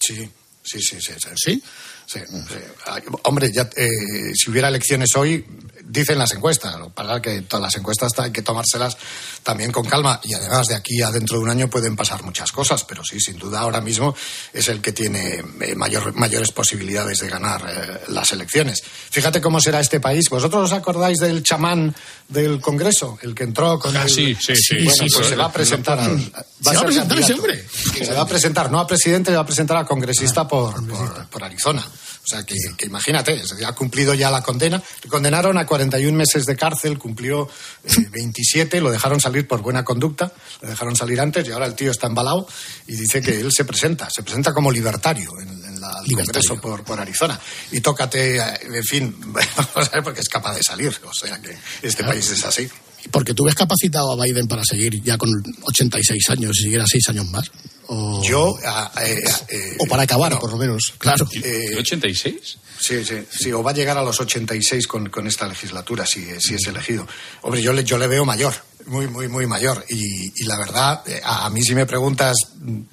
Sí, 0.00 0.16
sí, 0.64 0.80
sí, 0.80 0.96
sí. 1.00 1.12
¿Sí? 1.36 1.62
Sí, 2.06 2.18
sí. 2.28 2.54
Ay, 2.86 3.02
Hombre, 3.24 3.52
ya, 3.52 3.70
eh, 3.76 3.88
si 4.34 4.50
hubiera 4.50 4.66
elecciones 4.68 5.10
hoy, 5.16 5.44
dicen 5.90 6.18
las 6.18 6.32
encuestas. 6.32 6.78
Lo 6.78 6.86
que 6.86 6.92
pasa 6.94 7.16
es 7.16 7.22
que 7.22 7.42
todas 7.42 7.62
las 7.62 7.76
encuestas 7.76 8.12
hay 8.18 8.30
que 8.32 8.42
tomárselas 8.42 8.96
también 9.42 9.72
con 9.72 9.84
calma. 9.86 10.20
Y 10.24 10.34
además, 10.34 10.66
de 10.68 10.74
aquí 10.76 11.02
a 11.02 11.10
dentro 11.10 11.38
de 11.38 11.44
un 11.44 11.50
año 11.50 11.68
pueden 11.68 11.96
pasar 11.96 12.22
muchas 12.22 12.52
cosas. 12.52 12.84
Pero 12.84 13.02
sí, 13.04 13.20
sin 13.20 13.38
duda, 13.38 13.60
ahora 13.60 13.80
mismo 13.80 14.14
es 14.52 14.68
el 14.68 14.80
que 14.80 14.92
tiene 14.92 15.42
eh, 15.60 15.74
mayor- 15.74 16.14
mayores 16.14 16.52
posibilidades 16.52 17.18
de 17.18 17.28
ganar 17.28 17.62
eh, 17.68 18.00
las 18.08 18.32
elecciones. 18.32 18.82
Fíjate 19.10 19.40
cómo 19.40 19.60
será 19.60 19.80
este 19.80 20.00
país. 20.00 20.28
¿Vosotros 20.30 20.64
os 20.64 20.72
acordáis 20.72 21.18
del 21.18 21.42
chamán 21.42 21.94
del 22.28 22.60
Congreso? 22.60 23.18
El 23.22 23.34
que 23.34 23.44
entró 23.44 23.78
con 23.78 23.96
Ah, 23.96 24.02
el... 24.04 24.10
sí, 24.10 24.36
sí, 24.40 24.54
sí. 24.56 24.74
Bueno, 24.76 24.90
Sí, 24.92 25.06
pues 25.12 25.24
sí, 25.26 25.30
se 25.30 25.36
va 25.36 25.46
a 25.46 25.52
presentar 25.52 25.98
al- 25.98 26.20
¿Se 26.62 26.74
va 26.74 26.80
a 26.80 26.84
presentar 26.84 27.18
ese 27.18 27.32
hombre? 27.34 27.64
Se 27.96 28.12
va 28.12 28.20
a 28.22 28.26
presentar, 28.26 28.70
no 28.70 28.78
a 28.80 28.86
presidente, 28.86 29.30
se 29.30 29.36
va 29.36 29.42
a 29.42 29.46
presentar 29.46 29.76
a 29.78 29.84
congresista 29.84 30.46
por, 30.46 30.86
por, 30.86 31.26
por 31.28 31.42
Arizona. 31.44 31.84
O 32.30 32.36
sea, 32.36 32.46
que, 32.46 32.54
que 32.78 32.86
imagínate, 32.86 33.32
es 33.32 33.48
decir, 33.48 33.66
ha 33.66 33.72
cumplido 33.72 34.14
ya 34.14 34.30
la 34.30 34.40
condena. 34.40 34.80
Le 35.02 35.10
condenaron 35.10 35.58
a 35.58 35.66
41 35.66 36.16
meses 36.16 36.46
de 36.46 36.54
cárcel, 36.54 36.96
cumplió 36.96 37.48
eh, 37.82 38.06
27, 38.12 38.80
lo 38.80 38.92
dejaron 38.92 39.20
salir 39.20 39.48
por 39.48 39.62
buena 39.62 39.84
conducta, 39.84 40.32
lo 40.62 40.68
dejaron 40.68 40.94
salir 40.94 41.20
antes 41.20 41.48
y 41.48 41.50
ahora 41.50 41.66
el 41.66 41.74
tío 41.74 41.90
está 41.90 42.06
embalado 42.06 42.46
y 42.86 42.94
dice 42.94 43.20
que 43.20 43.40
él 43.40 43.50
se 43.50 43.64
presenta, 43.64 44.08
se 44.10 44.22
presenta 44.22 44.54
como 44.54 44.70
libertario 44.70 45.28
en, 45.40 45.48
en 45.64 45.80
la, 45.80 45.90
el 46.06 46.14
Congreso 46.14 46.60
por, 46.60 46.84
por 46.84 47.00
Arizona. 47.00 47.38
Y 47.72 47.80
tócate, 47.80 48.36
eh, 48.36 48.42
en 48.74 48.84
fin, 48.84 49.16
vamos 49.56 49.88
a 49.88 49.90
ver, 49.90 50.04
porque 50.04 50.20
es 50.20 50.28
capaz 50.28 50.54
de 50.54 50.62
salir. 50.62 50.96
O 51.04 51.12
sea, 51.12 51.42
que 51.42 51.56
este 51.82 52.04
país 52.04 52.30
es 52.30 52.44
así. 52.44 52.68
Porque 53.10 53.34
tú 53.34 53.44
ves 53.44 53.56
capacitado 53.56 54.12
a 54.12 54.24
Biden 54.24 54.46
para 54.46 54.62
seguir 54.62 55.02
ya 55.02 55.18
con 55.18 55.30
86 55.62 56.30
años 56.30 56.56
y 56.60 56.62
seguir 56.62 56.80
a 56.80 56.86
6 56.86 57.08
años 57.08 57.26
más. 57.26 57.50
O... 57.92 58.22
Yo, 58.22 58.56
ah, 58.66 58.90
eh, 59.04 59.20
eh, 59.48 59.76
O 59.80 59.86
para 59.86 60.04
acabar, 60.04 60.38
por 60.38 60.50
lo 60.52 60.56
menos. 60.56 60.94
Claro. 60.98 61.26
eh, 61.42 61.76
¿86? 61.76 62.56
Sí, 62.78 63.04
sí, 63.04 63.26
sí, 63.30 63.52
o 63.52 63.62
va 63.62 63.72
a 63.72 63.74
llegar 63.74 63.98
a 63.98 64.02
los 64.02 64.18
86 64.20 64.86
con, 64.86 65.10
con 65.10 65.26
esta 65.26 65.46
legislatura, 65.48 66.06
si, 66.06 66.24
si 66.40 66.54
es 66.54 66.66
elegido. 66.66 67.06
Hombre, 67.42 67.60
yo 67.60 67.72
le, 67.72 67.82
yo 67.84 67.98
le 67.98 68.06
veo 68.06 68.24
mayor, 68.24 68.54
muy, 68.86 69.06
muy, 69.08 69.28
muy 69.28 69.44
mayor. 69.46 69.84
Y, 69.88 70.32
y 70.34 70.44
la 70.46 70.56
verdad, 70.56 71.02
eh, 71.06 71.20
a, 71.22 71.44
a 71.46 71.50
mí 71.50 71.62
si 71.62 71.74
me 71.74 71.84
preguntas, 71.84 72.36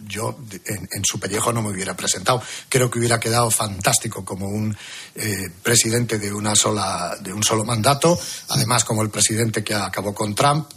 yo 0.07 0.37
de- 0.49 0.61
en, 0.65 0.89
en 0.91 1.03
su 1.05 1.19
pellejo 1.19 1.53
no 1.53 1.61
me 1.61 1.69
hubiera 1.69 1.95
presentado. 1.95 2.41
Creo 2.67 2.89
que 2.91 2.99
hubiera 2.99 3.19
quedado 3.19 3.49
fantástico 3.51 4.25
como 4.25 4.47
un 4.47 4.75
eh, 5.15 5.49
presidente 5.63 6.17
de, 6.19 6.33
una 6.33 6.55
sola, 6.55 7.15
de 7.21 7.31
un 7.31 7.43
solo 7.43 7.63
mandato, 7.63 8.19
además 8.49 8.83
como 8.83 9.03
el 9.03 9.09
presidente 9.09 9.63
que 9.63 9.73
acabó 9.75 10.13
con 10.13 10.33
Trump 10.35 10.67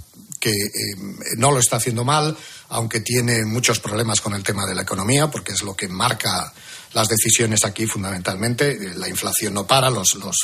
que 0.41 0.51
eh, 0.51 0.97
no 1.37 1.53
lo 1.53 1.61
está 1.61 1.77
haciendo 1.77 2.03
mal, 2.03 2.37
aunque 2.71 3.01
tiene 3.01 3.45
muchos 3.45 3.79
problemas 3.79 4.21
con 4.21 4.35
el 4.35 4.43
tema 4.43 4.67
de 4.67 4.75
la 4.75 4.83
economía, 4.83 5.31
porque 5.31 5.53
es 5.53 5.63
lo 5.63 5.77
que 5.77 5.87
marca 5.87 6.53
las 6.95 7.09
decisiones 7.09 7.65
aquí 7.65 7.87
fundamentalmente. 7.87 8.95
La 8.97 9.09
inflación 9.09 9.53
no 9.55 9.67
para, 9.67 9.91
los, 9.91 10.15
los 10.15 10.37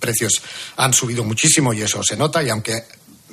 precios 0.00 0.42
han 0.76 0.92
subido 0.92 1.24
muchísimo 1.24 1.72
y 1.72 1.82
eso 1.82 2.02
se 2.02 2.16
nota, 2.16 2.42
y 2.42 2.50
aunque 2.50 2.84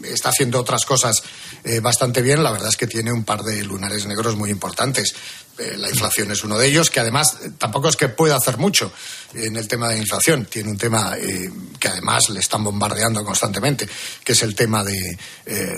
está 0.03 0.29
haciendo 0.29 0.59
otras 0.59 0.85
cosas 0.85 1.21
eh, 1.63 1.79
bastante 1.79 2.21
bien, 2.21 2.43
la 2.43 2.51
verdad 2.51 2.69
es 2.69 2.77
que 2.77 2.87
tiene 2.87 3.11
un 3.11 3.23
par 3.23 3.43
de 3.43 3.63
lunares 3.63 4.05
negros 4.05 4.35
muy 4.35 4.49
importantes. 4.49 5.15
Eh, 5.61 5.77
la 5.77 5.89
inflación 5.89 6.31
es 6.31 6.43
uno 6.43 6.57
de 6.57 6.67
ellos, 6.67 6.89
que 6.89 6.99
además 6.99 7.37
eh, 7.43 7.51
tampoco 7.57 7.89
es 7.89 7.95
que 7.95 8.09
pueda 8.09 8.35
hacer 8.35 8.57
mucho 8.57 8.91
en 9.33 9.55
el 9.55 9.67
tema 9.67 9.87
de 9.87 9.95
la 9.95 10.01
inflación. 10.01 10.45
Tiene 10.45 10.71
un 10.71 10.77
tema 10.77 11.15
eh, 11.17 11.49
que 11.79 11.87
además 11.87 12.29
le 12.29 12.39
están 12.39 12.63
bombardeando 12.63 13.23
constantemente, 13.23 13.87
que 14.23 14.31
es 14.31 14.41
el 14.41 14.55
tema 14.55 14.83
de, 14.83 15.17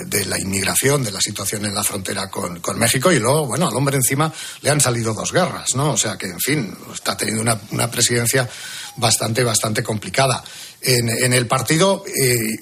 de 0.06 0.24
la 0.26 0.38
inmigración, 0.38 1.04
de 1.04 1.12
la 1.12 1.20
situación 1.20 1.66
en 1.66 1.74
la 1.74 1.84
frontera 1.84 2.28
con, 2.30 2.60
con 2.60 2.78
México. 2.78 3.12
Y 3.12 3.18
luego, 3.18 3.46
bueno, 3.46 3.68
al 3.68 3.76
hombre 3.76 3.96
encima 3.96 4.32
le 4.62 4.70
han 4.70 4.80
salido 4.80 5.12
dos 5.12 5.32
guerras, 5.32 5.74
¿no? 5.74 5.92
O 5.92 5.96
sea 5.96 6.16
que, 6.16 6.26
en 6.26 6.40
fin, 6.40 6.76
está 6.92 7.16
teniendo 7.16 7.42
una, 7.42 7.90
presidencia 7.90 8.48
bastante, 8.96 9.44
bastante 9.44 9.82
complicada. 9.82 10.42
En, 10.80 11.08
en 11.08 11.32
el 11.32 11.46
partido, 11.46 12.04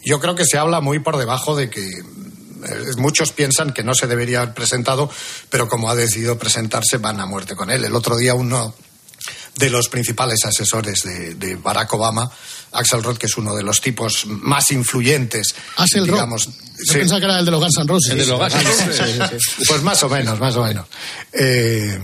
yo 0.04 0.20
creo 0.20 0.34
que 0.34 0.44
se 0.44 0.58
habla 0.58 0.80
muy 0.80 0.98
por 1.00 1.16
debajo 1.16 1.56
de 1.56 1.70
que 1.70 1.88
Muchos 2.96 3.32
piensan 3.32 3.72
que 3.72 3.82
no 3.82 3.94
se 3.94 4.06
debería 4.06 4.42
haber 4.42 4.54
presentado, 4.54 5.10
pero 5.50 5.68
como 5.68 5.90
ha 5.90 5.94
decidido 5.94 6.38
presentarse, 6.38 6.98
van 6.98 7.20
a 7.20 7.26
muerte 7.26 7.56
con 7.56 7.70
él. 7.70 7.84
El 7.84 7.94
otro 7.94 8.16
día 8.16 8.34
uno 8.34 8.74
de 9.56 9.70
los 9.70 9.88
principales 9.88 10.44
asesores 10.44 11.02
de, 11.02 11.34
de 11.34 11.56
Barack 11.56 11.92
Obama, 11.92 12.30
Axel 12.72 13.02
Roth, 13.02 13.18
que 13.18 13.26
es 13.26 13.36
uno 13.36 13.54
de 13.54 13.62
los 13.62 13.80
tipos 13.80 14.24
más 14.26 14.70
influyentes, 14.72 15.54
Axel 15.76 16.06
Roth. 16.06 16.14
digamos, 16.14 16.48
Yo 16.86 16.94
pensaba 16.94 17.20
que 17.20 17.26
era 17.26 17.38
el 17.38 17.44
de 17.44 17.50
los 17.50 17.60
Guns 17.60 17.76
N' 17.76 17.86
Roses. 17.86 18.12
el 18.12 18.18
de 18.18 18.26
los 18.26 18.38
Guns 18.38 18.54
N' 18.54 19.18
Roses. 19.18 19.42
Pues 19.68 19.82
más 19.82 20.02
o 20.02 20.08
menos, 20.08 20.40
más 20.40 20.56
o 20.56 20.64
menos. 20.64 20.86
Eh, 21.32 21.98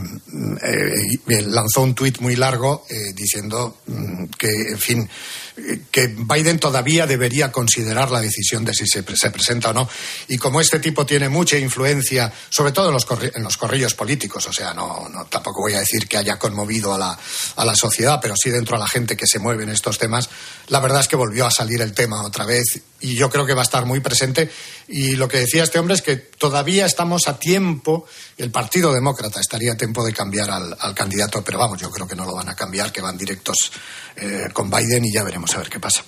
eh, 0.63 1.43
lanzó 1.47 1.83
un 1.83 1.95
tuit 1.95 2.19
muy 2.21 2.37
largo 2.37 2.85
eh, 2.91 3.13
diciendo 3.15 3.79
mm, 3.87 4.25
que, 4.39 4.49
en 4.73 4.79
fin, 4.79 5.01
eh, 5.01 5.48
que 5.91 6.07
Biden 6.09 6.59
todavía 6.59 7.07
debería 7.07 7.51
considerar 7.53 8.11
la 8.11 8.21
decisión 8.21 8.65
de 8.65 8.75
si 8.75 8.87
se, 8.87 9.03
pre- 9.03 9.17
se 9.17 9.31
presenta 9.31 9.71
o 9.71 9.73
no. 9.73 9.89
Y 10.29 10.39
como 10.39 10.61
este 10.61 10.79
tipo 10.79 11.05
tiene 11.05 11.29
mucha 11.29 11.59
influencia, 11.59 12.33
sobre 12.51 12.73
todo 12.73 12.89
en 12.89 12.95
los, 12.95 13.07
en 13.35 13.43
los 13.43 13.57
corrillos 13.57 13.95
políticos, 13.95 14.47
o 14.47 14.53
sea, 14.53 14.75
no, 14.75 15.09
no, 15.09 15.27
tampoco 15.27 15.63
voy 15.63 15.75
a 15.75 15.81
decir 15.81 16.07
que 16.07 16.17
haya 16.17 16.39
conmovido 16.39 16.95
a 16.95 16.99
la, 16.99 17.19
a 17.57 17.65
la 17.65 17.75
sociedad, 17.75 18.19
pero 18.23 18.35
sí 18.37 18.51
dentro 18.51 18.77
a 18.77 18.79
la 18.79 18.89
gente 18.89 19.17
que 19.17 19.27
se 19.27 19.39
mueve 19.39 19.65
en 19.65 19.71
estos 19.71 19.99
temas, 19.99 20.29
la 20.69 20.81
verdad 20.81 21.01
es 21.01 21.09
que 21.09 21.17
volvió 21.17 21.47
a 21.47 21.51
salir 21.51 21.81
el 21.81 21.93
tema 21.93 22.23
otra 22.23 22.45
vez 22.45 22.81
y 23.01 23.15
yo 23.15 23.31
creo 23.31 23.47
que 23.47 23.55
va 23.55 23.63
a 23.63 23.65
estar 23.65 23.85
muy 23.87 24.01
presente. 24.01 24.51
Y 24.89 25.17
lo 25.17 25.29
que 25.29 25.39
decía 25.39 25.65
este 25.65 25.79
hombre 25.79 25.95
es 25.95 26.03
que 26.03 26.17
todavía 26.17 26.87
estamos 26.87 27.29
a 27.29 27.39
tiempo, 27.39 28.07
el 28.37 28.51
Partido 28.51 28.93
Demócrata 28.93 29.41
estaría 29.41 29.73
a 29.73 29.77
tiempo 29.77 30.05
de 30.05 30.13
cambiar 30.13 30.51
al, 30.51 30.95
candidato, 30.95 31.43
pero 31.45 31.59
vamos, 31.59 31.81
yo 31.81 31.91
creo 31.91 32.07
que 32.07 32.17
no 32.17 32.25
lo 32.25 32.35
van 32.35 32.49
a 32.49 32.57
cambiar, 32.57 32.93
que 32.93 33.01
van 33.01 33.17
directos 33.17 33.57
eh, 34.17 34.49
con 34.53 34.71
Biden 34.71 35.05
y 35.05 35.13
ya 35.13 35.23
veremos 35.23 35.55
a 35.55 35.59
ver 35.59 35.69
qué 35.69 35.81
pasa. 35.81 36.05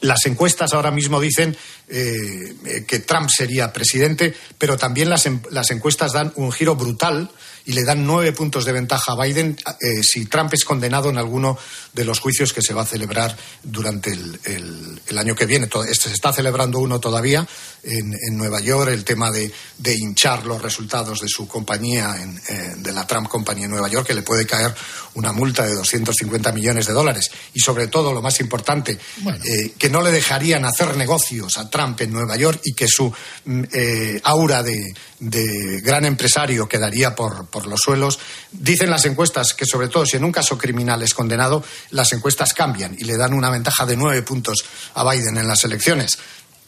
Las 0.00 0.26
encuestas 0.26 0.72
ahora 0.74 0.90
mismo 0.90 1.20
dicen 1.20 1.56
eh, 1.88 2.56
eh, 2.64 2.84
que 2.86 2.98
Trump 2.98 3.30
sería 3.30 3.72
presidente, 3.72 4.34
pero 4.58 4.76
también 4.76 5.08
las, 5.08 5.28
las 5.50 5.70
encuestas 5.70 6.12
dan 6.12 6.32
un 6.36 6.52
giro 6.52 6.74
brutal 6.74 7.30
y 7.66 7.72
le 7.72 7.84
dan 7.84 8.06
nueve 8.06 8.32
puntos 8.32 8.64
de 8.64 8.72
ventaja 8.72 9.12
a 9.12 9.22
Biden 9.22 9.56
eh, 9.80 10.02
si 10.02 10.26
Trump 10.26 10.52
es 10.54 10.64
condenado 10.64 11.10
en 11.10 11.18
alguno 11.18 11.58
de 11.92 12.04
los 12.04 12.20
juicios 12.20 12.52
que 12.52 12.62
se 12.62 12.72
va 12.74 12.82
a 12.82 12.86
celebrar 12.86 13.36
durante 13.62 14.12
el, 14.12 14.38
el- 14.44 15.00
el 15.08 15.18
año 15.18 15.34
que 15.34 15.46
viene. 15.46 15.68
Este- 15.90 16.08
se 16.08 16.14
está 16.14 16.32
celebrando 16.32 16.78
uno 16.78 17.00
todavía 17.00 17.46
en, 17.86 18.12
en 18.14 18.36
Nueva 18.36 18.60
York, 18.60 18.90
el 18.92 19.04
tema 19.04 19.30
de, 19.30 19.50
de 19.78 19.94
hinchar 19.94 20.44
los 20.44 20.60
resultados 20.60 21.20
de 21.20 21.28
su 21.28 21.46
compañía, 21.46 22.16
en, 22.20 22.36
eh, 22.48 22.74
de 22.78 22.92
la 22.92 23.06
Trump 23.06 23.28
Company 23.28 23.64
en 23.64 23.70
Nueva 23.70 23.88
York, 23.88 24.06
que 24.06 24.14
le 24.14 24.22
puede 24.22 24.46
caer 24.46 24.74
una 25.14 25.32
multa 25.32 25.64
de 25.64 25.74
250 25.74 26.52
millones 26.52 26.86
de 26.86 26.92
dólares. 26.92 27.30
Y 27.54 27.60
sobre 27.60 27.86
todo, 27.86 28.12
lo 28.12 28.20
más 28.20 28.40
importante, 28.40 28.92
eh, 28.92 29.72
que 29.78 29.88
no 29.88 30.02
le 30.02 30.10
dejarían 30.10 30.64
hacer 30.64 30.96
negocios 30.96 31.56
a 31.56 31.70
Trump 31.70 32.00
en 32.00 32.12
Nueva 32.12 32.36
York 32.36 32.60
y 32.64 32.74
que 32.74 32.88
su 32.88 33.12
mm, 33.44 33.62
eh, 33.72 34.20
aura 34.24 34.62
de, 34.62 34.94
de 35.18 35.80
gran 35.80 36.04
empresario 36.04 36.68
quedaría 36.68 37.14
por, 37.14 37.46
por 37.46 37.66
los 37.66 37.80
suelos. 37.80 38.18
Dicen 38.52 38.90
las 38.90 39.04
encuestas 39.04 39.54
que, 39.54 39.66
sobre 39.66 39.88
todo, 39.88 40.04
si 40.04 40.16
en 40.16 40.24
un 40.24 40.32
caso 40.32 40.58
criminal 40.58 41.02
es 41.02 41.14
condenado, 41.14 41.64
las 41.90 42.12
encuestas 42.12 42.52
cambian 42.52 42.94
y 42.98 43.04
le 43.04 43.16
dan 43.16 43.32
una 43.32 43.50
ventaja 43.50 43.86
de 43.86 43.96
nueve 43.96 44.22
puntos 44.22 44.64
a 44.94 45.08
Biden 45.10 45.38
en 45.38 45.48
las 45.48 45.64
elecciones. 45.64 46.18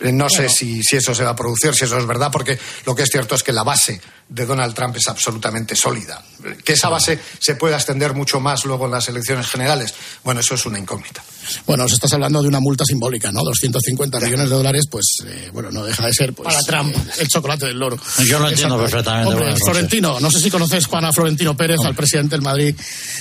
Eh, 0.00 0.12
No 0.12 0.28
sé 0.28 0.48
si, 0.48 0.82
si 0.82 0.96
eso 0.96 1.14
se 1.14 1.24
va 1.24 1.30
a 1.30 1.36
producir, 1.36 1.74
si 1.74 1.84
eso 1.84 1.98
es 1.98 2.06
verdad, 2.06 2.30
porque 2.32 2.58
lo 2.86 2.94
que 2.94 3.02
es 3.02 3.08
cierto 3.10 3.34
es 3.34 3.42
que 3.42 3.52
la 3.52 3.62
base 3.64 4.00
de 4.28 4.44
Donald 4.44 4.74
Trump 4.74 4.94
es 4.96 5.08
absolutamente 5.08 5.74
sólida. 5.74 6.22
Que 6.64 6.74
esa 6.74 6.88
base 6.88 7.18
se 7.40 7.54
pueda 7.56 7.76
extender 7.76 8.12
mucho 8.14 8.40
más 8.40 8.64
luego 8.66 8.84
en 8.84 8.92
las 8.92 9.08
elecciones 9.08 9.46
generales, 9.48 9.94
bueno, 10.22 10.40
eso 10.40 10.54
es 10.54 10.66
una 10.66 10.78
incógnita. 10.78 11.22
Bueno, 11.66 11.84
os 11.84 11.92
estás 11.94 12.12
hablando 12.12 12.42
de 12.42 12.48
una 12.48 12.60
multa 12.60 12.84
simbólica, 12.84 13.32
¿no? 13.32 13.42
250 13.42 14.20
millones 14.20 14.50
de 14.50 14.54
dólares, 14.56 14.84
pues, 14.90 15.06
eh, 15.26 15.48
bueno, 15.52 15.70
no 15.70 15.82
deja 15.84 16.06
de 16.06 16.12
ser, 16.12 16.34
pues... 16.34 16.46
Para 16.46 16.60
Trump. 16.62 16.94
eh, 16.94 17.10
el 17.20 17.28
chocolate 17.28 17.66
del 17.66 17.78
loro. 17.78 17.96
Yo 18.26 18.38
lo 18.38 18.50
entiendo 18.50 18.78
perfectamente, 18.78 19.32
Hombre. 19.34 19.56
Florentino, 19.56 20.20
no 20.20 20.30
sé 20.30 20.40
si 20.40 20.50
conoces, 20.50 20.86
Juan, 20.86 21.06
a 21.06 21.12
Florentino 21.12 21.56
Pérez, 21.56 21.78
al 21.84 21.94
presidente 21.94 22.36
del 22.36 22.42
Madrid, 22.42 22.74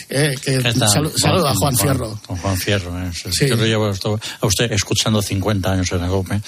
eh, 0.10 0.36
que 0.44 0.62
saluda 1.18 1.52
a 1.52 1.56
Juan 1.56 1.78
Fierro. 1.78 2.20
Con 2.28 2.38
Juan 2.38 2.58
Fierro. 2.58 3.02
eh. 3.02 3.12
Sí. 3.32 3.48
Yo 3.48 3.56
lo 3.56 3.66
llevo 3.66 3.86
a 3.88 4.46
usted 4.46 4.72
escuchando 4.72 5.22
50 5.22 5.72
años 5.72 5.92
en 5.94 6.02
la 6.02 6.08
COPE. 6.10 6.42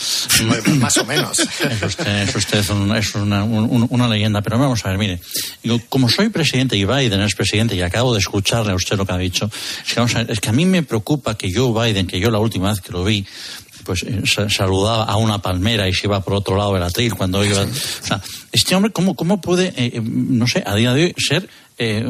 Más 0.79 0.97
o 0.97 1.05
menos. 1.05 1.39
Es 1.69 1.81
usted, 1.83 2.07
es 2.29 2.35
usted 2.35 2.69
un- 2.71 2.95
es 2.95 3.13
una, 3.15 3.43
un- 3.43 3.87
una 3.89 4.07
leyenda, 4.07 4.41
pero 4.41 4.57
vamos 4.59 4.85
a 4.85 4.89
ver, 4.89 4.97
mire, 4.97 5.19
digo, 5.63 5.79
como 5.89 6.09
soy 6.09 6.29
presidente 6.29 6.75
y 6.77 6.85
Biden 6.85 7.21
es 7.21 7.35
presidente 7.35 7.75
y 7.75 7.81
acabo 7.81 8.13
de 8.13 8.19
escucharle 8.19 8.71
a 8.71 8.75
usted 8.75 8.97
lo 8.97 9.05
que 9.05 9.13
ha 9.13 9.17
dicho, 9.17 9.49
es 9.85 9.93
que, 9.93 9.99
vamos 9.99 10.15
a 10.15 10.19
ver, 10.19 10.31
es 10.31 10.39
que 10.39 10.49
a 10.49 10.53
mí 10.53 10.65
me 10.65 10.83
preocupa 10.83 11.35
que 11.37 11.51
Joe 11.53 11.71
Biden, 11.87 12.07
que 12.07 12.19
yo 12.19 12.31
la 12.31 12.39
última 12.39 12.69
vez 12.71 12.81
que 12.81 12.91
lo 12.91 13.03
vi, 13.03 13.25
pues 13.85 14.03
eh, 14.03 14.21
sa- 14.25 14.49
saludaba 14.49 15.03
a 15.05 15.15
una 15.17 15.41
palmera 15.41 15.87
y 15.87 15.93
se 15.93 16.07
iba 16.07 16.21
por 16.21 16.33
otro 16.33 16.55
lado 16.57 16.73
del 16.73 16.83
atril 16.83 17.13
cuando 17.15 17.43
iba. 17.43 17.61
O 17.61 18.05
sea, 18.05 18.21
este 18.51 18.75
hombre, 18.75 18.91
¿cómo, 18.91 19.15
cómo 19.15 19.41
puede, 19.41 19.67
eh, 19.69 19.91
eh, 19.95 20.01
no 20.03 20.47
sé, 20.47 20.63
a 20.65 20.75
día 20.75 20.93
de 20.93 21.05
hoy 21.05 21.15
ser 21.17 21.49
eh, 21.79 22.05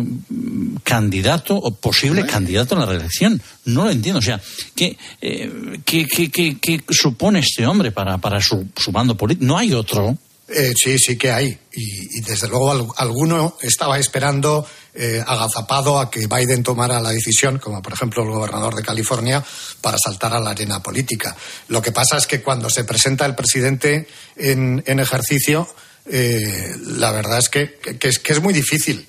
candidato 0.83 1.55
o 1.55 1.71
posible 1.75 2.25
candidato 2.25 2.75
a 2.75 2.79
la 2.79 2.85
reelección? 2.85 3.41
No 3.65 3.85
lo 3.85 3.91
entiendo. 3.91 4.19
O 4.19 4.21
sea, 4.23 4.41
¿qué, 4.75 4.97
eh, 5.21 5.79
qué, 5.85 6.05
qué- 6.07 6.57
qué- 6.59 6.83
supone 6.89 7.39
este 7.39 7.65
hombre 7.65 7.91
para, 7.91 8.17
para 8.17 8.41
su, 8.41 8.67
su 8.75 8.91
bando 8.91 9.15
político? 9.15 9.45
No 9.45 9.57
hay 9.57 9.73
otro. 9.73 10.17
Eh, 10.51 10.73
sí, 10.75 10.97
sí 10.97 11.15
que 11.15 11.31
hay. 11.31 11.57
Y, 11.73 12.17
y 12.17 12.21
desde 12.21 12.47
luego 12.47 12.71
al- 12.71 12.87
alguno 12.97 13.55
estaba 13.61 13.99
esperando 13.99 14.65
eh, 14.95 15.23
agazapado 15.25 15.99
a 15.99 16.09
que 16.09 16.25
Biden 16.25 16.63
tomara 16.63 16.99
la 16.99 17.11
decisión, 17.11 17.59
como 17.59 17.83
por 17.83 17.93
ejemplo 17.93 18.23
el 18.23 18.29
gobernador 18.31 18.73
de 18.73 18.81
California, 18.81 19.45
para 19.81 19.97
saltar 20.03 20.33
a 20.33 20.39
la 20.39 20.49
arena 20.49 20.81
política. 20.81 21.35
Lo 21.67 21.83
que 21.83 21.91
pasa 21.91 22.17
es 22.17 22.25
que 22.25 22.41
cuando 22.41 22.67
se 22.71 22.83
presenta 22.83 23.27
el 23.27 23.35
presidente 23.35 24.07
en, 24.35 24.83
en 24.87 24.99
ejercicio, 24.99 25.67
eh, 26.11 26.73
la 26.97 27.11
verdad 27.11 27.37
es 27.37 27.49
que, 27.49 27.75
que 27.99 28.07
es, 28.07 28.17
que 28.17 28.33
es 28.33 28.41
muy 28.41 28.51
difícil 28.53 29.05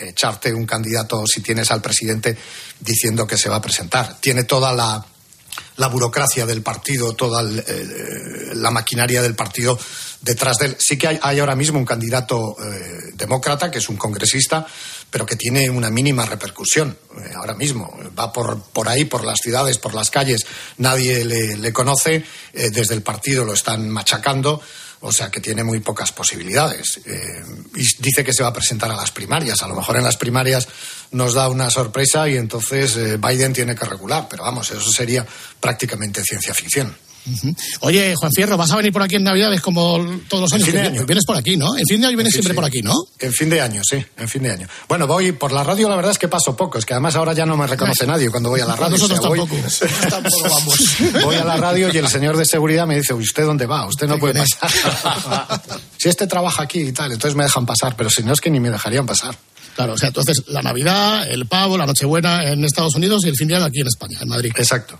echarte 0.00 0.52
un 0.52 0.66
candidato 0.66 1.26
si 1.26 1.40
tienes 1.40 1.70
al 1.70 1.80
presidente 1.80 2.36
diciendo 2.80 3.26
que 3.26 3.38
se 3.38 3.48
va 3.48 3.56
a 3.56 3.62
presentar. 3.62 4.18
Tiene 4.20 4.44
toda 4.44 4.72
la, 4.72 5.04
la 5.76 5.88
burocracia 5.88 6.44
del 6.44 6.62
partido, 6.62 7.14
toda 7.14 7.42
eh, 7.42 8.52
la 8.54 8.70
maquinaria 8.70 9.22
del 9.22 9.34
partido 9.34 9.78
detrás 10.20 10.58
de 10.58 10.66
él. 10.66 10.76
Sí 10.78 10.98
que 10.98 11.18
hay, 11.22 11.38
ahora 11.38 11.54
mismo 11.54 11.78
un 11.78 11.84
candidato 11.84 12.56
eh, 12.60 13.12
demócrata, 13.14 13.70
que 13.70 13.78
es 13.78 13.88
un 13.88 13.96
congresista, 13.96 14.66
pero 15.10 15.24
que 15.24 15.36
tiene 15.36 15.70
una 15.70 15.90
mínima 15.90 16.26
repercusión 16.26 16.98
eh, 17.16 17.32
ahora 17.36 17.54
mismo. 17.54 17.96
Va 18.18 18.32
por, 18.32 18.60
por 18.60 18.88
ahí, 18.88 19.04
por 19.04 19.24
las 19.24 19.38
ciudades, 19.40 19.78
por 19.78 19.94
las 19.94 20.10
calles, 20.10 20.44
nadie 20.78 21.24
le, 21.24 21.72
conoce, 21.72 22.24
desde 22.52 22.94
el 22.94 23.02
partido 23.02 23.44
lo 23.44 23.52
están 23.52 23.88
machacando. 23.88 24.60
O 25.00 25.12
sea 25.12 25.30
que 25.30 25.40
tiene 25.40 25.62
muy 25.62 25.80
pocas 25.80 26.12
posibilidades. 26.12 27.00
Eh, 27.04 27.42
y 27.76 27.82
dice 28.02 28.24
que 28.24 28.32
se 28.32 28.42
va 28.42 28.48
a 28.48 28.52
presentar 28.52 28.90
a 28.90 28.96
las 28.96 29.12
primarias. 29.12 29.62
A 29.62 29.68
lo 29.68 29.74
mejor 29.74 29.96
en 29.96 30.04
las 30.04 30.16
primarias 30.16 30.68
nos 31.12 31.34
da 31.34 31.48
una 31.48 31.70
sorpresa 31.70 32.28
y 32.28 32.36
entonces 32.36 32.96
eh, 32.96 33.16
Biden 33.16 33.52
tiene 33.52 33.74
que 33.74 33.84
regular. 33.84 34.26
Pero 34.28 34.42
vamos, 34.42 34.70
eso 34.70 34.90
sería 34.90 35.26
prácticamente 35.60 36.22
ciencia 36.22 36.52
ficción. 36.52 36.96
Oye, 37.80 38.14
Juan 38.16 38.32
Fierro, 38.34 38.56
¿vas 38.56 38.70
a 38.70 38.76
venir 38.76 38.92
por 38.92 39.02
aquí 39.02 39.16
en 39.16 39.24
Navidades 39.24 39.60
como 39.60 39.98
todos 40.28 40.42
los 40.42 40.52
En 40.52 40.56
años? 40.56 40.66
fin 40.66 40.74
de 40.74 40.80
año. 40.88 41.06
Vienes 41.06 41.24
por 41.24 41.36
aquí, 41.36 41.56
¿no? 41.56 41.76
En 41.76 41.84
fin 41.86 42.00
de 42.00 42.06
año 42.06 42.16
vienes 42.16 42.32
Sí, 42.32 42.36
siempre 42.38 42.52
sí. 42.52 42.56
por 42.56 42.64
aquí, 42.64 42.82
¿no? 42.82 42.92
En 43.18 43.32
fin 43.32 43.48
de 43.50 43.60
año, 43.60 43.82
sí, 43.88 44.04
en 44.16 44.28
fin 44.28 44.42
de 44.42 44.52
año. 44.52 44.68
Bueno, 44.88 45.06
voy 45.06 45.32
por 45.32 45.52
la 45.52 45.62
radio, 45.64 45.88
la 45.88 45.96
verdad 45.96 46.12
es 46.12 46.18
que 46.18 46.28
paso 46.28 46.56
poco, 46.56 46.78
es 46.78 46.84
que 46.86 46.94
además 46.94 47.14
ahora 47.16 47.32
ya 47.32 47.46
no 47.46 47.56
me 47.56 47.66
reconoce 47.66 48.06
nadie 48.06 48.30
cuando 48.30 48.48
voy 48.50 48.60
a 48.60 48.66
la 48.66 48.76
radio. 48.76 48.92
Nosotros 48.96 49.18
O 49.18 49.22
sea, 49.22 49.28
voy- 49.30 49.38
tampoco. 49.40 49.62
Nosotros 49.62 49.98
tampoco 50.10 50.42
vamos. 50.42 51.24
Voy 51.24 51.36
a 51.36 51.44
la 51.44 51.56
radio 51.56 51.92
y 51.92 51.96
el 51.96 52.08
señor 52.08 52.36
de 52.36 52.44
seguridad 52.44 52.86
me 52.86 52.96
dice, 52.96 53.14
¿usted 53.14 53.44
dónde 53.44 53.66
va? 53.66 53.86
Usted 53.86 54.06
no 54.06 54.18
puede 54.18 54.34
pasar. 54.40 54.70
si 55.98 56.08
este 56.08 56.26
trabaja 56.26 56.62
aquí 56.62 56.80
y 56.80 56.92
tal, 56.92 57.12
entonces 57.12 57.36
me 57.36 57.44
dejan 57.44 57.66
pasar, 57.66 57.96
pero 57.96 58.10
si 58.10 58.22
no 58.22 58.32
es 58.32 58.40
que 58.40 58.50
ni 58.50 58.60
me 58.60 58.70
dejarían 58.70 59.06
pasar. 59.06 59.36
Claro, 59.76 59.92
o 59.92 59.98
sea, 59.98 60.08
entonces 60.08 60.42
la 60.48 60.60
Navidad, 60.60 61.30
el 61.30 61.46
pavo, 61.46 61.76
la 61.78 61.86
Nochebuena 61.86 62.48
en 62.48 62.64
Estados 62.64 62.94
Unidos 62.96 63.22
y 63.24 63.28
el 63.28 63.36
fin 63.36 63.46
de 63.48 63.56
año 63.56 63.64
aquí 63.66 63.80
en 63.80 63.86
España, 63.86 64.18
en 64.20 64.28
Madrid. 64.28 64.52
Exacto. 64.56 64.98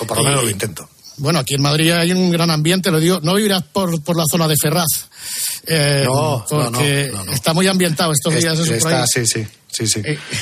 O 0.00 0.04
por 0.06 0.18
lo 0.18 0.22
menos 0.24 0.44
lo 0.44 0.50
intento. 0.50 0.88
Bueno, 1.20 1.38
aquí 1.38 1.54
en 1.54 1.62
Madrid 1.62 1.92
hay 1.92 2.12
un 2.12 2.30
gran 2.30 2.50
ambiente, 2.50 2.90
lo 2.90 2.98
digo, 2.98 3.20
no 3.22 3.34
vivirás 3.34 3.62
por, 3.62 4.02
por 4.02 4.16
la 4.16 4.24
zona 4.30 4.48
de 4.48 4.54
Ferraz. 4.60 4.88
eh, 5.66 6.02
No, 6.06 6.44
no, 6.50 6.70
porque 6.72 7.10
no, 7.12 7.32
está 7.32 7.52
muy 7.54 7.66
ambientado 7.66 8.12
estos 8.12 8.32
días. 8.40 8.58
Es- 8.58 8.68
está, 8.76 9.06
sí, 9.06 9.26
sí, 9.26 9.46
sí, 9.70 9.86
sí. 9.86 10.00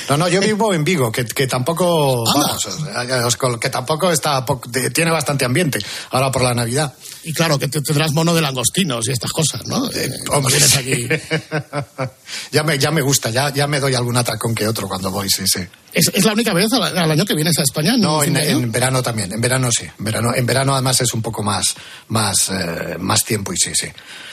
No, 0.08 0.16
no, 0.16 0.28
yo 0.28 0.40
vivo 0.40 0.72
en 0.72 0.84
Vigo, 0.84 1.10
que, 1.12 1.24
que 1.26 1.46
tampoco, 1.46 2.24
vamos, 2.24 3.58
que 3.60 3.70
tampoco 3.70 4.10
está, 4.10 4.44
tiene 4.94 5.10
bastante 5.10 5.44
ambiente 5.44 5.78
ahora 6.10 6.30
por 6.30 6.42
la 6.42 6.54
Navidad. 6.54 6.94
Y 7.24 7.32
claro, 7.32 7.58
que 7.58 7.68
te- 7.68 7.80
tendrás 7.82 8.12
mono 8.12 8.34
de 8.34 8.40
langostinos 8.40 9.06
y 9.08 9.12
estas 9.12 9.32
cosas, 9.32 9.66
¿no? 9.66 9.90
Eh, 9.92 10.10
cuando 10.26 10.48
vienes 10.48 10.76
aquí. 10.76 11.08
ya 12.52 12.62
me, 12.62 12.78
ya 12.78 12.90
me 12.90 13.02
gusta, 13.02 13.30
ya, 13.30 13.52
ya 13.52 13.66
me 13.66 13.80
doy 13.80 13.94
algún 13.94 14.16
atracón 14.16 14.54
que 14.54 14.66
otro 14.66 14.88
cuando 14.88 15.10
voy, 15.10 15.28
sí, 15.28 15.44
sí. 15.46 15.60
¿Es, 15.92 16.10
es 16.14 16.24
la 16.24 16.32
única 16.32 16.52
vez 16.52 16.72
al, 16.72 16.96
al 16.96 17.10
año 17.10 17.24
que 17.24 17.34
vienes 17.34 17.58
a 17.58 17.62
España? 17.62 17.96
No, 17.96 18.22
en, 18.22 18.36
año? 18.36 18.48
en 18.48 18.72
verano 18.72 19.02
también, 19.02 19.32
en 19.32 19.40
verano 19.40 19.70
sí, 19.72 19.84
en 19.98 20.04
verano, 20.04 20.34
en 20.34 20.46
verano 20.46 20.74
además 20.74 21.00
es 21.00 21.12
un 21.14 21.22
poco 21.22 21.42
más, 21.42 21.74
más, 22.08 22.50
eh, 22.50 22.96
más 22.98 23.24
tiempo 23.24 23.52
y 23.52 23.56
sí, 23.56 23.72
sí, 23.74 23.88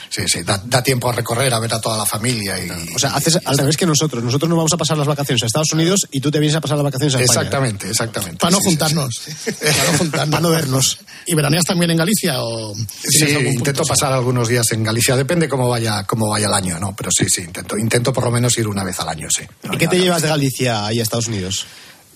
sí, 0.08 0.22
sí, 0.26 0.42
da, 0.42 0.60
da 0.64 0.82
tiempo 0.82 1.08
a 1.08 1.12
recorrer, 1.12 1.52
a 1.52 1.58
ver 1.58 1.72
a 1.74 1.80
toda 1.80 1.98
la 1.98 2.06
familia 2.06 2.58
y... 2.58 2.94
O 2.94 2.98
sea, 2.98 3.10
haces 3.10 3.38
al 3.44 3.58
revés 3.58 3.76
que 3.76 3.86
nosotros. 3.86 4.22
Nosotros 4.22 4.48
nos 4.48 4.56
vamos 4.56 4.72
a 4.72 4.76
pasar 4.76 4.96
las 4.98 5.06
vacaciones 5.06 5.42
a 5.42 5.46
Estados 5.46 5.72
Unidos 5.72 6.06
y 6.10 6.20
tú 6.20 6.30
te 6.30 6.38
vienes 6.38 6.56
a 6.56 6.60
pasar 6.60 6.76
las 6.76 6.84
vacaciones 6.84 7.14
a 7.14 7.20
España. 7.20 7.40
Exactamente, 7.40 7.88
exactamente. 7.88 8.38
Para 8.38 8.52
no 8.52 8.58
juntarnos. 8.60 9.20
Para 9.60 9.92
no 9.92 9.98
juntarnos. 9.98 10.30
Para 10.30 10.40
no 10.42 10.50
vernos. 10.50 10.98
¿Y 11.26 11.34
veraneas 11.34 11.64
también 11.64 11.90
en 11.90 11.96
Galicia 11.96 12.42
o...? 12.42 12.74
Sí, 13.02 13.26
intento 13.52 13.84
pasar 13.84 14.12
algunos 14.12 14.48
días 14.48 14.70
en 14.72 14.84
Galicia, 14.84 15.16
depende 15.16 15.48
cómo 15.48 15.68
vaya, 15.68 16.04
cómo 16.04 16.28
vaya 16.28 16.46
el 16.46 16.54
año, 16.54 16.78
¿no? 16.78 16.94
Pero 16.94 17.10
sí, 17.10 17.26
sí, 17.28 17.42
intento, 17.42 17.76
intento 17.76 18.12
por 18.12 18.24
lo 18.24 18.30
menos 18.30 18.56
ir 18.58 18.68
una 18.68 18.84
vez 18.84 18.98
al 19.00 19.08
año, 19.08 19.28
sí. 19.30 19.42
¿Y 19.72 19.76
qué 19.76 19.88
te 19.88 19.98
llevas 19.98 20.22
de 20.22 20.28
Galicia 20.28 20.86
ahí 20.86 21.00
a 21.00 21.02
Estados 21.02 21.26
Unidos? 21.26 21.66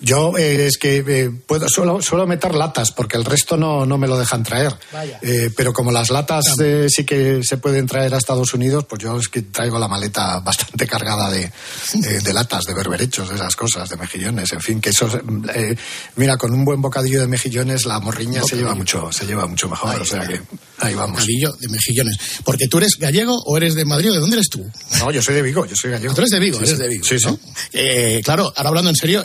Yo 0.01 0.37
eh, 0.39 0.67
es 0.67 0.79
que 0.79 1.05
eh, 1.07 1.31
puedo, 1.47 1.69
suelo, 1.69 2.01
suelo 2.01 2.27
meter 2.27 2.55
latas 2.55 2.91
porque 2.91 3.19
el 3.19 3.25
resto 3.25 3.57
no, 3.57 3.85
no 3.85 3.99
me 3.99 4.09
lo 4.09 4.19
dejan 4.19 4.43
traer. 4.43 4.75
Eh, 5.21 5.51
pero 5.55 5.73
como 5.75 5.91
las 5.93 6.11
latas 6.11 6.45
eh, 6.63 6.87
sí 6.89 7.05
que 7.05 7.41
se 7.43 7.59
pueden 7.59 7.87
traer 7.87 8.15
a 8.15 8.17
Estados 8.19 8.55
Unidos, 8.55 8.87
pues 8.89 9.03
yo 9.03 9.19
es 9.19 9.29
que 9.29 9.43
traigo 9.43 9.79
la 9.79 9.89
maleta 9.89 10.41
bastante 10.41 10.87
cargada 10.87 11.31
de, 11.31 11.43
eh, 11.43 12.21
de 12.25 12.33
latas, 12.33 12.65
de 12.65 12.73
berberechos, 12.73 13.29
de 13.29 13.35
esas 13.35 13.55
cosas, 13.57 13.89
de 13.91 13.97
mejillones, 13.97 14.51
en 14.53 14.61
fin, 14.61 14.81
que 14.81 14.89
eso, 14.91 15.07
eh, 15.55 15.77
mira, 16.17 16.39
con 16.39 16.53
un 16.55 16.65
buen 16.65 16.81
bocadillo 16.81 17.21
de 17.21 17.27
mejillones 17.27 17.85
la 17.85 18.01
morriña 18.01 18.43
se 18.43 18.57
lleva 18.57 18.75
mucho, 18.75 19.13
se 19.13 19.27
lleva 19.27 19.47
mucho 19.47 19.69
mejor, 19.69 20.01
o 20.01 20.05
sea 20.05 20.27
que 20.27 20.41
ahí 20.79 20.95
vamos. 20.95 21.21
Bocadillo 21.21 21.53
de 21.61 21.69
mejillones. 21.69 22.17
Porque 22.45 22.69
tú 22.69 22.79
eres 22.79 22.97
gallego 22.99 23.37
o 23.45 23.57
eres 23.59 23.75
de 23.75 23.85
Madrid 23.85 24.11
o 24.11 24.15
de 24.15 24.21
dónde 24.21 24.37
eres 24.37 24.49
tú? 24.49 24.67
No, 24.99 25.11
yo 25.11 25.21
soy 25.21 25.35
de 25.35 25.43
Vigo, 25.43 25.67
yo 25.67 25.77
soy 25.77 25.91
gallego. 25.91 26.15
Tú 26.15 26.23
eres 26.23 26.31
de 26.31 26.39
Vigo, 26.41 26.59
Sí, 26.59 26.65
eres 26.65 26.77
sí. 26.77 26.83
de 26.83 26.89
Vigo. 26.89 27.05
Sí, 27.05 27.19
sí. 27.19 27.27
¿no? 27.27 28.23
Claro, 28.23 28.53
ahora 28.57 28.69
hablando 28.69 28.91
en 28.91 28.97
serio, 28.97 29.25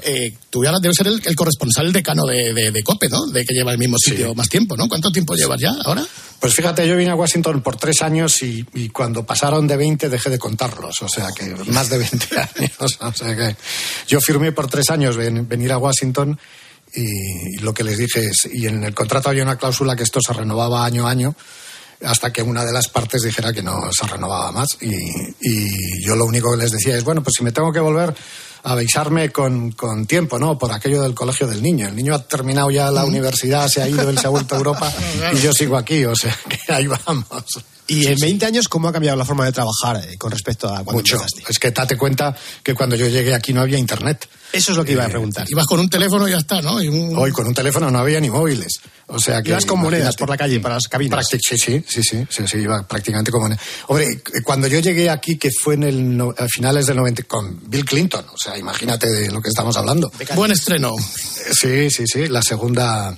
tú 0.49 0.64
ya 0.71 0.79
debes 0.81 0.97
ser 0.97 1.07
el, 1.07 1.21
el 1.23 1.35
corresponsal, 1.35 1.91
decano 1.93 2.23
de, 2.25 2.53
de, 2.53 2.71
de 2.71 2.83
COPE, 2.83 3.09
¿no? 3.09 3.25
De 3.27 3.43
que 3.45 3.53
lleva 3.53 3.71
el 3.71 3.77
mismo 3.77 3.97
sitio 3.97 4.33
más 4.35 4.49
tiempo, 4.49 4.75
¿no? 4.75 4.87
¿Cuánto 4.87 5.11
tiempo 5.11 5.35
llevas 5.35 5.59
ya 5.61 5.73
ahora? 5.85 6.05
Pues 6.39 6.53
fíjate, 6.53 6.87
yo 6.87 6.95
vine 6.97 7.11
a 7.11 7.15
Washington 7.15 7.61
por 7.61 7.77
tres 7.77 8.01
años 8.01 8.41
y, 8.43 8.65
y 8.73 8.89
cuando 8.89 9.25
pasaron 9.25 9.67
de 9.67 9.77
20 9.77 10.09
dejé 10.09 10.29
de 10.29 10.37
contarlos, 10.39 11.01
o 11.01 11.07
sea 11.07 11.29
que 11.35 11.45
más 11.71 11.89
de 11.89 11.97
20 11.99 12.27
años. 12.39 12.97
O 12.99 13.13
sea 13.13 13.35
que 13.35 13.55
yo 14.07 14.19
firmé 14.19 14.51
por 14.51 14.67
tres 14.67 14.89
años 14.89 15.15
ven- 15.17 15.47
venir 15.47 15.71
a 15.71 15.77
Washington 15.77 16.37
y 16.93 17.57
lo 17.59 17.73
que 17.73 17.83
les 17.83 17.97
dije 17.97 18.25
es, 18.27 18.47
y 18.53 18.67
en 18.67 18.83
el 18.83 18.93
contrato 18.93 19.29
había 19.29 19.43
una 19.43 19.57
cláusula 19.57 19.95
que 19.95 20.03
esto 20.03 20.19
se 20.25 20.33
renovaba 20.33 20.85
año 20.85 21.07
a 21.07 21.11
año 21.11 21.35
hasta 22.03 22.31
que 22.31 22.41
una 22.43 22.63
de 22.65 22.73
las 22.73 22.87
partes 22.89 23.21
dijera 23.21 23.53
que 23.53 23.63
no 23.63 23.89
se 23.91 24.05
renovaba 24.05 24.51
más. 24.51 24.67
Y, 24.81 24.93
y 25.41 26.05
yo 26.05 26.15
lo 26.15 26.25
único 26.25 26.51
que 26.51 26.57
les 26.63 26.71
decía 26.71 26.95
es, 26.97 27.03
bueno, 27.03 27.23
pues 27.23 27.35
si 27.37 27.43
me 27.43 27.51
tengo 27.51 27.71
que 27.71 27.79
volver 27.79 28.13
avisarme 28.65 29.31
con, 29.31 29.71
con 29.71 30.05
tiempo, 30.05 30.39
¿no? 30.39 30.57
Por 30.57 30.71
aquello 30.71 31.01
del 31.01 31.13
colegio 31.13 31.47
del 31.47 31.61
niño. 31.61 31.87
El 31.87 31.95
niño 31.95 32.15
ha 32.15 32.23
terminado 32.23 32.69
ya 32.71 32.91
la 32.91 33.05
universidad, 33.05 33.67
se 33.67 33.81
ha 33.81 33.87
ido, 33.87 34.09
él 34.09 34.17
se 34.17 34.27
ha 34.27 34.29
vuelto 34.29 34.55
a 34.55 34.57
Europa 34.57 34.91
y 35.33 35.37
yo 35.37 35.53
sigo 35.53 35.77
aquí, 35.77 36.03
o 36.05 36.15
sea 36.15 36.37
que 36.49 36.73
ahí 36.73 36.87
vamos. 36.87 37.25
Y 37.87 38.07
en 38.07 38.17
20 38.17 38.45
años, 38.47 38.67
¿cómo 38.67 38.87
ha 38.87 38.91
cambiado 38.91 39.15
la 39.15 39.25
forma 39.25 39.45
de 39.45 39.51
trabajar 39.51 39.97
eh, 39.97 40.17
con 40.17 40.31
respecto 40.31 40.67
a 40.67 40.83
cuando 40.83 40.93
Mucho. 40.93 41.15
empezaste? 41.17 41.43
Es 41.47 41.59
que 41.59 41.69
date 41.69 41.95
cuenta 41.95 42.35
que 42.63 42.73
cuando 42.73 42.95
yo 42.95 43.07
llegué 43.07 43.35
aquí 43.35 43.53
no 43.53 43.61
había 43.61 43.77
internet. 43.77 44.27
Eso 44.55 44.71
es 44.71 44.77
lo 44.77 44.85
que 44.85 44.93
iba 44.93 45.05
a 45.05 45.09
preguntar. 45.09 45.45
Ibas 45.49 45.65
con 45.65 45.79
un 45.79 45.89
teléfono 45.89 46.27
y 46.27 46.31
ya 46.31 46.37
está, 46.37 46.61
¿no? 46.61 46.81
Y 46.81 46.87
un- 46.87 47.17
Hoy 47.17 47.31
con 47.31 47.45
un 47.47 47.53
teléfono 47.53 47.91
no 47.91 47.99
había 47.99 48.19
ni 48.19 48.29
móviles. 48.29 48.79
O 49.07 49.19
sea 49.19 49.41
que. 49.43 49.49
Ibas 49.49 49.65
con 49.65 49.79
monedas 49.79 50.15
por 50.15 50.29
la 50.29 50.37
calle 50.37 50.59
para 50.59 50.75
las 50.75 50.87
cabinas. 50.87 51.27
Sí, 51.29 51.37
sí, 51.57 51.57
sí, 51.57 51.83
sí, 51.87 52.25
sí, 52.29 52.43
sí, 52.47 52.57
iba 52.57 52.87
prácticamente 52.87 53.31
como... 53.31 53.47
Hombre, 53.87 54.05
eh, 54.11 54.21
cuando 54.43 54.67
yo 54.67 54.79
llegué 54.79 55.09
aquí, 55.09 55.37
que 55.37 55.49
fue 55.51 55.75
en 55.75 55.83
el 55.83 56.17
no- 56.17 56.33
a 56.37 56.47
finales 56.47 56.85
del 56.87 56.97
90, 56.97 57.23
con 57.23 57.69
Bill 57.69 57.85
Clinton, 57.85 58.25
o 58.33 58.37
sea, 58.37 58.57
imagínate 58.57 59.07
de 59.09 59.29
lo 59.31 59.41
que 59.41 59.49
estamos 59.49 59.75
hablando. 59.77 60.11
Buen 60.35 60.51
estreno. 60.51 60.91
Eh, 60.97 61.51
Sí, 61.53 61.89
sí, 61.91 62.03
sí, 62.07 62.27
la 62.27 62.41
segunda, 62.41 63.15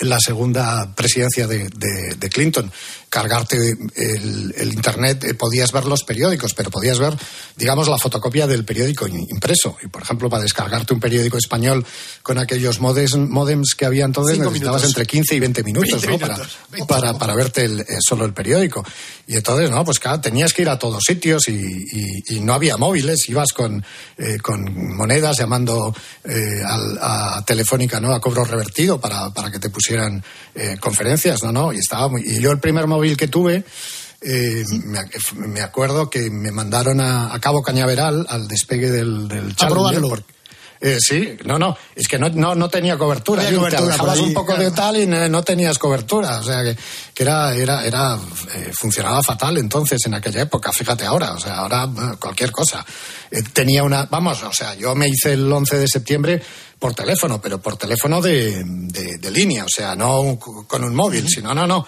la 0.00 0.18
segunda 0.20 0.94
presidencia 0.94 1.46
de, 1.46 1.68
de- 1.68 2.14
de 2.18 2.28
Clinton. 2.28 2.70
Cargarte 3.10 3.56
el, 3.96 4.54
el 4.56 4.72
internet, 4.72 5.24
eh, 5.24 5.34
podías 5.34 5.72
ver 5.72 5.84
los 5.84 6.04
periódicos, 6.04 6.54
pero 6.54 6.70
podías 6.70 6.98
ver, 7.00 7.12
digamos, 7.56 7.88
la 7.88 7.98
fotocopia 7.98 8.46
del 8.46 8.64
periódico 8.64 9.06
impreso. 9.08 9.76
Y, 9.82 9.88
por 9.88 10.02
ejemplo, 10.02 10.30
para 10.30 10.44
descargarte 10.44 10.94
un 10.94 11.00
periódico 11.00 11.36
español 11.36 11.84
con 12.22 12.38
aquellos 12.38 12.80
modes, 12.80 13.16
modems 13.16 13.74
que 13.76 13.84
había 13.84 14.04
entonces, 14.04 14.36
Cinco 14.36 14.50
necesitabas 14.50 14.82
minutos. 14.82 14.96
entre 15.00 15.06
15 15.06 15.34
y 15.34 15.40
20 15.40 15.62
minutos, 15.64 15.90
20 16.06 16.06
¿no? 16.06 16.32
minutos, 16.34 16.58
Para, 16.86 16.86
para, 16.86 17.18
para 17.18 17.34
verte 17.34 17.64
el- 17.64 17.80
eh, 17.80 17.84
solo 18.00 18.24
el 18.24 18.32
periódico. 18.32 18.84
Y 19.26 19.36
entonces, 19.36 19.70
no, 19.70 19.84
pues 19.84 19.98
claro, 19.98 20.20
tenías 20.20 20.52
que 20.52 20.62
ir 20.62 20.68
a 20.68 20.78
todos 20.78 21.02
sitios 21.04 21.48
y, 21.48 21.52
y- 21.52 22.36
y 22.36 22.40
no 22.40 22.54
había 22.54 22.76
móviles, 22.76 23.28
ibas 23.28 23.52
con, 23.52 23.84
eh, 24.18 24.38
con 24.40 24.64
monedas 24.96 25.36
llamando 25.36 25.92
al- 26.24 26.98
a 27.00 27.44
Telefónica, 27.44 27.98
¿no? 27.98 28.14
A 28.14 28.20
cobro 28.20 28.44
revertido 28.44 29.00
para, 29.00 29.30
para 29.30 29.50
que 29.50 29.58
te 29.58 29.68
pusieran 29.68 30.22
conferencias, 30.80 31.42
¿no? 31.42 31.50
¿no? 31.52 31.72
Y, 31.72 31.78
estaba 31.78 32.06
muy- 32.08 32.22
y 32.24 32.40
yo 32.40 32.50
el 32.52 32.60
primer 32.60 32.86
móvil 32.86 32.99
que 33.16 33.28
tuve, 33.28 33.64
eh, 34.22 34.64
me, 34.84 35.00
me 35.48 35.60
acuerdo 35.62 36.10
que 36.10 36.30
me 36.30 36.50
mandaron 36.52 37.00
a, 37.00 37.32
a 37.34 37.40
Cabo 37.40 37.62
Cañaveral 37.62 38.26
al 38.28 38.46
despegue 38.48 38.90
del, 38.90 39.26
del 39.28 39.56
Challenger, 39.56 39.68
probarlo. 39.68 40.08
porque- 40.10 40.40
eh, 40.82 40.96
sí, 40.98 41.36
no, 41.44 41.58
no, 41.58 41.76
es 41.94 42.08
que 42.08 42.18
no, 42.18 42.30
no, 42.30 42.54
no 42.54 42.70
tenía 42.70 42.96
cobertura. 42.96 43.42
No 43.42 43.48
había 43.48 43.68
Te 43.68 43.76
cobertura 43.76 43.96
por 43.98 44.08
ahí, 44.08 44.20
un 44.20 44.32
poco 44.32 44.52
de 44.52 44.58
claro. 44.70 44.74
tal 44.74 44.96
y 44.96 45.06
no, 45.06 45.28
no 45.28 45.42
tenías 45.42 45.78
cobertura. 45.78 46.38
O 46.40 46.42
sea, 46.42 46.62
que, 46.62 46.74
que 47.12 47.22
era, 47.22 47.54
era, 47.54 47.84
era, 47.84 48.14
eh, 48.54 48.70
funcionaba 48.72 49.22
fatal 49.22 49.58
entonces 49.58 49.98
en 50.06 50.14
aquella 50.14 50.40
época. 50.40 50.72
Fíjate 50.72 51.04
ahora, 51.04 51.32
o 51.34 51.38
sea, 51.38 51.58
ahora 51.58 51.86
cualquier 52.18 52.50
cosa. 52.50 52.82
Eh, 53.30 53.42
tenía 53.52 53.82
una, 53.82 54.06
vamos, 54.06 54.42
o 54.42 54.54
sea, 54.54 54.74
yo 54.74 54.94
me 54.94 55.06
hice 55.06 55.34
el 55.34 55.52
11 55.52 55.76
de 55.80 55.86
septiembre 55.86 56.42
por 56.78 56.94
teléfono, 56.94 57.42
pero 57.42 57.60
por 57.60 57.76
teléfono 57.76 58.22
de, 58.22 58.62
de, 58.64 59.18
de 59.18 59.30
línea, 59.30 59.66
o 59.66 59.68
sea, 59.68 59.94
no 59.94 60.38
con 60.38 60.82
un 60.82 60.94
móvil, 60.94 61.28
sino, 61.28 61.52
no, 61.54 61.66
no. 61.66 61.86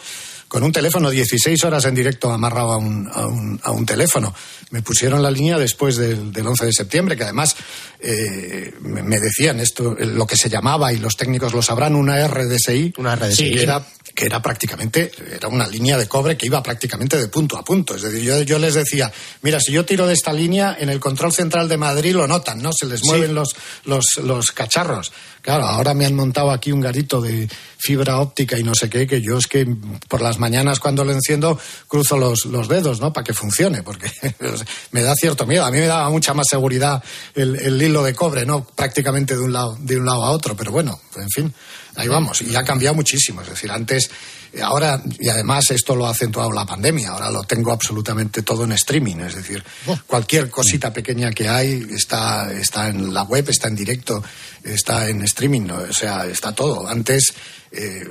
Con 0.53 0.65
un 0.65 0.71
teléfono, 0.71 1.09
16 1.09 1.65
horas 1.65 1.87
en 1.87 1.95
directo 1.95 2.31
amarrado 2.31 2.73
a 2.73 2.77
un, 2.77 3.09
a 3.11 3.27
un, 3.27 3.59
a 3.63 3.71
un 3.71 3.87
teléfono. 3.87 4.35
Me 4.69 4.83
pusieron 4.83 5.23
la 5.23 5.31
línea 5.31 5.57
después 5.57 5.97
del, 5.97 6.31
del 6.31 6.47
11 6.47 6.67
de 6.67 6.73
septiembre, 6.75 7.17
que 7.17 7.23
además 7.23 7.57
eh, 7.99 8.75
me, 8.83 9.19
decían 9.19 9.61
esto, 9.61 9.97
eh, 9.97 10.05
lo 10.05 10.27
que 10.27 10.37
se 10.37 10.51
llamaba, 10.51 10.93
y 10.93 10.99
los 10.99 11.17
técnicos 11.17 11.55
lo 11.55 11.63
sabrán, 11.63 11.97
una 11.97 12.29
RDSI. 12.29 12.93
Una 12.99 13.17
RDSI. 13.17 13.51
que 13.51 13.63
era 13.63 13.83
que 14.15 14.27
era 14.27 14.43
prácticamente, 14.43 15.11
era 15.35 15.49
una 15.49 15.67
línea 15.67 15.97
de 15.97 16.07
cobre 16.07 16.37
que 16.37 16.47
iba 16.47 16.63
prácticamente 16.63 17.17
de 17.19 17.29
punto 17.29 17.57
a 17.57 17.65
punto. 17.65 17.95
Es 17.95 18.03
decir, 18.03 18.23
yo, 18.23 18.43
yo 18.43 18.59
les 18.59 18.75
decía, 18.75 19.11
mira, 19.43 19.61
si 19.61 19.73
yo 19.73 19.85
tiro 19.85 20.07
de 20.07 20.15
esta 20.15 20.33
línea, 20.33 20.77
en 20.79 20.89
el 20.89 21.01
control 21.01 21.33
central 21.33 21.69
de 21.69 21.77
Madrid 21.77 22.15
lo 22.15 22.27
notan, 22.27 22.61
¿no? 22.61 22.73
Se 22.73 22.87
les 22.87 23.03
mueven 23.05 23.35
los, 23.35 23.55
los, 23.85 24.05
los 24.23 24.53
cacharros. 24.53 25.13
Claro, 25.41 25.65
ahora 25.65 25.95
me 25.95 26.07
han 26.07 26.15
montado 26.15 26.51
aquí 26.51 26.73
un 26.73 26.81
garito 26.81 27.21
de 27.21 27.49
fibra 27.79 28.19
óptica 28.21 28.59
y 28.59 28.63
no 28.63 28.75
sé 28.75 28.89
qué, 28.89 29.07
que 29.07 29.21
yo 29.21 29.39
es 29.39 29.47
que 29.47 29.67
por 30.09 30.23
las 30.23 30.39
mañanas 30.39 30.79
cuando 30.79 31.05
lo 31.05 31.13
enciendo 31.13 31.59
cruzo 31.89 32.17
los, 32.17 32.45
los 32.47 32.69
dedos, 32.69 33.01
¿no? 33.01 33.13
Para 33.13 33.25
que 33.25 33.35
funcione, 33.35 33.83
porque 33.83 34.11
me 34.93 35.03
da 35.03 35.15
cierto 35.15 35.47
miedo. 35.47 35.65
A 35.65 35.71
mí 35.71 35.79
me 35.79 35.87
daba 35.87 36.09
mucha 36.11 36.35
más 36.35 36.47
seguridad 36.49 37.03
el, 37.35 37.57
el 37.57 37.83
hilo 37.83 38.03
de 38.03 38.15
cobre, 38.15 38.47
¿no? 38.47 38.65
Prácticamente 38.65 39.35
de 39.35 39.43
un 39.43 39.53
lado, 39.53 39.77
de 39.81 39.97
un 39.97 40.07
lado 40.07 40.25
a 40.25 40.31
otro, 40.31 40.55
pero 40.57 40.71
bueno, 40.71 41.01
en 41.17 41.29
fin. 41.31 41.55
Ahí 41.95 42.09
vamos, 42.09 42.41
y 42.43 42.57
ha 42.57 42.63
cambiado 42.65 42.95
muchísimo. 42.95 43.43
Es 43.43 43.51
decir, 43.51 43.71
antes, 43.71 44.11
eh, 44.53 44.63
ahora, 44.63 45.03
y 45.19 45.29
además 45.29 45.71
esto 45.71 45.95
lo 45.95 46.07
ha 46.07 46.11
acentuado 46.11 46.51
la 46.51 46.65
pandemia, 46.65 47.11
ahora 47.11 47.31
lo 47.31 47.45
tengo 47.45 47.71
absolutamente 47.71 48.43
todo 48.43 48.65
en 48.65 48.73
streaming. 48.73 49.17
Es 49.17 49.35
decir, 49.35 49.63
cualquier 50.07 50.51
cosita 50.51 50.93
pequeña 50.93 51.31
que 51.33 51.49
hay 51.49 51.87
está, 51.91 52.51
está 52.53 52.89
en 52.89 53.13
la 53.13 53.25
web, 53.25 53.49
está 53.49 53.69
en 53.69 53.77
directo, 53.77 54.23
está 54.65 55.09
en 55.09 55.23
streaming, 55.23 55.63
¿no? 55.63 55.77
o 55.77 55.93
sea, 55.93 56.27
está 56.27 56.55
todo. 56.55 56.89
Antes 56.89 57.35
eh, 57.75 58.05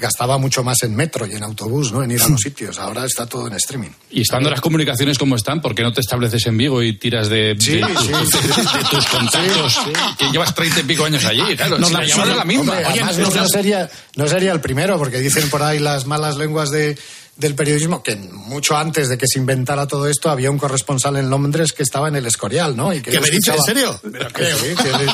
gastaba 0.00 0.38
mucho 0.38 0.64
más 0.64 0.82
en 0.82 0.94
metro 0.96 1.26
y 1.26 1.32
en 1.32 1.42
autobús, 1.42 1.92
¿no? 1.92 2.02
En 2.02 2.10
ir 2.12 2.22
a 2.22 2.28
los 2.28 2.40
sitios. 2.42 2.78
Ahora 2.78 3.04
está 3.04 3.26
todo 3.26 3.46
en 3.46 3.54
streaming. 3.54 3.90
Y 4.10 4.22
estando 4.22 4.48
las 4.50 4.60
comunicaciones 4.60 5.18
como 5.18 5.36
están, 5.36 5.60
¿por 5.60 5.74
qué 5.74 5.82
no 5.82 5.92
te 5.92 6.00
estableces 6.00 6.46
en 6.46 6.56
Vigo 6.56 6.82
y 6.82 6.98
tiras 6.98 7.28
de, 7.28 7.54
Sí, 7.58 7.72
de- 7.72 7.86
sí. 8.00 8.08
de- 8.08 8.78
de 8.78 8.84
tus 8.90 9.06
contactos? 9.06 9.78
Que 10.18 10.30
llevas 10.30 10.54
treinta 10.54 10.80
y 10.80 10.84
pico 10.84 11.04
años 11.04 11.24
allí, 11.24 11.42
claro. 11.56 11.78
Nos 11.78 11.88
si 11.88 11.94
la- 11.94 12.00
la 12.00 12.06
llamada 12.06 12.30
es 12.32 12.36
la 12.38 12.44
misma. 12.44 12.62
Hombre, 12.72 12.86
Oye, 12.86 13.00
además, 13.02 13.34
no, 13.36 13.48
sería, 13.48 13.90
no 14.16 14.26
sería 14.28 14.52
el 14.52 14.60
primero, 14.60 14.96
porque 14.98 15.18
dicen 15.18 15.48
por 15.50 15.62
ahí 15.62 15.78
las 15.78 16.06
malas 16.06 16.36
lenguas 16.36 16.70
de, 16.70 16.96
del 17.36 17.54
periodismo 17.54 18.02
que 18.02 18.14
mucho 18.16 18.76
antes 18.76 19.08
de 19.08 19.16
que 19.18 19.26
se 19.26 19.38
inventara 19.38 19.86
todo 19.86 20.06
esto 20.06 20.28
había 20.30 20.50
un 20.50 20.58
corresponsal 20.58 21.16
en 21.16 21.30
Londres 21.30 21.72
que 21.72 21.82
estaba 21.82 22.08
en 22.08 22.16
el 22.16 22.26
Escorial, 22.26 22.76
¿no? 22.76 22.92
Y 22.92 23.00
que 23.00 23.10
¿Qué 23.10 23.20
me 23.20 23.30
dicho? 23.30 23.54
¿En 23.54 23.62
serio? 23.62 23.98
Que 24.02 24.08
Me 24.10 24.18
lo 24.20 24.28
creo. 24.32 24.56
sí, 24.58 24.66
que 24.76 24.88
él- 24.90 25.10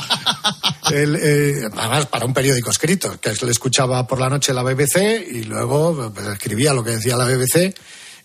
él, 0.90 1.16
eh, 1.22 1.68
además 1.76 2.07
para 2.07 2.24
un 2.26 2.35
periódico 2.35 2.70
escrito, 2.70 3.18
que 3.20 3.33
le 3.44 3.50
escuchaba 3.52 4.07
por 4.07 4.18
la 4.20 4.28
noche 4.28 4.52
la 4.52 4.62
BBC 4.62 5.26
y 5.31 5.44
luego 5.44 6.12
pues, 6.14 6.26
escribía 6.28 6.72
lo 6.72 6.83
que 6.83 6.92
decía 6.92 7.16
la 7.16 7.24
BBC 7.24 7.74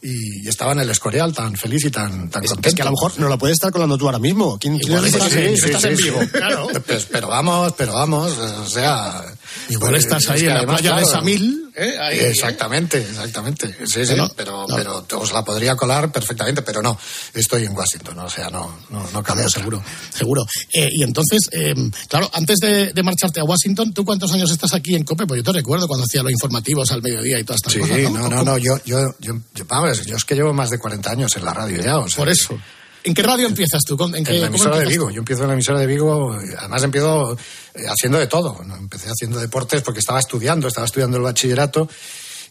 y, 0.01 0.47
estaba 0.49 0.73
en 0.73 0.79
el 0.79 0.89
Escorial 0.89 1.34
tan 1.34 1.56
feliz 1.56 1.86
y 1.86 1.91
tan, 1.91 2.29
tan 2.29 2.43
Es, 2.43 2.49
contento. 2.49 2.69
es 2.69 2.75
que 2.75 2.82
a 2.82 2.86
lo 2.86 2.91
mejor 2.91 3.13
no 3.19 3.29
lo 3.29 3.38
puedes 3.38 3.53
estar 3.56 3.71
colando 3.71 3.97
tú 3.97 4.06
ahora 4.08 4.19
mismo. 4.19 4.58
¿Quién, 4.60 4.77
quién 4.79 4.97
es 4.97 5.13
estás 5.13 5.27
ese? 5.27 5.49
en- 5.49 5.58
sí, 5.58 5.65
estás 5.67 5.82
sí, 5.84 5.88
en 5.89 5.97
sí. 5.97 6.03
vivo, 6.03 6.19
claro. 6.32 6.67
Pues, 6.86 7.06
pero 7.06 7.27
vamos, 7.29 7.73
pero 7.77 7.93
vamos, 7.93 8.38
o 8.38 8.67
sea... 8.67 9.21
Igual 9.70 9.92
pues, 9.92 10.04
estás 10.06 10.24
es 10.24 10.30
ahí 10.30 10.39
que 10.42 10.46
en 10.48 10.54
la 10.54 10.58
además, 10.60 10.82
playa 10.82 10.96
de 10.98 11.02
claro, 11.04 11.18
Samil. 11.20 11.72
¿eh? 11.76 11.96
Ahí, 12.00 12.20
¿eh? 12.20 12.30
Exactamente, 12.30 12.98
exactamente. 13.00 13.76
Sí, 13.88 14.06
sí, 14.06 14.13
No, 14.16 14.30
pero, 14.36 14.66
no. 14.68 14.76
pero 14.76 15.06
os 15.20 15.32
la 15.34 15.44
podría 15.44 15.76
colar 15.76 16.12
perfectamente, 16.12 16.62
pero 16.62 16.82
no, 16.82 16.98
estoy 17.34 17.66
en 17.66 17.76
Washington, 17.76 18.20
o 18.20 18.30
sea, 18.30 18.50
no, 18.50 18.80
no, 18.89 19.10
no 19.12 19.20
otra. 19.20 19.48
seguro, 19.50 19.82
seguro. 20.13 20.44
Eh, 20.74 20.89
y 20.92 21.04
entonces, 21.04 21.39
eh, 21.52 21.74
claro, 22.08 22.30
antes 22.34 22.58
de, 22.60 22.94
de 22.94 23.04
marcharte 23.04 23.39
a 23.39 23.44
Washington, 23.44 23.94
¿tú 23.94 24.04
cuántos 24.06 24.32
años 24.32 24.52
estás 24.52 24.74
aquí 24.74 24.96
en 24.96 25.04
COPE? 25.04 25.26
Pues 25.26 25.39
yo 25.39 25.44
te 25.44 25.58
recuerdo 25.58 25.88
cuando 25.88 26.06
hacía 26.06 26.24
los 26.24 26.32
informativos 26.32 26.92
al 26.92 27.02
mediodía 27.02 27.39
y 27.39 27.44
todas 27.44 27.62
estas 27.62 27.74
Sí, 27.74 27.80
cosas. 27.80 28.12
no, 28.12 28.30
no, 28.30 28.44
no, 28.44 28.58
yo, 28.58 28.78
yo, 28.86 29.00
yo, 29.20 29.34
yo, 29.54 29.66
vamos, 29.66 30.06
yo 30.06 30.16
es 30.16 30.26
que 30.26 30.36
llevo 30.36 30.54
más 30.54 30.70
de 30.70 30.78
40 30.80 31.10
años 31.12 31.36
en 31.38 31.46
la 31.46 31.54
radio 31.54 31.82
ya, 31.82 31.98
o 31.98 32.08
sea, 32.10 32.18
Por 32.18 32.30
eso. 32.30 32.58
¿En 33.06 33.13
qué 33.13 33.22
radio 33.24 33.48
empiezas 33.48 33.82
tú? 33.86 33.98
¿Con- 33.98 34.16
¿En, 34.16 34.24
qué, 34.24 34.36
En 34.36 34.42
la 34.42 34.48
emisora 34.48 34.78
de 34.80 34.86
Vigo. 34.86 35.08
tú? 35.08 35.12
Yo 35.13 35.20
empiezo 35.20 35.42
en 35.44 35.48
la 35.50 35.54
emisora 35.54 35.80
de 35.80 35.88
Vigo, 35.88 36.34
además 36.58 36.84
empiezo 36.84 37.34
eh, 37.76 37.82
haciendo 37.88 38.18
de 38.20 38.28
todo. 38.28 38.62
Empecé 38.78 39.10
haciendo 39.10 39.39
deportes 39.39 39.82
porque 39.82 40.00
estaba 40.00 40.20
estudiando, 40.20 40.68
estaba 40.68 40.86
estudiando 40.86 41.18
el 41.18 41.24
bachillerato 41.24 41.88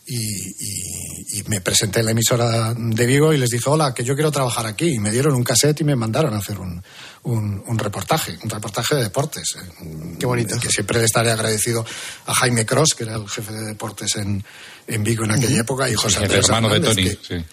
y, 0.06 0.16
y- 0.16 1.38
y 1.38 1.42
me 1.46 1.60
presenté 1.60 2.00
en 2.00 2.06
la 2.06 2.10
emisora 2.12 2.74
de 2.74 3.06
Vigo 3.06 3.32
y 3.32 3.38
les 3.38 3.48
dije, 3.50 3.68
hola, 3.70 3.94
que 3.94 4.02
yo 4.04 4.14
quiero 4.14 4.30
trabajar 4.30 4.66
aquí. 4.66 4.94
Y 4.94 4.98
me 4.98 5.10
dieron 5.10 5.34
un 5.34 5.44
cassette 5.44 5.80
y 5.80 5.84
me 5.84 5.94
mandaron 5.96 6.34
a 6.34 6.38
hacer 6.38 6.58
un, 6.58 6.82
un- 7.22 7.62
un 7.66 7.78
reportaje, 7.78 8.36
un 8.42 8.50
reportaje 8.50 8.96
de 8.96 9.02
deportes. 9.04 9.44
eh, 9.56 10.16
Qué 10.18 10.26
bonito. 10.26 10.58
Que 10.58 10.68
siempre 10.70 10.98
le 10.98 11.04
estaré 11.04 11.30
agradecido 11.30 11.84
a 12.26 12.34
Jaime 12.34 12.66
Cross, 12.66 12.94
que 12.96 13.04
era 13.04 13.14
el 13.16 13.28
jefe 13.28 13.52
de 13.52 13.66
deportes 13.68 14.16
en, 14.16 14.44
en 14.88 15.04
Vigo 15.04 15.24
en 15.24 15.30
aquella 15.32 15.60
época, 15.60 15.88
y 15.88 15.94
José 15.94 16.18
El 16.18 16.24
Andrés 16.24 16.44
hermano 16.46 16.68
de 16.68 16.76
Hernández, 16.76 17.18
Tony. 17.22 17.38
que- 17.38 17.44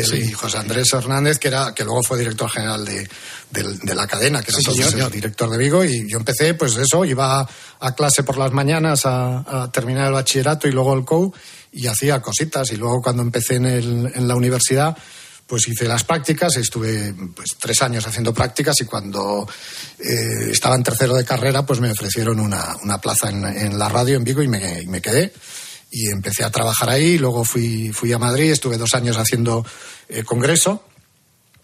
sí. 0.00 0.14
el- 0.14 0.24
y 0.28 0.32
José 0.32 0.58
Andrés 0.58 0.92
Hernández, 0.92 1.38
que 1.38 1.48
era 1.48 1.72
que 1.74 1.84
luego 1.84 2.02
fue 2.02 2.18
director 2.18 2.50
general 2.50 2.84
de, 2.84 3.08
de 3.50 3.94
la 3.94 4.06
cadena, 4.08 4.42
que 4.42 4.50
era 4.50 4.58
Sí, 4.58 4.64
entonces 4.80 5.00
el 5.00 5.10
director 5.12 5.48
de 5.48 5.58
Vigo, 5.58 5.84
y 5.84 6.10
yo 6.10 6.18
empecé, 6.18 6.54
pues 6.54 6.76
eso, 6.76 7.04
iba 7.04 7.40
a, 7.40 7.48
a 7.80 7.94
clase 7.94 8.24
por 8.24 8.36
las 8.36 8.50
mañanas 8.52 9.06
a, 9.06 9.62
a 9.62 9.70
terminar 9.70 10.08
el 10.08 10.12
bachillerato 10.14 10.66
y 10.66 10.72
luego 10.72 10.92
el 10.94 11.04
COU, 11.04 11.32
y 11.74 11.88
hacía 11.88 12.22
cositas, 12.22 12.70
y 12.70 12.76
luego 12.76 13.02
cuando 13.02 13.22
empecé 13.22 13.56
en, 13.56 14.28
la 14.28 14.36
universidad, 14.36 14.96
pues 15.46 15.66
hice 15.68 15.88
las 15.88 16.04
prácticas, 16.04 16.56
estuve 16.56 17.12
pues 17.34 17.50
tres 17.60 17.82
años 17.82 18.06
haciendo 18.06 18.32
prácticas 18.32 18.80
y 18.80 18.84
cuando 18.84 19.46
eh, 19.98 20.50
estaba 20.50 20.76
en 20.76 20.84
tercero 20.84 21.14
de 21.14 21.24
carrera, 21.24 21.66
pues 21.66 21.80
me 21.80 21.90
ofrecieron 21.90 22.38
una, 22.38 22.98
plaza 23.02 23.28
en, 23.28 23.76
la 23.76 23.88
radio 23.88 24.16
en 24.16 24.24
Vigo 24.24 24.40
y 24.40 24.48
me, 24.48 25.02
quedé 25.02 25.32
y 25.90 26.08
empecé 26.10 26.44
a 26.44 26.50
trabajar 26.50 26.88
ahí, 26.90 27.18
luego 27.18 27.44
fui, 27.44 27.90
fui 27.92 28.12
a 28.12 28.18
Madrid, 28.18 28.52
estuve 28.52 28.78
dos 28.78 28.94
años 28.94 29.16
haciendo 29.16 29.66
eh, 30.08 30.22
congreso 30.22 30.84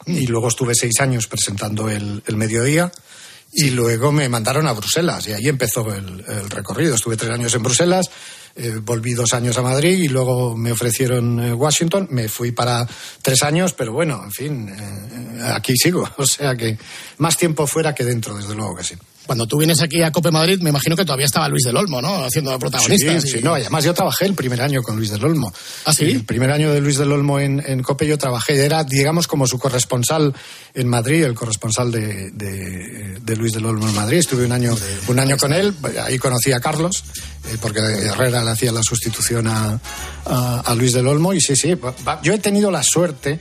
y 0.07 0.27
luego 0.27 0.49
estuve 0.49 0.75
seis 0.75 1.01
años 1.01 1.29
presentando 1.29 1.88
el, 1.88 2.23
mediodía 2.35 2.90
y 3.53 3.70
luego 3.70 4.11
me 4.11 4.29
mandaron 4.29 4.66
a 4.66 4.73
Bruselas 4.73 5.29
y 5.29 5.33
ahí 5.33 5.49
empezó 5.49 5.92
el 5.92 6.51
recorrido. 6.51 6.94
Estuve 6.94 7.16
tres 7.16 7.33
años 7.33 7.55
en 7.55 7.62
Bruselas, 7.62 8.11
eh, 8.57 8.81
volví 8.83 9.13
dos 9.13 9.33
años 9.33 9.57
a 9.59 9.63
Madrid 9.63 9.99
y 9.99 10.09
luego 10.09 10.57
me 10.57 10.73
ofrecieron 10.73 11.41
eh, 11.41 11.53
Washington. 11.53 12.09
Me 12.11 12.29
fui 12.29 12.53
para 12.53 12.87
tres 13.23 13.43
años, 13.43 13.73
pero 13.73 13.93
bueno, 13.93 14.23
en 14.25 14.33
fin, 14.33 14.69
eh, 14.69 15.43
aquí 15.53 15.75
sigo. 15.77 16.09
O 16.17 16.27
sea 16.27 16.55
que 16.57 16.79
más 17.19 17.37
tiempo 17.37 17.67
fuera 17.67 17.95
que 17.95 18.05
dentro, 18.05 18.37
desde 18.37 18.55
luego 18.55 18.77
que 18.77 18.85
sí. 18.85 18.95
Cuando 19.26 19.46
tú 19.46 19.59
vienes 19.59 19.80
aquí 19.80 20.02
a 20.02 20.11
Cope 20.11 20.33
Madrid, 20.33 20.59
me 20.61 20.70
imagino 20.70 20.96
que 20.96 21.04
todavía 21.04 21.26
estaba 21.26 21.48
Luis 21.48 21.62
del 21.62 21.76
Olmo, 21.76 22.02
¿no? 22.02 22.24
Haciendo 22.24 22.50
de 22.50 22.59
protagonista. 22.59 23.20
Sí, 23.20 23.28
sí, 23.28 23.38
no, 23.44 23.54
además 23.54 23.85
yo 23.85 23.94
trabajé 23.94 24.24
el 24.24 24.35
primer 24.35 24.61
año 24.61 24.83
con 24.83 24.96
Luis 24.96 25.11
del 25.11 25.24
Olmo. 25.24 25.52
¿Ah, 25.85 25.92
sí? 25.92 26.04
El 26.06 26.24
primer 26.24 26.50
año 26.50 26.72
de 26.72 26.80
Luis 26.80 26.98
del 26.98 27.12
Olmo 27.12 27.38
en, 27.38 27.62
en 27.64 27.80
COPE 27.83 28.09
yo 28.09 28.18
trabajé, 28.18 28.64
era, 28.64 28.83
digamos, 28.83 29.28
como 29.28 29.46
su 29.46 29.56
corresponsal 29.59 30.35
en 30.74 30.88
Madrid, 30.88 31.22
el 31.22 31.35
corresponsal 31.35 31.92
de, 31.92 32.30
de- 32.33 33.18
de 33.20 33.37
Luis 33.37 33.52
del 33.52 33.66
Olmo 33.66 33.88
en 33.88 33.94
Madrid. 33.94 34.18
Estuve 34.18 34.44
un 34.46 34.52
año, 34.52 34.76
un 35.06 35.18
año 35.20 35.37
con 35.37 35.52
él, 35.52 35.74
ahí 36.02 36.18
conocí 36.18 36.50
a 36.52 36.59
Carlos, 36.59 37.04
eh, 37.52 37.56
porque 37.61 37.78
Herrera 37.78 38.42
le 38.42 38.50
hacía 38.50 38.72
la 38.72 38.83
sustitución 38.83 39.46
a, 39.46 39.78
a- 40.26 40.61
a 40.66 40.74
Luis 40.74 40.92
del 40.94 41.06
Olmo, 41.06 41.33
y 41.35 41.40
sí, 41.40 41.54
sí, 41.54 41.76
yo 42.24 42.33
he 42.33 42.38
tenido 42.38 42.70
la 42.72 42.83
suerte 42.83 43.38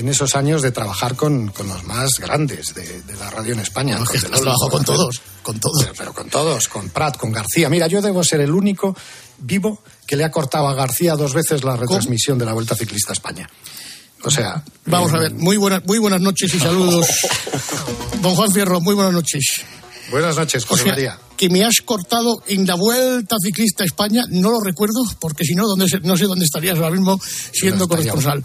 en 0.00 0.08
esos 0.08 0.34
años 0.34 0.62
de 0.62 0.72
trabajar 0.72 1.16
con, 1.16 1.48
con 1.48 1.68
los 1.68 1.84
más 1.84 2.18
grandes 2.18 2.74
de, 2.74 3.02
de 3.02 3.16
la 3.16 3.30
radio 3.30 3.52
en 3.52 3.60
España. 3.60 3.96
No, 3.96 4.04
es 4.04 4.24
con 4.24 4.30
que 4.30 4.38
todos, 4.84 5.20
con 5.42 5.60
todos. 5.60 5.84
pero, 5.84 5.94
pero 5.96 6.12
con 6.12 6.28
todos, 6.28 6.68
con 6.68 6.88
Prat, 6.90 7.16
con 7.16 7.32
García. 7.32 7.68
Mira, 7.68 7.86
yo 7.86 8.02
debo 8.02 8.24
ser 8.24 8.40
el 8.40 8.50
único 8.50 8.96
vivo 9.38 9.82
que 10.06 10.16
le 10.16 10.24
ha 10.24 10.30
cortado 10.30 10.68
a 10.68 10.74
García 10.74 11.14
dos 11.14 11.34
veces 11.34 11.64
la 11.64 11.76
retransmisión 11.76 12.38
de 12.38 12.44
la 12.44 12.52
Vuelta 12.52 12.74
Ciclista 12.74 13.12
a 13.12 13.14
España. 13.14 13.48
O 14.22 14.30
sea. 14.30 14.62
Vamos 14.86 15.12
eh, 15.12 15.16
a 15.16 15.18
ver, 15.18 15.34
muy 15.34 15.56
buenas, 15.56 15.84
muy 15.86 15.98
buenas 15.98 16.20
noches 16.20 16.52
y 16.54 16.58
saludos. 16.58 17.06
Don 18.22 18.34
Juan 18.34 18.52
Fierro, 18.52 18.80
muy 18.80 18.94
buenas 18.94 19.12
noches. 19.12 19.62
Buenas 20.10 20.36
noches, 20.36 20.64
O 20.64 20.68
José 20.68 20.82
sea, 20.84 20.92
María. 20.92 21.18
que 21.36 21.48
me 21.48 21.64
has 21.64 21.76
cortado 21.84 22.42
en 22.46 22.66
la 22.66 22.74
Vuelta 22.74 23.36
Ciclista 23.42 23.84
a 23.84 23.86
España, 23.86 24.24
no 24.30 24.50
lo 24.50 24.60
recuerdo, 24.60 25.02
porque 25.20 25.44
si 25.44 25.54
no, 25.54 25.66
¿dónde 25.66 25.88
se- 25.88 26.00
no 26.00 26.16
sé 26.16 26.24
dónde 26.24 26.44
estarías 26.44 26.76
ahora 26.78 26.90
mismo 26.90 27.20
siendo 27.52 27.84
No 27.84 27.88
corresponsal. 27.88 28.44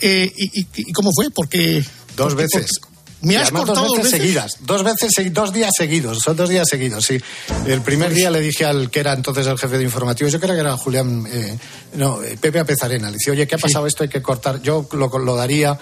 Eh, 0.00 0.32
y, 0.36 0.60
y- 0.60 0.66
y 0.76 0.92
cómo 0.92 1.10
fue? 1.14 1.30
Porque... 1.30 1.84
Dos 2.16 2.34
porque- 2.34 2.42
veces. 2.52 2.70
porque 2.80 2.96
me 3.22 3.36
has 3.38 3.50
cortado 3.50 3.86
dos 3.88 3.96
veces, 3.96 4.10
seguidas. 4.10 4.52
Dos 4.60 4.84
veces, 4.84 5.10
dos 5.32 5.52
días 5.52 5.70
seguidos. 5.76 6.18
Son 6.22 6.36
dos 6.36 6.48
días 6.50 6.68
seguidos, 6.70 7.04
sí. 7.04 7.18
El 7.66 7.80
primer 7.80 8.12
día 8.14 8.30
le 8.30 8.40
dije 8.40 8.64
al 8.66 8.90
que 8.90 9.00
era 9.00 9.14
entonces 9.14 9.46
el 9.46 9.58
jefe 9.58 9.78
de 9.78 9.84
informativos, 9.84 10.32
yo 10.32 10.38
creo 10.38 10.54
que 10.54 10.60
era 10.60 10.76
Julián, 10.76 11.26
eh, 11.28 11.58
no, 11.94 12.22
eh, 12.22 12.36
Pepe 12.40 12.60
Apezarena. 12.60 13.10
Le 13.10 13.16
dije, 13.16 13.30
oye, 13.32 13.46
¿qué 13.46 13.54
ha 13.54 13.58
pasado 13.58 13.86
esto? 13.86 14.02
Hay 14.04 14.10
que 14.10 14.22
cortar. 14.22 14.60
Yo 14.62 14.86
lo, 14.92 15.08
lo 15.18 15.34
daría. 15.34 15.76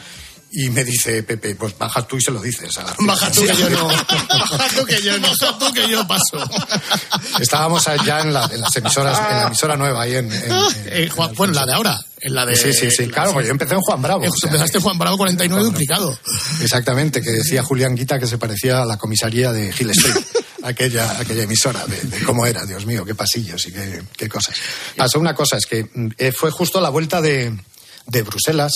Y 0.57 0.71
me 0.71 0.85
dice 0.85 1.23
Pepe, 1.25 1.57
pues 1.57 1.77
bajas 1.77 2.07
tú 2.07 2.17
y 2.17 2.21
se 2.23 2.31
lo 2.31 2.41
dices. 2.41 2.79
A. 2.79 2.95
Baja 3.01 3.31
tú 3.33 3.41
que 3.45 3.57
yo 3.57 3.71
no. 3.71 3.89
Baja 4.29 4.69
tú 4.77 4.85
que 4.87 5.03
yo 5.03 5.19
no. 5.19 5.29
Baja 5.29 5.59
tú 5.59 5.73
que 5.73 5.89
yo 5.89 6.07
paso. 6.07 6.39
Estábamos 7.41 7.87
allá 7.89 8.21
en, 8.21 8.33
la- 8.33 8.49
en 8.53 8.61
las 8.61 8.75
emisoras, 8.77 9.19
en 9.31 9.37
la 9.37 9.47
emisora 9.49 9.77
nueva, 9.77 10.03
ahí 10.03 10.15
en. 10.17 10.33
en- 10.33 10.53
Eh, 10.87 11.09
Juan- 11.15 11.35
bueno, 11.35 11.53
la 11.55 11.67
de 11.67 11.73
ahora. 11.73 11.99
En 12.21 12.35
la 12.35 12.47
de, 12.47 12.57
sí, 12.57 12.73
sí, 12.73 12.91
sí. 12.91 13.09
Claro, 13.09 13.33
pues 13.33 13.47
yo 13.47 13.53
empecé 13.53 13.75
en 13.75 13.81
Juan 13.81 14.01
Bravo. 14.01 14.23
O 14.25 14.31
sea, 14.41 14.49
Empezaste 14.51 14.79
Juan 14.79 14.97
Bravo 14.99 15.17
49 15.19 15.65
duplicado. 15.65 16.19
Exactamente, 16.63 17.21
que 17.21 17.31
decía 17.31 17.63
Julián 17.63 17.95
Guita 17.95 18.19
que 18.19 18.27
se 18.27 18.39
parecía 18.39 18.81
a 18.83 18.87
la 18.87 18.97
comisaría 18.97 19.53
de 19.53 19.69
Street, 19.71 20.17
aquella, 20.63 21.19
aquella 21.19 21.43
emisora, 21.43 21.85
de, 21.87 22.01
de 22.01 22.23
cómo 22.25 22.47
era, 22.47 22.65
Dios 22.65 22.87
mío, 22.87 23.05
qué 23.05 23.15
pasillos 23.15 23.67
y 23.67 23.73
qué, 23.73 24.03
qué 24.17 24.29
cosas. 24.29 24.55
Pasó 24.97 25.19
una 25.19 25.35
cosa, 25.35 25.59
es 25.59 25.67
que 25.67 25.85
mm, 25.93 26.09
eh, 26.17 26.33
fue 26.33 26.51
justo 26.51 26.79
a 26.79 26.81
la 26.81 26.89
vuelta 26.89 27.21
de, 27.21 27.55
de 28.07 28.23
Bruselas, 28.23 28.73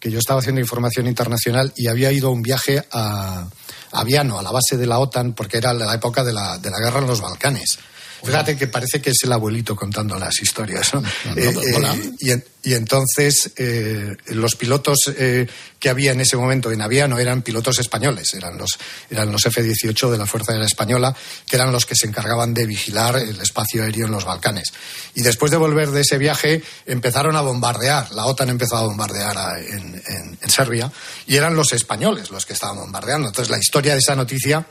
que 0.00 0.10
yo 0.10 0.18
estaba 0.18 0.40
haciendo 0.40 0.60
información 0.60 1.06
internacional 1.06 1.72
y 1.76 1.86
había 1.86 2.10
ido 2.10 2.28
a 2.28 2.32
un 2.32 2.42
viaje 2.42 2.82
a, 2.90 3.46
a 3.92 4.04
Viano, 4.04 4.38
a 4.38 4.42
la 4.42 4.50
base 4.50 4.76
de 4.78 4.86
la 4.86 4.98
OTAN, 4.98 5.34
porque 5.34 5.58
era 5.58 5.74
la 5.74 5.94
época 5.94 6.24
de 6.24 6.32
la, 6.32 6.58
de 6.58 6.70
la 6.70 6.78
guerra 6.78 7.00
en 7.00 7.06
los 7.06 7.20
Balcanes. 7.20 7.78
Fíjate 8.24 8.56
que 8.56 8.66
parece 8.66 9.00
que 9.00 9.10
es 9.10 9.18
el 9.24 9.32
abuelito 9.32 9.74
contando 9.76 10.18
las 10.18 10.40
historias. 10.42 10.92
¿no? 10.94 11.00
Eh, 11.36 11.52
eh, 11.62 11.72
y, 12.20 12.30
en- 12.30 12.44
y 12.62 12.74
entonces 12.74 13.52
eh, 13.56 14.14
los 14.26 14.54
pilotos 14.54 14.98
que 15.78 15.88
había 15.88 16.12
en 16.12 16.20
ese 16.20 16.36
momento 16.36 16.70
en 16.70 16.82
Aviano 16.82 17.18
eran 17.18 17.40
pilotos 17.40 17.78
españoles, 17.78 18.34
eran 18.34 18.58
los, 18.58 18.78
eran 19.08 19.32
los 19.32 19.46
F-18 19.46 20.10
de 20.10 20.18
la 20.18 20.26
Fuerza 20.26 20.52
Aérea 20.52 20.66
Española, 20.66 21.14
que 21.48 21.56
eran 21.56 21.72
los 21.72 21.86
que 21.86 21.96
se 21.96 22.06
encargaban 22.06 22.52
de 22.52 22.66
vigilar 22.66 23.16
el 23.16 23.40
espacio 23.40 23.82
aéreo 23.82 24.04
en 24.06 24.12
los 24.12 24.26
Balcanes. 24.26 24.72
Y 25.14 25.22
después 25.22 25.50
de 25.50 25.56
volver 25.56 25.90
de 25.90 26.02
ese 26.02 26.18
viaje 26.18 26.62
empezaron 26.84 27.34
a 27.36 27.40
bombardear, 27.40 28.12
la 28.12 28.26
OTAN 28.26 28.50
empezó 28.50 28.76
a 28.76 28.82
bombardear 28.82 29.38
a- 29.38 29.58
en, 29.58 29.94
en- 30.06 30.38
en 30.42 30.50
Serbia, 30.50 30.92
y 31.26 31.36
eran 31.36 31.56
los 31.56 31.72
españoles 31.72 32.30
los 32.30 32.44
que 32.44 32.52
estaban 32.52 32.76
bombardeando. 32.76 33.28
Entonces 33.28 33.50
la 33.50 33.58
historia 33.58 33.92
de 33.94 34.00
esa 34.00 34.14
noticia 34.14 34.66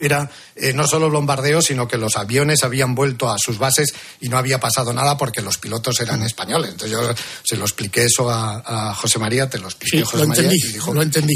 era 0.00 0.30
eh, 0.56 0.72
no 0.72 0.86
solo 0.86 1.10
bombardeo, 1.10 1.60
sino 1.62 1.86
que 1.86 1.98
los 1.98 2.16
aviones 2.16 2.64
habían 2.64 2.94
vuelto 2.94 3.30
a 3.30 3.36
sus 3.38 3.58
bases 3.58 3.92
y 4.20 4.28
no 4.28 4.38
había 4.38 4.58
pasado 4.58 4.92
nada 4.92 5.16
porque 5.16 5.42
los 5.42 5.58
pilotos 5.58 6.00
eran 6.00 6.22
españoles. 6.22 6.70
Entonces 6.70 6.90
yo 6.98 7.14
se 7.44 7.56
lo 7.56 7.64
expliqué 7.64 8.04
eso 8.04 8.30
a, 8.30 8.90
a 8.90 8.94
José 8.94 9.18
María, 9.18 9.48
te 9.48 9.58
lo 9.58 9.66
expliqué 9.68 9.98
Sí, 9.98 10.02
José 10.04 10.16
lo 10.18 10.26
María 10.28 10.44
entendí, 10.44 10.66
y 10.68 10.72
dijo 10.72 10.94
lo 10.94 11.02
entendí. 11.02 11.34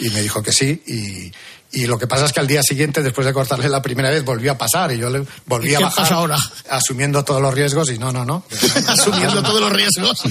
y, 0.00 0.06
y 0.06 0.10
me 0.10 0.22
dijo 0.22 0.42
que 0.42 0.52
sí 0.52 0.82
y, 0.86 1.32
y 1.72 1.86
lo 1.86 1.98
que 1.98 2.06
pasa 2.06 2.24
es 2.26 2.32
que 2.32 2.40
al 2.40 2.46
día 2.46 2.62
siguiente, 2.62 3.02
después 3.02 3.26
de 3.26 3.32
cortarle 3.32 3.68
la 3.68 3.82
primera 3.82 4.08
vez, 4.10 4.24
volvió 4.24 4.52
a 4.52 4.58
pasar 4.58 4.92
y 4.92 4.98
yo 4.98 5.10
le 5.10 5.26
volví 5.46 5.70
¿Y 5.72 5.74
a 5.74 5.80
bajar 5.80 6.12
ahora? 6.12 6.38
asumiendo 6.70 7.24
todos 7.24 7.42
los 7.42 7.52
riesgos 7.52 7.90
y 7.90 7.98
no, 7.98 8.12
no, 8.12 8.24
no. 8.24 8.44
Asumiendo 8.88 9.42
todos 9.42 9.60
los 9.60 9.72
riesgos. 9.72 10.22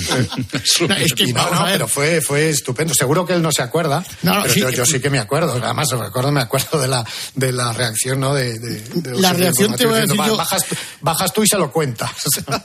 No, 0.88 0.96
es 0.96 1.14
que 1.14 1.24
Y 1.26 1.34
no, 1.34 1.50
no, 1.52 1.66
pero 1.66 1.88
fue, 1.88 2.22
fue 2.22 2.50
estupendo. 2.50 2.94
Seguro 2.94 3.26
que 3.26 3.34
él 3.34 3.42
no 3.42 3.52
se 3.52 3.62
acuerda, 3.62 4.04
No, 4.24 4.36
no, 4.36 4.42
pero 4.44 4.70
sí, 4.70 4.76
yo, 4.76 4.86
sí 4.86 5.00
que 5.00 5.10
me 5.10 5.20
acuerdo. 5.20 5.54
Además, 5.62 5.90
recuerdo, 5.92 6.32
me 6.32 6.42
acuerdo 6.42 6.80
de 6.80 6.88
la, 6.88 7.06
de 7.36 7.52
la 7.52 7.74
reacción, 7.74 8.20
¿no? 8.20 8.34
De, 8.34 8.58
de- 8.60 8.82
de 8.82 9.20
La 9.20 9.34
reacción 9.34 9.76
te 9.76 9.86
voy 9.86 9.98
a 9.98 10.02
decir 10.02 10.18
yo- 10.26 10.38
bajas, 10.38 10.64
bajas 11.02 11.34
tú 11.34 11.44
y 11.44 11.48
se 11.48 11.58
lo 11.58 11.72
cuentas. 11.72 12.12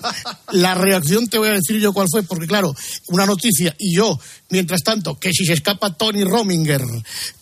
La 0.52 0.74
reacción 0.74 1.26
te 1.28 1.38
voy 1.38 1.48
a 1.48 1.52
decir 1.52 1.78
yo 1.80 1.92
cuál 1.92 2.06
fue, 2.10 2.22
porque 2.22 2.46
claro, 2.46 2.74
una 3.08 3.26
noticia 3.26 3.74
y 3.78 3.94
yo, 3.94 4.18
mientras 4.50 4.82
tanto, 4.82 5.18
que 5.18 5.32
si 5.32 5.44
se 5.44 5.52
escapa 5.54 5.94
Tony 5.96 6.24
Rominger, 6.24 6.82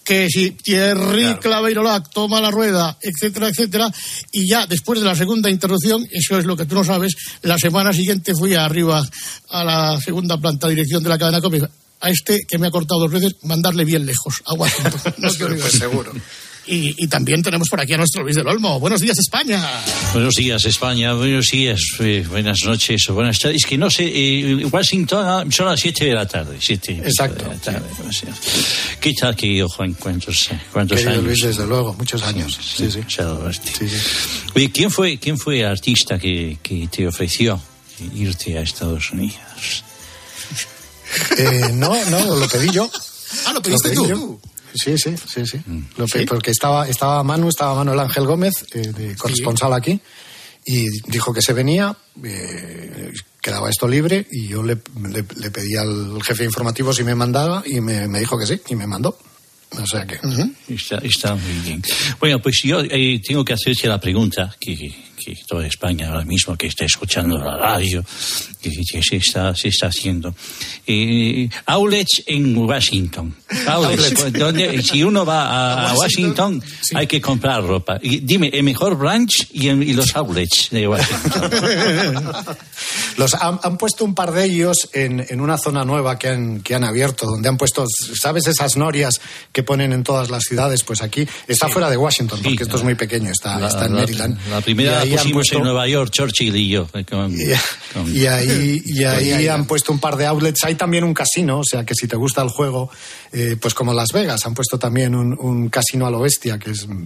que 0.08 0.26
si 0.30 0.52
Thierry 0.52 1.36
Claveirolac 1.38 2.08
toma 2.08 2.40
la 2.40 2.50
rueda, 2.50 2.96
etcétera, 2.98 3.48
etcétera, 3.48 3.92
y 4.32 4.48
ya 4.48 4.66
después 4.66 5.00
de 5.00 5.04
la 5.04 5.14
segunda 5.14 5.50
interrupción, 5.50 6.08
eso 6.10 6.38
es 6.38 6.46
lo 6.46 6.56
que 6.56 6.64
tú 6.64 6.76
no 6.76 6.82
sabes, 6.82 7.14
la 7.42 7.58
semana 7.58 7.92
siguiente 7.92 8.32
fui 8.34 8.54
arriba 8.54 9.06
a 9.50 9.64
la 9.64 10.00
segunda 10.00 10.38
planta 10.38 10.66
dirección 10.66 11.02
de 11.02 11.10
la 11.10 11.18
cadena 11.18 11.42
cómica. 11.42 11.68
A 12.00 12.08
este 12.08 12.46
que 12.48 12.56
me 12.56 12.68
ha 12.68 12.70
cortado 12.70 13.02
dos 13.02 13.12
veces, 13.12 13.36
mandarle 13.42 13.84
bien 13.84 14.06
lejos, 14.06 14.36
a 14.46 14.54
Washington. 14.54 14.98
No. 15.18 15.28
Pues 15.30 15.72
seguro. 15.72 16.12
Y, 16.68 16.94
y 16.96 17.08
también 17.08 17.42
tenemos 17.42 17.68
por 17.68 17.80
aquí 17.80 17.94
a 17.94 17.96
nuestro 17.96 18.22
Luis 18.22 18.36
del 18.36 18.46
Olmo. 18.46 18.78
Buenos 18.78 19.00
días, 19.00 19.18
España. 19.18 19.66
Buenos 20.12 20.34
días, 20.34 20.64
España. 20.66 21.14
Buenos 21.14 21.46
días, 21.46 21.80
eh, 22.00 22.24
buenas 22.28 22.58
noches 22.64 23.08
o 23.08 23.14
buenas 23.14 23.38
tardes. 23.38 23.62
Es 23.62 23.66
que 23.66 23.78
no 23.78 23.90
sé, 23.90 24.04
eh, 24.04 24.66
Washington 24.66 25.50
son 25.50 25.66
las 25.66 25.80
7 25.80 26.04
de 26.04 26.12
la 26.12 26.26
tarde. 26.26 26.58
Siete, 26.60 26.92
Exacto. 27.04 27.44
de 27.44 27.50
la 27.54 27.60
tarde, 27.60 27.88
sea. 28.10 28.34
¿Qué 29.00 29.12
tal, 29.14 29.34
querido 29.34 29.68
Juan? 29.68 29.94
¿Cuántos, 29.94 30.50
eh, 30.50 30.60
cuántos 30.72 30.96
Querido 30.98 31.12
años? 31.12 31.24
Luis, 31.24 31.42
desde 31.42 31.66
luego, 31.66 31.94
muchos 31.94 32.22
años. 32.22 32.58
Sí, 32.60 32.90
sí. 32.90 32.98
Demasiado, 32.98 33.48
este. 33.48 33.88
Oye, 34.54 34.70
¿quién 34.70 34.90
fue, 34.90 35.18
quién 35.18 35.38
fue 35.38 35.60
el 35.60 35.66
artista 35.66 36.18
que, 36.18 36.58
que 36.62 36.86
te 36.88 37.06
ofreció 37.06 37.60
irte 38.14 38.58
a 38.58 38.60
Estados 38.62 39.10
Unidos? 39.10 39.84
Eh, 41.38 41.70
no, 41.72 41.94
no, 42.10 42.36
lo 42.36 42.48
pedí 42.48 42.70
yo. 42.70 42.90
Ah, 43.46 43.52
lo 43.52 43.62
pediste 43.62 43.88
pedí 43.90 43.96
tú. 43.96 44.08
yo. 44.08 44.40
Sí, 44.74 44.96
sí, 44.98 45.14
sí, 45.16 45.46
sí. 45.46 45.58
Lo 45.96 46.06
pedí 46.06 46.24
Porque 46.26 46.50
estaba, 46.50 46.88
estaba 46.88 47.22
Manu, 47.22 47.48
estaba 47.48 47.74
Manuel 47.74 48.00
Ángel 48.00 48.24
Gómez, 48.26 48.52
eh, 48.74 48.78
de 48.92 49.16
corresponsal 49.16 49.72
aquí, 49.72 50.00
y 50.66 50.86
dijo 51.10 51.32
que 51.32 51.40
se 51.42 51.52
venía, 51.52 51.96
eh, 52.24 53.12
quedaba 53.40 53.70
esto 53.70 53.88
libre, 53.88 54.26
y 54.30 54.48
yo 54.48 54.62
le, 54.62 54.78
le- 55.08 55.24
le 55.36 55.50
pedí 55.50 55.74
al 55.76 56.22
jefe 56.22 56.44
informativo 56.44 56.92
si 56.92 57.04
me 57.04 57.14
mandaba, 57.14 57.62
y 57.66 57.80
me, 57.80 58.06
me 58.08 58.20
dijo 58.20 58.38
que 58.38 58.46
sí, 58.46 58.60
y 58.68 58.74
me 58.76 58.86
mandó. 58.86 59.18
O 59.70 59.86
sea 59.86 60.06
que. 60.06 60.18
Está, 60.68 60.96
está 60.98 61.34
muy 61.34 61.52
bien. 61.64 61.82
Bueno, 62.18 62.40
pues 62.40 62.60
yo 62.64 62.80
eh, 62.80 63.20
tengo 63.26 63.44
que 63.44 63.52
hacerte 63.52 63.86
la 63.86 64.00
pregunta 64.00 64.54
que, 64.58 64.94
que 65.18 65.34
toda 65.46 65.66
España 65.66 66.08
ahora 66.08 66.24
mismo 66.24 66.56
que 66.56 66.66
está 66.68 66.84
escuchando 66.84 67.36
la 67.38 67.56
radio, 67.56 68.04
que, 68.62 68.70
que 68.70 69.02
se, 69.02 69.16
está, 69.16 69.54
se 69.54 69.68
está 69.68 69.86
haciendo. 69.88 70.34
Eh, 70.86 71.48
outlets 71.66 72.22
en 72.26 72.56
Washington. 72.56 73.34
Outlets, 73.66 74.14
pues, 74.20 74.32
donde, 74.32 74.82
si 74.88 75.02
uno 75.02 75.24
va 75.26 75.48
a, 75.48 75.90
a 75.90 75.94
Washington, 75.94 76.62
hay 76.94 77.06
que 77.06 77.20
comprar 77.20 77.62
ropa. 77.64 77.98
Y 78.02 78.20
dime, 78.20 78.50
el 78.52 78.62
mejor 78.62 78.96
branch 78.96 79.48
y, 79.52 79.68
y 79.68 79.92
los 79.92 80.14
outlets 80.16 80.68
de 80.70 80.86
Washington. 80.88 81.50
Los 83.16 83.34
han, 83.34 83.58
han 83.62 83.76
puesto 83.78 84.04
un 84.04 84.14
par 84.14 84.32
de 84.32 84.44
ellos 84.44 84.88
en, 84.92 85.24
en 85.28 85.40
una 85.40 85.58
zona 85.58 85.84
nueva 85.84 86.18
que 86.18 86.28
han, 86.28 86.60
que 86.60 86.74
han 86.76 86.84
abierto, 86.84 87.26
donde 87.26 87.48
han 87.48 87.56
puesto, 87.56 87.84
¿sabes 87.88 88.46
esas 88.46 88.76
norias 88.76 89.14
que 89.52 89.64
ponen 89.64 89.92
en 89.92 90.04
todas 90.04 90.30
las 90.30 90.44
ciudades? 90.44 90.84
Pues 90.84 91.02
aquí 91.02 91.26
está 91.48 91.68
fuera 91.68 91.90
de 91.90 91.96
Washington, 91.96 92.38
porque 92.42 92.62
esto 92.62 92.76
es 92.76 92.84
muy 92.84 92.94
pequeño, 92.94 93.30
está, 93.32 93.58
La- 93.58 93.68
está 93.68 93.86
en 93.86 93.94
la- 93.94 94.00
Maryland. 94.02 94.38
La 94.50 94.60
primera 94.60 95.04
Ahí 95.12 95.18
han 95.28 95.32
puesto- 95.32 95.56
en 95.58 95.64
Nueva 95.64 95.88
York, 95.88 96.10
Churchill 96.10 96.56
y 96.56 96.68
yo. 96.68 96.88
eh, 96.94 97.04
con- 97.04 97.32
Y 98.14 98.26
ahí, 98.26 98.82
y 98.84 99.04
ahí 99.04 99.46
han 99.48 99.66
puesto 99.66 99.92
un 99.92 99.98
par 99.98 100.16
de 100.16 100.26
outlets. 100.26 100.64
Hay 100.64 100.74
también 100.74 101.04
un 101.04 101.14
casino, 101.14 101.60
o 101.60 101.64
sea 101.64 101.84
que 101.84 101.94
si 101.94 102.06
te 102.08 102.16
gusta 102.16 102.42
el 102.42 102.48
juego, 102.48 102.90
eh, 103.32 103.56
pues 103.60 103.74
como 103.74 103.92
Las 103.92 104.12
Vegas, 104.12 104.44
han 104.46 104.54
puesto 104.54 104.78
también 104.78 105.14
un, 105.14 105.36
un 105.38 105.68
casino 105.68 106.06
a 106.06 106.10
lo 106.10 106.20
bestia, 106.20 106.58
que 106.58 106.70
es 106.70 106.86
mm, 106.88 107.04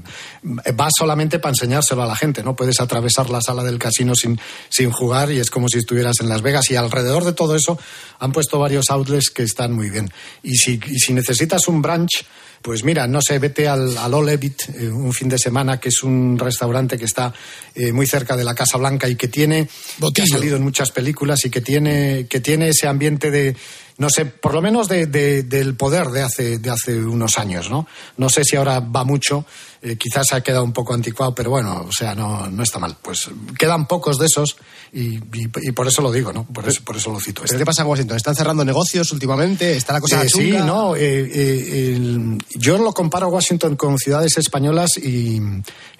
va 0.78 0.88
solamente 0.96 1.38
para 1.38 1.50
enseñárselo 1.52 2.02
a 2.02 2.06
la 2.06 2.16
gente, 2.16 2.42
¿no? 2.42 2.54
Puedes 2.56 2.80
atravesar 2.80 3.30
la 3.30 3.40
sala 3.40 3.62
del 3.64 3.78
casino 3.78 4.14
sin, 4.14 4.38
sin 4.68 4.90
jugar 4.90 5.30
y 5.32 5.38
es 5.38 5.50
como 5.50 5.68
si 5.68 5.78
estuvieras 5.78 6.16
en 6.20 6.28
Las 6.28 6.42
Vegas. 6.42 6.70
Y 6.70 6.76
alrededor 6.76 7.24
de 7.24 7.32
todo 7.32 7.56
eso 7.56 7.78
han 8.18 8.32
puesto 8.32 8.58
varios 8.58 8.90
outlets 8.90 9.30
que 9.30 9.42
están 9.42 9.72
muy 9.72 9.90
bien. 9.90 10.10
Y 10.42 10.56
si, 10.56 10.80
y 10.86 10.98
si 10.98 11.12
necesitas 11.12 11.66
un 11.68 11.82
branch, 11.82 12.24
pues 12.62 12.84
mira, 12.84 13.06
no 13.06 13.20
sé, 13.20 13.38
vete 13.38 13.68
al, 13.68 13.98
al 13.98 14.14
Olevit 14.14 14.62
eh, 14.78 14.88
un 14.88 15.12
fin 15.12 15.28
de 15.28 15.38
semana, 15.38 15.80
que 15.80 15.88
es 15.88 16.02
un 16.02 16.38
restaurante 16.38 16.96
que 16.96 17.04
está 17.04 17.34
eh, 17.74 17.92
muy 17.92 18.06
cerca 18.06 18.36
de 18.36 18.44
la 18.44 18.54
Casa 18.54 18.78
Blanca 18.78 19.08
y 19.08 19.16
que 19.16 19.28
tiene, 19.28 19.68
que 20.14 20.22
ha 20.22 20.26
salido 20.26 20.56
en 20.56 20.62
muchas 20.62 20.90
películas 20.92 21.44
y 21.44 21.50
que 21.50 21.60
tiene, 21.60 22.26
que 22.28 22.40
tiene 22.40 22.68
ese 22.68 22.86
ambiente 22.86 23.30
de, 23.30 23.56
no 23.98 24.08
sé, 24.10 24.24
por 24.26 24.54
lo 24.54 24.62
menos 24.62 24.88
de, 24.88 25.06
de- 25.06 25.42
del 25.42 25.74
poder 25.76 26.08
de 26.08 26.22
hace, 26.22 26.58
de 26.58 26.70
hace 26.70 26.98
unos 26.98 27.38
años, 27.38 27.70
¿no? 27.70 27.86
No 28.16 28.28
sé 28.28 28.42
si 28.44 28.56
ahora 28.56 28.80
va 28.80 29.04
mucho, 29.04 29.44
eh, 29.82 29.96
quizás 29.96 30.26
se 30.28 30.34
ha 30.36 30.40
quedado 30.40 30.64
un 30.64 30.72
poco 30.72 30.94
anticuado, 30.94 31.34
pero 31.34 31.50
bueno, 31.50 31.84
o 31.88 31.92
sea, 31.92 32.14
no, 32.14 32.46
no 32.48 32.62
está 32.62 32.78
mal. 32.78 32.96
Pues 33.02 33.28
quedan 33.58 33.86
pocos 33.86 34.18
de 34.18 34.26
esos 34.26 34.56
y, 34.92 35.16
y- 35.16 35.50
y 35.62 35.72
por 35.72 35.86
eso 35.86 36.02
lo 36.02 36.10
digo, 36.12 36.32
¿no? 36.32 36.44
Por 36.44 36.68
eso, 36.68 36.80
por 36.84 36.96
eso 36.96 37.12
lo 37.12 37.20
cito. 37.20 37.42
¿Pero 37.46 37.58
qué 37.58 37.64
pasa 37.64 37.82
en 37.82 37.88
Washington? 37.88 38.16
¿Están 38.16 38.34
cerrando 38.34 38.64
negocios 38.64 39.10
últimamente? 39.12 39.76
¿Está 39.76 39.92
la 39.94 40.00
cosa 40.00 40.24
Eh, 40.24 40.28
sí, 40.28 40.50
no. 40.52 40.96
eh, 40.96 41.00
eh, 41.02 41.92
el- 41.96 42.42
yo 42.56 42.78
lo 42.78 42.92
comparo 42.92 43.28
Washington 43.28 43.76
con 43.76 43.98
ciudades 43.98 44.36
españolas 44.38 44.90
y, 44.96 45.40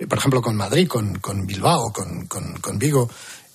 por 0.08 0.18
ejemplo, 0.18 0.40
con 0.42 0.56
Madrid, 0.56 0.88
con, 0.88 1.18
con 1.18 1.46
Bilbao, 1.46 1.92
con, 1.92 2.26
con- 2.26 2.54
con 2.60 2.78
Vigo. 2.78 3.10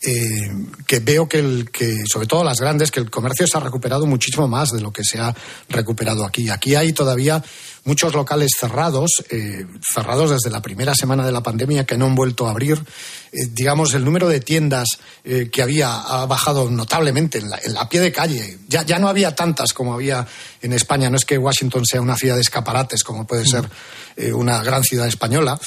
Eh, 0.10 0.50
que 0.86 1.02
veo 1.02 1.28
que, 1.28 1.40
el, 1.40 1.70
que, 1.70 2.04
sobre 2.10 2.28
todo 2.28 2.42
las 2.42 2.62
grandes, 2.62 2.92
que 2.92 3.02
el 3.02 3.10
comercio 3.10 3.46
se 3.46 3.58
ha 3.58 3.60
recuperado 3.60 4.06
muchísimo 4.06 4.48
más 4.48 4.72
de 4.72 4.80
lo 4.80 4.94
que 4.94 5.04
se 5.04 5.20
ha 5.20 5.36
recuperado 5.68 6.24
aquí. 6.24 6.50
Aquí 6.50 6.76
hay 6.76 6.94
todavía 6.94 7.44
muchos 7.84 8.14
locales 8.14 8.52
cerrados, 8.58 9.12
eh, 9.30 9.66
cerrados 9.94 10.30
desde 10.30 10.50
la 10.50 10.62
primera 10.62 10.96
semana 10.96 11.26
de 11.26 11.34
la 11.34 11.44
pandemia, 11.44 11.86
que 11.86 11.98
no 11.98 12.06
han 12.06 12.16
vuelto 12.16 12.48
a 12.48 12.52
abrir. 12.52 12.82
Eh, 13.34 13.48
digamos, 13.52 13.94
el 13.96 14.06
número 14.06 14.30
de 14.30 14.40
tiendas 14.40 14.88
que 15.52 15.62
había 15.62 15.94
ha 15.94 16.26
bajado 16.26 16.72
notablemente 16.72 17.40
en 17.40 17.50
la, 17.50 17.60
en 17.62 17.74
la 17.74 17.90
pie 17.90 18.00
de 18.00 18.14
calle. 18.14 18.60
Ya, 18.70 18.84
ya 18.84 19.00
no 19.00 19.10
había 19.10 19.36
tantas 19.36 19.74
como 19.74 19.94
había 19.94 20.26
en 20.62 20.72
España. 20.72 21.10
No 21.10 21.18
es 21.18 21.26
que 21.26 21.38
Washington 21.38 21.86
sea 21.86 22.00
una 22.00 22.16
ciudad 22.16 22.36
de 22.36 22.42
escaparates, 22.42 23.04
como 23.04 23.28
puede 23.28 23.46
ser 23.46 23.70
una 24.34 24.64
gran 24.64 24.84
ciudad 24.84 25.06
española. 25.06 25.60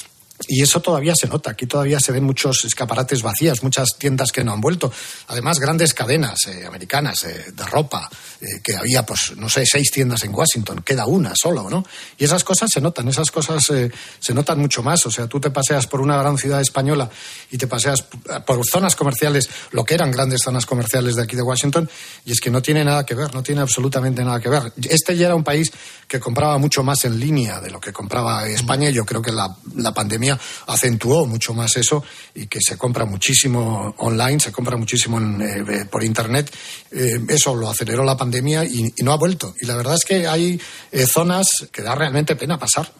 Y 0.47 0.61
eso 0.61 0.79
todavía 0.81 1.13
se 1.15 1.27
nota. 1.27 1.51
Aquí 1.51 1.65
todavía 1.65 1.99
se 1.99 2.11
ven 2.11 2.23
muchos 2.23 2.65
escaparates 2.65 3.21
vacías, 3.21 3.63
muchas 3.63 3.89
tiendas 3.97 4.31
que 4.31 4.43
no 4.43 4.53
han 4.53 4.61
vuelto. 4.61 4.91
Además, 5.27 5.59
grandes 5.59 5.93
cadenas 5.93 6.47
eh, 6.47 6.65
americanas 6.65 7.23
eh, 7.23 7.51
de 7.53 7.65
ropa, 7.65 8.09
eh, 8.41 8.61
que 8.63 8.75
había, 8.75 9.05
pues, 9.05 9.33
no 9.37 9.49
sé, 9.49 9.65
seis 9.65 9.91
tiendas 9.91 10.23
en 10.23 10.33
Washington, 10.33 10.81
queda 10.83 11.05
una 11.05 11.33
solo, 11.35 11.69
¿no? 11.69 11.85
Y 12.17 12.25
esas 12.25 12.43
cosas 12.43 12.69
se 12.73 12.81
notan, 12.81 13.07
esas 13.07 13.31
cosas 13.31 13.69
eh, 13.69 13.91
se 14.19 14.33
notan 14.33 14.59
mucho 14.59 14.83
más. 14.83 15.05
O 15.05 15.11
sea, 15.11 15.27
tú 15.27 15.39
te 15.39 15.51
paseas 15.51 15.87
por 15.87 16.01
una 16.01 16.17
gran 16.17 16.37
ciudad 16.37 16.59
española 16.59 17.09
y 17.51 17.57
te 17.57 17.67
paseas 17.67 18.03
por 18.45 18.61
zonas 18.65 18.95
comerciales, 18.95 19.49
lo 19.71 19.83
que 19.83 19.93
eran 19.93 20.11
grandes 20.11 20.41
zonas 20.43 20.65
comerciales 20.65 21.15
de 21.15 21.23
aquí 21.23 21.35
de 21.35 21.41
Washington, 21.41 21.89
y 22.25 22.31
es 22.31 22.39
que 22.39 22.49
no 22.49 22.61
tiene 22.61 22.83
nada 22.83 23.05
que 23.05 23.15
ver, 23.15 23.33
no 23.33 23.43
tiene 23.43 23.61
absolutamente 23.61 24.23
nada 24.23 24.39
que 24.39 24.49
ver. 24.49 24.73
Este 24.89 25.15
ya 25.15 25.27
era 25.27 25.35
un 25.35 25.43
país 25.43 25.71
que 26.07 26.19
compraba 26.19 26.57
mucho 26.57 26.83
más 26.83 27.05
en 27.05 27.19
línea 27.19 27.59
de 27.61 27.69
lo 27.69 27.79
que 27.79 27.93
compraba 27.93 28.47
España, 28.47 28.89
y 28.89 28.93
yo 28.93 29.05
creo 29.05 29.21
que 29.21 29.31
la, 29.31 29.55
la 29.75 29.93
pandemia 29.93 30.30
acentuó 30.67 31.25
mucho 31.25 31.53
más 31.53 31.75
eso 31.77 32.03
y 32.35 32.47
que 32.47 32.59
se 32.61 32.77
compra 32.77 33.05
muchísimo 33.05 33.95
online, 33.97 34.39
se 34.39 34.51
compra 34.51 34.77
muchísimo 34.77 35.17
en, 35.17 35.41
eh, 35.41 35.85
por 35.89 36.03
internet. 36.03 36.51
Eh, 36.91 37.19
eso 37.29 37.55
lo 37.55 37.69
aceleró 37.69 38.03
la 38.03 38.17
pandemia 38.17 38.65
y, 38.65 38.93
y, 38.95 39.03
no 39.03 39.13
ha 39.13 39.17
vuelto. 39.17 39.53
Y 39.61 39.65
la 39.65 39.75
verdad 39.75 39.95
es 39.95 40.05
que 40.05 40.27
hay 40.27 40.59
eh, 40.91 41.05
zonas 41.05 41.47
que 41.71 41.81
da 41.81 41.95
realmente 41.95 42.35
pena 42.35 42.59
pasar, 42.59 42.91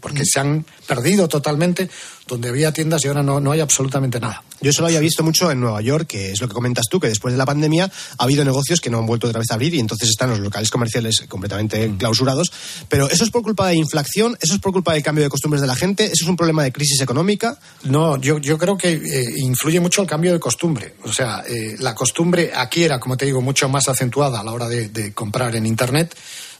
porque 0.00 0.22
mm. 0.22 0.26
se 0.26 0.40
han 0.40 0.66
perdido 0.86 1.28
totalmente 1.28 1.88
donde 2.26 2.48
había 2.48 2.72
tiendas 2.72 3.04
y 3.04 3.08
ahora 3.08 3.22
no, 3.22 3.40
no 3.40 3.52
hay 3.52 3.60
absolutamente 3.60 4.20
nada. 4.20 4.42
Yo 4.60 4.70
eso 4.70 4.80
lo 4.80 4.86
había 4.86 5.00
visto 5.00 5.22
mucho 5.22 5.50
en 5.50 5.60
Nueva 5.60 5.82
York, 5.82 6.06
que 6.06 6.32
es 6.32 6.40
lo 6.40 6.48
que 6.48 6.54
comentas 6.54 6.86
tú, 6.90 6.98
que 6.98 7.08
después 7.08 7.34
de 7.34 7.38
la 7.38 7.44
pandemia 7.44 7.84
ha 7.84 8.24
habido 8.24 8.44
negocios 8.44 8.80
que 8.80 8.88
no 8.88 8.98
han 8.98 9.06
vuelto 9.06 9.26
otra 9.26 9.40
vez 9.40 9.50
a 9.50 9.54
abrir 9.54 9.74
y 9.74 9.80
entonces 9.80 10.08
están 10.08 10.30
los 10.30 10.40
locales 10.40 10.70
comerciales 10.70 11.24
completamente 11.28 11.86
mm. 11.86 11.98
clausurados. 11.98 12.50
Pero 12.88 13.10
eso 13.10 13.24
es 13.24 13.30
por 13.30 13.42
culpa 13.42 13.68
de 13.68 13.76
inflación, 13.76 14.38
eso 14.40 14.54
es 14.54 14.60
por 14.60 14.72
culpa 14.72 14.94
del 14.94 15.02
cambio 15.02 15.22
de 15.24 15.30
costumbres 15.30 15.60
de 15.60 15.66
la 15.66 15.76
gente, 15.76 16.04
eso 16.04 16.24
es 16.24 16.28
un 16.28 16.36
problema 16.36 16.62
de 16.62 16.72
crisis 16.72 17.00
económica. 17.00 17.58
No, 17.82 18.18
yo, 18.18 18.38
yo 18.38 18.56
creo 18.56 18.78
que 18.78 18.92
eh, 18.92 19.24
influye 19.36 19.80
mucho 19.80 20.00
el 20.00 20.08
cambio 20.08 20.32
de 20.32 20.40
costumbre. 20.40 20.94
O 21.04 21.12
sea, 21.12 21.44
eh, 21.46 21.76
la 21.80 21.94
costumbre 21.94 22.52
aquí 22.54 22.84
era, 22.84 22.98
como 22.98 23.16
te 23.16 23.26
digo, 23.26 23.42
mucho 23.42 23.68
más 23.68 23.88
acentuada 23.88 24.40
a 24.40 24.44
la 24.44 24.52
hora 24.52 24.68
de, 24.68 24.88
de 24.88 25.12
comprar 25.12 25.54
en 25.56 25.66
Internet 25.66 26.14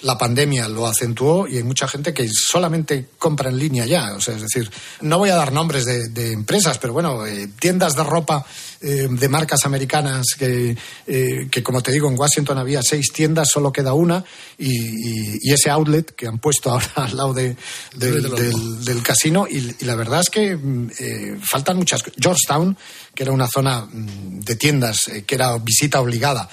la 0.05 0.19
pandemia 0.19 0.69
lo 0.69 0.87
acentuó 0.87 1.49
y 1.49 1.57
hay 1.57 1.63
mucha 1.63 1.89
gente 1.89 2.13
que 2.13 2.29
solamente 2.29 3.09
compra 3.19 3.49
en 3.49 3.59
línea 3.59 3.87
ya. 3.87 4.15
O 4.15 4.21
sea, 4.21 4.37
es 4.37 4.43
decir, 4.43 4.71
no 5.01 5.19
voy 5.19 5.31
a 5.31 5.37
dar 5.37 5.53
nombres 5.53 5.87
de, 5.87 6.09
de 6.09 6.33
empresas, 6.33 6.79
pero 6.79 6.93
bueno, 6.93 7.27
eh, 7.27 7.49
tiendas 7.59 7.97
de 7.97 8.05
ropa 8.05 8.45
eh, 8.81 9.09
de 9.11 9.29
marcas 9.31 9.65
americanas 9.65 10.27
que, 10.39 10.77
eh, 11.07 11.49
que, 11.51 11.63
como 11.63 11.83
te 11.83 11.91
digo, 11.91 12.07
en 12.11 12.19
Washington 12.19 12.59
había 12.59 12.83
seis 12.83 13.13
tiendas, 13.15 13.49
solo 13.51 13.73
queda 13.73 13.95
una 13.95 14.23
y, 14.59 14.69
y, 14.69 15.39
y 15.41 15.53
ese 15.53 15.71
outlet 15.71 16.15
que 16.15 16.27
han 16.27 16.39
puesto 16.39 16.71
ahora 16.71 16.87
al 16.97 17.17
lado 17.17 17.33
de, 17.33 17.57
de, 17.97 18.13
del, 18.13 18.31
del, 18.31 18.85
del, 18.85 19.03
casino 19.03 19.47
y, 19.49 19.75
y, 19.81 19.85
la 19.87 19.95
verdad 19.95 20.21
es 20.21 20.29
que 20.29 20.59
eh, 20.99 21.39
faltan 21.43 21.79
muchas. 21.79 22.03
Georgetown, 22.21 22.77
que 23.15 23.23
era 23.23 23.33
una 23.33 23.49
zona 23.49 23.87
mm, 23.91 24.41
de 24.41 24.57
tiendas 24.57 24.99
que 25.27 25.35
era 25.35 25.57
visita 25.57 26.03
obligada 26.03 26.47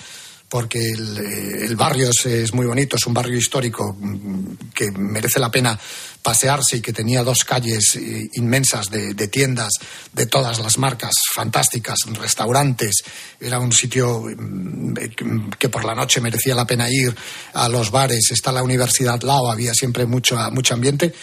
porque 0.51 0.79
el, 0.79 1.17
el 1.17 1.75
barrio 1.77 2.09
es, 2.09 2.25
es, 2.25 2.53
muy 2.53 2.65
bonito, 2.65 2.97
es 2.97 3.07
un 3.07 3.13
barrio 3.13 3.37
histórico 3.37 3.95
mm, 3.97 4.71
que 4.75 4.91
merece 4.91 5.39
la 5.39 5.49
pena 5.49 5.79
pasearse 6.21 6.77
y 6.77 6.81
que 6.81 6.93
tenía 6.93 7.23
dos 7.23 7.43
calles 7.43 7.95
eh, 7.95 8.29
inmensas 8.33 8.89
de, 8.89 9.13
de, 9.13 9.27
tiendas 9.27 9.71
de 10.13 10.25
todas 10.25 10.59
las 10.59 10.77
marcas 10.77 11.13
fantásticas, 11.33 11.99
restaurantes. 12.13 13.03
Era 13.39 13.59
un 13.59 13.71
sitio 13.71 14.23
mm, 14.23 15.49
que 15.57 15.69
por 15.69 15.83
la 15.83 15.95
noche 15.95 16.21
merecía 16.21 16.55
la 16.55 16.65
pena 16.65 16.89
ir 16.89 17.15
a 17.53 17.67
los 17.69 17.91
bares. 17.91 18.31
Está 18.31 18.51
la 18.51 18.63
Universidad 18.63 19.21
Lao, 19.21 19.51
había 19.51 19.73
siempre 19.73 20.05
mucho, 20.05 20.37
mucho 20.51 20.73
ambiente. 20.73 21.13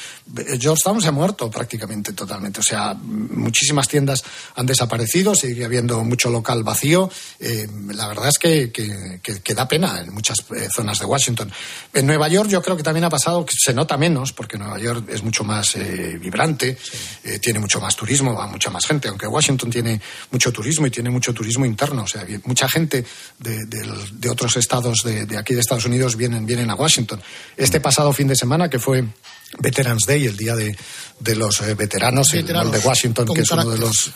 Georgetown 0.59 1.01
se 1.01 1.09
ha 1.09 1.13
muerto 1.13 1.51
prácticamente 1.51 2.13
totalmente. 2.13 2.61
O 2.61 2.63
sea, 2.63 2.95
muchísimas 2.95 3.89
tiendas 3.89 4.23
han 4.57 4.67
desaparecido, 4.67 5.35
sigue 5.35 5.65
habiendo 5.65 6.03
mucho 6.05 6.31
local 6.31 6.63
vacío. 6.65 7.11
Eh, 7.39 7.69
la 7.89 8.09
verdad 8.09 8.29
es 8.29 8.39
que, 8.39 8.73
que, 8.73 9.21
que, 9.23 9.41
que, 9.41 9.55
da 9.55 9.69
pena 9.69 10.01
en 10.01 10.13
muchas 10.13 10.39
eh, 10.57 10.69
zonas 10.75 10.99
de 10.99 11.07
Washington. 11.07 11.51
En 11.95 12.07
Nueva 12.07 12.29
York 12.29 12.49
yo 12.49 12.63
creo 12.63 12.77
que 12.77 12.83
también 12.83 13.05
ha 13.05 13.11
pasado 13.11 13.45
que 13.45 13.55
se 13.57 13.73
nota 13.73 13.97
menos, 13.97 14.33
porque 14.33 14.59
Nueva 14.59 14.79
York 14.79 14.88
es 15.09 15.23
mucho 15.23 15.45
más 15.45 15.77
eh, 15.77 16.19
vibrante, 16.21 16.77
sí. 16.81 16.99
eh, 17.25 17.39
tiene 17.39 17.59
mucho 17.59 17.81
más 17.81 17.97
turismo, 17.97 18.35
va 18.35 18.47
mucha 18.47 18.71
más 18.71 18.87
gente, 18.87 19.09
aunque 19.09 19.27
Washington 19.27 19.71
tiene 19.71 20.01
mucho 20.31 20.53
turismo 20.53 20.87
y 20.87 20.91
tiene 20.91 21.11
mucho 21.11 21.33
turismo 21.33 21.65
interno, 21.67 22.03
o 22.03 22.07
sea, 22.07 22.27
mucha 22.45 22.69
gente 22.69 23.05
de, 23.39 23.67
de, 23.67 24.09
de 24.13 24.31
otros 24.31 24.57
estados 24.57 24.99
de, 25.05 25.27
de, 25.27 25.37
aquí 25.37 25.55
de 25.55 25.61
Estados 25.61 25.85
Unidos 25.85 26.17
vienen, 26.17 26.47
vienen 26.47 26.71
a 26.71 26.75
Washington. 26.75 27.21
Este 27.57 27.81
pasado 27.81 28.13
fin 28.13 28.29
de 28.29 28.37
semana, 28.37 28.69
que 28.69 28.79
fue 28.79 29.05
Veterans 29.59 30.05
Day, 30.07 30.27
el 30.27 30.37
día 30.37 30.55
de, 30.55 30.77
de 31.21 31.35
los 31.37 31.61
eh, 31.61 31.75
veteranos, 31.75 32.33
veteranos, 32.33 32.75
el 32.75 32.81
de 32.81 32.87
Washington, 32.87 33.29
que 33.35 33.41
es 33.43 33.51
uno 33.51 33.71
de 33.71 33.79
los 33.79 34.13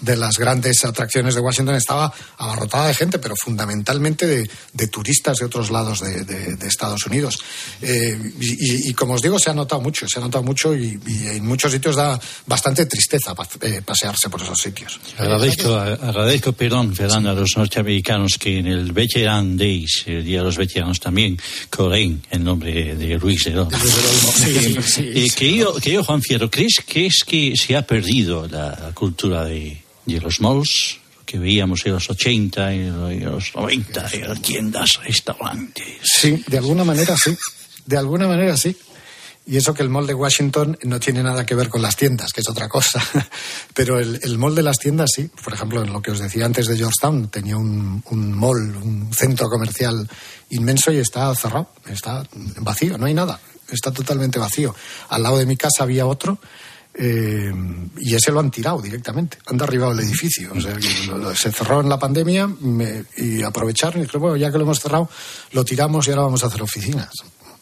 de 0.00 0.16
las 0.16 0.36
grandes 0.38 0.84
atracciones 0.84 1.34
de 1.34 1.40
Washington 1.40 1.74
estaba 1.74 2.12
abarrotada 2.38 2.88
de 2.88 2.94
gente, 2.94 3.18
pero 3.18 3.34
fundamentalmente 3.36 4.26
de, 4.26 4.50
de 4.72 4.86
turistas 4.88 5.38
de 5.38 5.46
otros 5.46 5.70
lados 5.70 6.00
de, 6.00 6.24
de, 6.24 6.56
de 6.56 6.66
Estados 6.66 7.06
Unidos. 7.06 7.38
Eh, 7.82 8.18
y, 8.40 8.90
y, 8.90 8.94
como 8.94 9.14
os 9.14 9.22
digo, 9.22 9.38
se 9.38 9.50
ha 9.50 9.54
notado 9.54 9.80
mucho, 9.80 10.06
se 10.08 10.18
ha 10.18 10.22
notado 10.22 10.44
mucho 10.44 10.74
y, 10.74 10.98
y 11.06 11.26
en 11.28 11.46
muchos 11.46 11.72
sitios 11.72 11.96
da 11.96 12.18
bastante 12.46 12.86
tristeza 12.86 13.34
eh, 13.60 13.82
pasearse 13.84 14.28
por 14.28 14.42
esos 14.42 14.58
sitios. 14.58 15.00
Agradezco, 15.18 15.74
agradezco 15.74 16.52
perdón, 16.52 16.94
Fernando, 16.94 17.30
a 17.30 17.34
los 17.34 17.56
norteamericanos 17.56 18.38
que 18.38 18.58
en 18.58 18.66
el 18.66 18.92
Veteran 18.92 19.56
Days, 19.56 20.04
el 20.06 20.24
Día 20.24 20.38
de 20.38 20.44
los 20.44 20.56
Veteranos, 20.56 21.00
también 21.00 21.38
corren 21.70 22.22
en 22.30 22.44
nombre 22.44 22.94
de 22.94 23.18
Luis 23.18 23.44
de 23.44 23.58
Olmo. 23.58 23.70
Sí, 24.36 24.76
sí, 24.82 25.12
eh, 25.14 25.28
querido, 25.34 25.74
querido 25.76 26.04
Juan 26.04 26.20
Fierro, 26.22 26.50
¿crees 26.50 26.82
que 26.86 27.06
es 27.06 27.24
que 27.26 27.54
se 27.56 27.76
ha 27.76 27.82
perdido 27.82 28.46
la 28.46 28.90
cultura 28.94 29.44
de 29.44 29.85
de 30.14 30.20
los 30.20 30.40
malls 30.40 31.00
que 31.24 31.38
veíamos 31.38 31.84
en 31.84 31.92
los 31.92 32.08
80 32.08 32.74
y 32.74 33.20
los 33.20 33.54
90, 33.54 34.08
en 34.12 34.42
tiendas, 34.42 35.00
restaurantes. 35.02 35.98
Sí, 36.02 36.44
de 36.46 36.58
alguna 36.58 36.84
manera 36.84 37.16
sí. 37.16 37.36
De 37.84 37.96
alguna 37.96 38.28
manera 38.28 38.56
sí. 38.56 38.76
Y 39.48 39.56
eso 39.56 39.74
que 39.74 39.82
el 39.82 39.88
mall 39.88 40.08
de 40.08 40.14
Washington 40.14 40.76
no 40.84 40.98
tiene 40.98 41.22
nada 41.22 41.46
que 41.46 41.54
ver 41.54 41.68
con 41.68 41.80
las 41.80 41.94
tiendas, 41.94 42.32
que 42.32 42.40
es 42.40 42.48
otra 42.48 42.68
cosa. 42.68 43.00
Pero 43.74 44.00
el, 44.00 44.18
el 44.22 44.38
mall 44.38 44.56
de 44.56 44.62
las 44.62 44.78
tiendas 44.78 45.10
sí. 45.14 45.30
Por 45.44 45.54
ejemplo, 45.54 45.82
en 45.84 45.92
lo 45.92 46.02
que 46.02 46.10
os 46.10 46.18
decía 46.18 46.46
antes 46.46 46.66
de 46.66 46.76
Georgetown, 46.76 47.28
tenía 47.28 47.56
un, 47.56 48.02
un 48.10 48.32
mall, 48.32 48.76
un 48.76 49.12
centro 49.12 49.48
comercial 49.48 50.08
inmenso 50.50 50.90
y 50.90 50.98
está 50.98 51.32
cerrado, 51.34 51.70
está 51.86 52.26
vacío, 52.58 52.98
no 52.98 53.06
hay 53.06 53.14
nada. 53.14 53.40
Está 53.70 53.92
totalmente 53.92 54.38
vacío. 54.38 54.74
Al 55.08 55.22
lado 55.22 55.38
de 55.38 55.46
mi 55.46 55.56
casa 55.56 55.82
había 55.82 56.06
otro 56.06 56.38
eh, 56.98 57.52
y 57.98 58.14
ese 58.14 58.32
lo 58.32 58.40
han 58.40 58.50
tirado 58.50 58.80
directamente, 58.80 59.38
han 59.46 59.58
derribado 59.58 59.92
el 59.92 60.00
edificio. 60.00 60.50
O 60.54 60.60
sea, 60.60 60.76
se 61.34 61.52
cerró 61.52 61.80
en 61.80 61.88
la 61.88 61.98
pandemia 61.98 62.48
y 63.16 63.42
aprovecharon 63.42 64.02
y 64.02 64.06
creo, 64.06 64.20
bueno, 64.20 64.36
ya 64.36 64.50
que 64.50 64.58
lo 64.58 64.64
hemos 64.64 64.80
cerrado, 64.80 65.08
lo 65.52 65.64
tiramos 65.64 66.06
y 66.06 66.10
ahora 66.10 66.22
vamos 66.22 66.42
a 66.42 66.46
hacer 66.46 66.62
oficinas. 66.62 67.10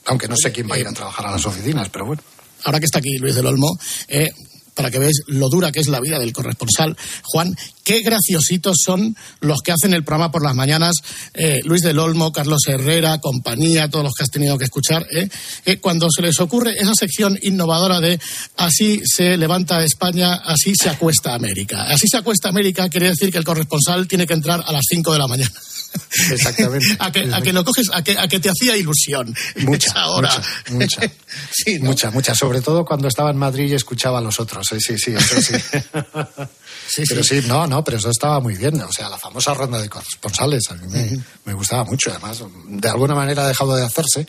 Aunque 0.07 0.29
no 0.29 0.37
sé 0.37 0.53
quién 0.53 0.71
va 0.71 0.77
a 0.77 0.79
ir 0.79 0.87
a 0.87 0.93
trabajar 0.93 1.27
a 1.27 1.33
las 1.33 1.47
oficinas, 1.47 1.89
pero 1.89 2.07
bueno. 2.07 2.23
Ahora 2.65 2.79
que 2.79 2.87
está 2.87 2.99
aquí 2.99 3.19
Luis 3.19 3.35
del 3.35 3.47
Olmo, 3.47 3.77
eh, 4.09 4.31
para 4.75 4.91
que 4.91 4.99
veáis 4.99 5.23
lo 5.27 5.49
dura 5.49 5.73
que 5.73 5.81
es 5.81 5.89
la 5.89 6.01
vida 6.01 6.19
del 6.19 6.33
corresponsal. 6.33 6.97
Juan, 7.23 7.57
qué 7.85 8.01
graciositos 8.01 8.79
son 8.85 9.17
los 9.41 9.61
que 9.63 9.73
hacen 9.73 9.95
el 9.95 10.05
programa 10.05 10.33
por 10.33 10.43
las 10.43 10.55
mañanas, 10.55 10.97
eh, 11.35 11.61
Luis 11.65 11.83
del 11.83 11.99
Olmo, 11.99 12.33
Carlos 12.33 12.63
Herrera, 12.67 13.19
compañía, 13.19 13.89
todos 13.89 14.05
los 14.05 14.15
que 14.15 14.25
has 14.25 14.31
tenido 14.31 14.59
que 14.59 14.65
escuchar, 14.65 15.07
eh, 15.11 15.29
eh, 15.65 15.79
cuando 15.79 16.09
se 16.11 16.23
les 16.23 16.41
ocurre 16.41 16.75
esa 16.79 16.95
sección 16.95 17.39
innovadora 17.43 18.01
de 18.01 18.19
así 18.57 19.01
se 19.05 19.37
levanta 19.37 19.85
España, 19.85 20.35
así 20.35 20.75
se 20.75 20.91
acuesta 20.91 21.35
América. 21.35 21.83
Así 21.85 22.07
se 22.09 22.17
acuesta 22.17 22.49
América 22.49 22.89
quiere 22.89 23.09
decir 23.09 23.31
que 23.31 23.39
el 23.39 23.45
corresponsal 23.45 24.09
tiene 24.09 24.27
que 24.27 24.35
entrar 24.35 24.63
a 24.67 24.73
las 24.73 24.83
5 24.89 25.13
de 25.13 25.19
la 25.19 25.29
mañana. 25.29 25.53
Exactamente. 26.31 26.87
a, 26.99 27.13
que, 27.13 27.31
a, 27.33 27.41
que, 27.41 27.53
lo 27.53 27.65
coges, 27.65 27.89
a 27.93 28.03
que, 28.03 28.17
a 28.19 28.29
que 28.29 28.41
te 28.41 28.51
hacía 28.51 28.77
ilusión. 28.77 29.35
Mucha, 29.57 29.89
esa 29.89 30.07
hora. 30.09 30.31
mucha, 30.71 31.01
mucha. 31.01 31.13
Sí, 31.51 31.79
mucha, 31.81 32.11
mucha. 32.13 32.35
Sobre 32.35 32.61
todo 32.61 32.85
cuando 32.85 33.09
estaba 33.09 33.31
en 33.31 33.37
Madrid 33.37 33.71
y 33.71 33.75
escuchaba 33.75 34.19
a 34.19 34.21
los 34.21 34.39
otros. 34.39 34.67
Sí, 34.71 34.77
sí, 34.81 34.97
sí, 34.99 35.13
eso 35.13 35.43
sí. 35.43 37.03
pero 37.09 37.25
sí. 37.25 37.43
no, 37.47 37.67
no, 37.67 37.83
pero 37.83 37.99
eso 37.99 38.11
estaba 38.11 38.39
muy 38.39 38.55
bien. 38.57 38.81
O 38.81 38.93
sea, 38.93 39.09
la 39.09 39.19
famosa 39.19 39.53
ronda 39.53 39.81
de 39.81 39.89
corresponsales 39.89 40.63
a 40.71 40.75
mí 40.75 40.87
me, 40.89 41.19
me 41.45 41.55
gustaba 41.55 41.83
mucho. 41.85 42.11
Además, 42.11 42.43
de 42.67 42.89
alguna 42.89 43.17
manera 43.17 43.45
ha 43.45 43.49
dejado 43.49 43.75
de 43.75 43.85
hacerse. 43.85 44.29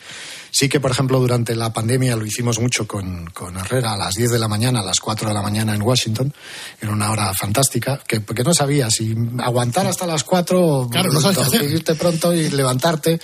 Sí 0.50 0.68
que, 0.68 0.80
por 0.80 0.90
ejemplo, 0.90 1.20
durante 1.20 1.54
la 1.54 1.72
pandemia 1.72 2.16
lo 2.16 2.24
hicimos 2.24 2.58
mucho 2.58 2.86
con, 2.86 3.26
con 3.30 3.56
Herrera 3.56 3.92
a 3.92 3.96
las 3.96 4.14
10 4.14 4.30
de 4.30 4.38
la 4.38 4.48
mañana, 4.48 4.80
a 4.80 4.84
las 4.84 5.00
4 5.00 5.28
de 5.28 5.34
la 5.34 5.42
mañana 5.42 5.74
en 5.74 5.82
Washington. 5.82 6.32
Era 6.80 6.92
una 6.92 7.10
hora 7.10 7.32
fantástica, 7.34 8.00
que, 8.06 8.20
porque 8.20 8.42
no 8.42 8.54
sabía 8.54 8.90
si 8.90 9.14
aguantar 9.38 9.86
hasta 9.86 10.06
las 10.06 10.24
4 10.24 10.88
Claro, 10.90 11.12
no 11.12 11.18
hacer. 11.28 11.62
irte 11.70 11.94
pronto 11.94 12.32
y 12.32 12.50
levantarte. 12.50 13.20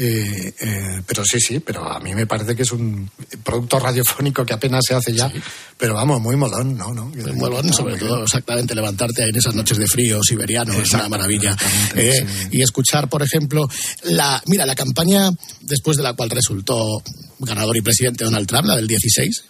Eh, 0.00 0.54
eh, 0.60 1.02
pero 1.06 1.24
sí, 1.24 1.40
sí, 1.40 1.60
pero 1.60 1.90
a 1.90 1.98
mí 1.98 2.14
me 2.14 2.26
parece 2.26 2.54
que 2.54 2.62
es 2.62 2.70
un 2.72 3.10
producto 3.42 3.80
radiofónico 3.80 4.44
que 4.44 4.52
apenas 4.52 4.84
se 4.86 4.94
hace 4.94 5.12
ya. 5.12 5.32
Pero 5.76 5.94
vamos, 5.94 6.20
muy 6.20 6.36
molón, 6.36 6.76
¿no? 6.76 6.92
¿no? 6.92 7.06
Muy 7.06 7.32
molón, 7.32 7.72
sobre 7.72 7.96
todo, 7.96 8.22
exactamente, 8.22 8.74
levantarte 8.74 9.24
ahí 9.24 9.30
en 9.30 9.36
esas 9.36 9.54
noches 9.54 9.78
de 9.78 9.86
frío 9.86 10.22
siberiano, 10.22 10.72
es 10.74 10.92
una 10.92 11.08
maravilla. 11.08 11.56
Eh, 11.94 12.26
Y 12.50 12.62
escuchar, 12.62 13.08
por 13.08 13.22
ejemplo, 13.22 13.68
la, 14.04 14.42
mira, 14.46 14.66
la 14.66 14.74
campaña 14.74 15.30
después 15.60 15.96
de 15.96 16.02
la 16.02 16.14
cual 16.14 16.30
resultó 16.30 16.57
ganador 17.38 17.76
y 17.76 17.80
presidente 17.80 18.24
Donald 18.24 18.46
Trump, 18.46 18.66
la 18.66 18.76
del 18.76 18.86
16. 18.86 19.44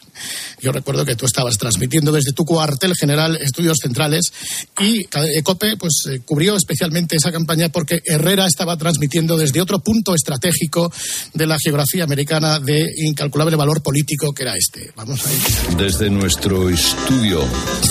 Yo 0.61 0.73
recuerdo 0.73 1.05
que 1.05 1.17
tú 1.17 1.27
estabas 1.27 1.57
transmitiendo 1.59 2.13
desde 2.13 2.33
tu 2.33 2.45
cuartel 2.45 2.95
general 2.95 3.37
Estudios 3.37 3.79
Centrales 3.83 4.33
y 4.81 5.05
COPE 5.43 5.77
pues, 5.77 5.95
eh, 6.11 6.21
cubrió 6.25 6.57
especialmente 6.57 7.17
esa 7.17 7.33
campaña 7.33 7.69
porque 7.69 8.01
Herrera 8.05 8.47
estaba 8.47 8.77
transmitiendo 8.77 9.37
desde 9.37 9.61
otro 9.61 9.81
punto 9.81 10.15
estratégico 10.15 10.93
de 11.35 11.47
la 11.47 11.57
geografía 11.63 12.05
americana 12.05 12.59
de 12.61 12.87
incalculable 12.99 13.57
valor 13.57 13.83
político 13.83 14.33
que 14.33 14.43
era 14.43 14.57
este. 14.57 14.93
Vamos 14.97 15.27
a 15.27 15.33
ir. 15.33 15.77
Desde 15.77 16.11
nuestro 16.11 16.69
estudio 16.69 17.45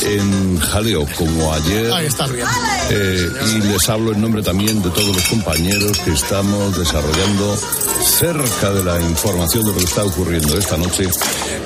en 0.04 0.58
Jaleo, 0.60 1.08
como 1.18 1.54
ayer. 1.54 1.92
Ahí 1.92 2.06
está 2.06 2.28
bien. 2.28 2.48
Eh, 2.90 3.30
y 3.56 3.62
les 3.68 3.90
hablo 3.90 4.14
en 4.14 4.22
nombre 4.22 4.42
también 4.42 4.82
de 4.82 4.90
todos 4.90 5.16
los 5.16 5.28
compañeros 5.28 5.98
que 6.00 6.12
estamos 6.12 6.78
desarrollando 6.78 7.58
cerca 8.04 8.72
de 8.72 8.84
la 8.84 9.02
información 9.02 9.64
de 9.64 9.72
lo 9.72 9.78
que 9.78 9.86
está 9.86 10.04
ocurriendo 10.04 10.58
esta 10.58 10.78
noche 10.78 11.10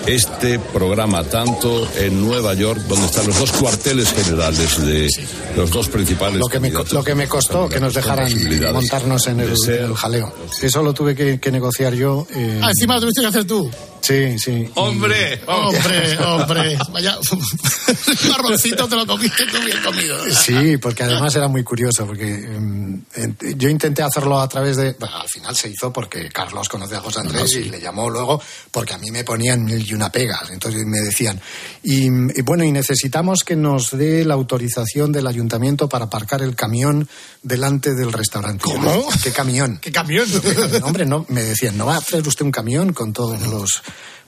este 0.06 0.51
programa, 0.60 1.24
tanto 1.24 1.88
en 1.98 2.22
Nueva 2.22 2.54
York, 2.54 2.80
donde 2.88 3.06
están 3.06 3.28
los 3.28 3.38
dos 3.40 3.52
cuarteles 3.52 4.12
generales 4.14 4.86
de 4.86 5.10
los 5.56 5.70
dos 5.72 5.88
principales. 5.90 6.40
Lo 6.40 6.48
que 6.48 6.60
me, 6.60 6.72
co- 6.72 6.86
lo 6.92 7.04
que 7.04 7.16
me 7.16 7.28
costó 7.28 7.68
que 7.70 7.80
nos 7.80 7.94
dejaran 7.94 8.32
montarnos 8.74 9.28
en 9.28 9.40
el, 9.42 9.94
jaleo. 9.96 10.34
Eso 10.62 10.84
lo 10.84 10.94
tuve 10.94 11.16
que, 11.16 11.40
que 11.40 11.52
negociar 11.52 11.94
yo. 11.94 12.26
eh, 12.36 12.60
Ah, 12.64 12.70
encima 12.70 12.96
lo 12.96 13.02
tuviste 13.02 13.22
que 13.22 13.28
hacer 13.28 13.46
tú. 13.46 13.70
Sí, 14.02 14.38
sí. 14.40 14.70
¡Hombre! 14.76 15.42
Hombre, 15.46 16.18
hombre. 16.26 16.78
Vaya, 16.92 17.18
marroncito 18.30 18.88
te 18.88 18.96
lo 18.96 19.06
comiste 19.06 19.46
tú 19.46 19.60
bien 19.64 19.78
comido. 19.84 20.18
Sí, 20.34 20.78
porque 20.78 21.04
además 21.04 21.36
era 21.36 21.48
muy 21.48 21.64
curioso, 21.64 22.06
porque 22.06 22.26
ent- 22.26 23.58
yo 23.58 23.70
intenté 23.70 24.02
hacerlo 24.04 24.40
a 24.40 24.48
través 24.50 24.78
de... 24.78 24.96
Bueno, 25.00 25.18
al 25.18 25.30
final 25.30 25.56
se 25.56 25.70
hizo 25.70 25.92
porque 25.94 26.30
Carlos 26.30 26.68
conoce 26.70 26.96
a 26.96 27.00
José 27.02 27.20
Andrés 27.20 27.54
y 27.56 27.66
le 27.66 27.80
llamó 27.80 28.10
luego 28.10 28.42
porque 28.72 28.94
a 28.94 28.98
mí 28.98 29.12
me 29.12 29.24
ponían 29.24 29.64
mil 29.64 29.86
y 29.88 29.94
una 29.94 30.12
pegas. 30.12 30.50
Entonces 30.52 30.84
me 30.86 31.00
decían, 31.00 31.40
y, 31.84 32.06
y 32.06 32.42
bueno, 32.44 32.64
y 32.64 32.72
necesitamos 32.72 33.44
que 33.44 33.56
nos 33.56 33.92
dé 33.92 34.26
la 34.26 34.34
autorización 34.34 35.12
del 35.12 35.28
ayuntamiento 35.28 35.88
para 35.90 36.06
aparcar 36.06 36.42
el 36.42 36.56
camión 36.56 37.08
delante 37.44 37.94
del 37.94 38.12
restaurante. 38.14 38.64
¿Cómo? 38.64 39.08
¿Qué 39.24 39.32
camión? 39.32 39.78
¿Qué 39.82 39.92
camión? 39.92 40.26
Hombre, 40.84 41.06
no, 41.06 41.26
me 41.30 41.44
decían, 41.44 41.78
¿no 41.78 41.86
va 41.86 41.96
a 41.96 42.00
hacer 42.00 42.28
usted 42.28 42.46
un 42.46 42.52
camión 42.52 42.94
con 42.94 43.14
todos 43.14 43.40
los 43.42 43.82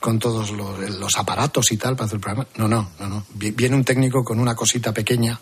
con 0.04 0.20
todos 0.20 0.52
los, 0.52 0.78
los 1.00 1.16
aparatos 1.16 1.72
y 1.72 1.78
tal 1.78 1.96
para 1.96 2.08
hacer 2.08 2.18
el 2.18 2.22
programa? 2.22 2.46
No, 2.58 2.68
no, 2.68 2.92
no, 3.00 3.08
no. 3.08 3.26
Vi- 3.36 3.52
Viene 3.52 3.78
un 3.78 3.86
técnico 3.86 4.22
con 4.22 4.38
una 4.38 4.54
cosita 4.54 4.92
pequeña 4.94 5.40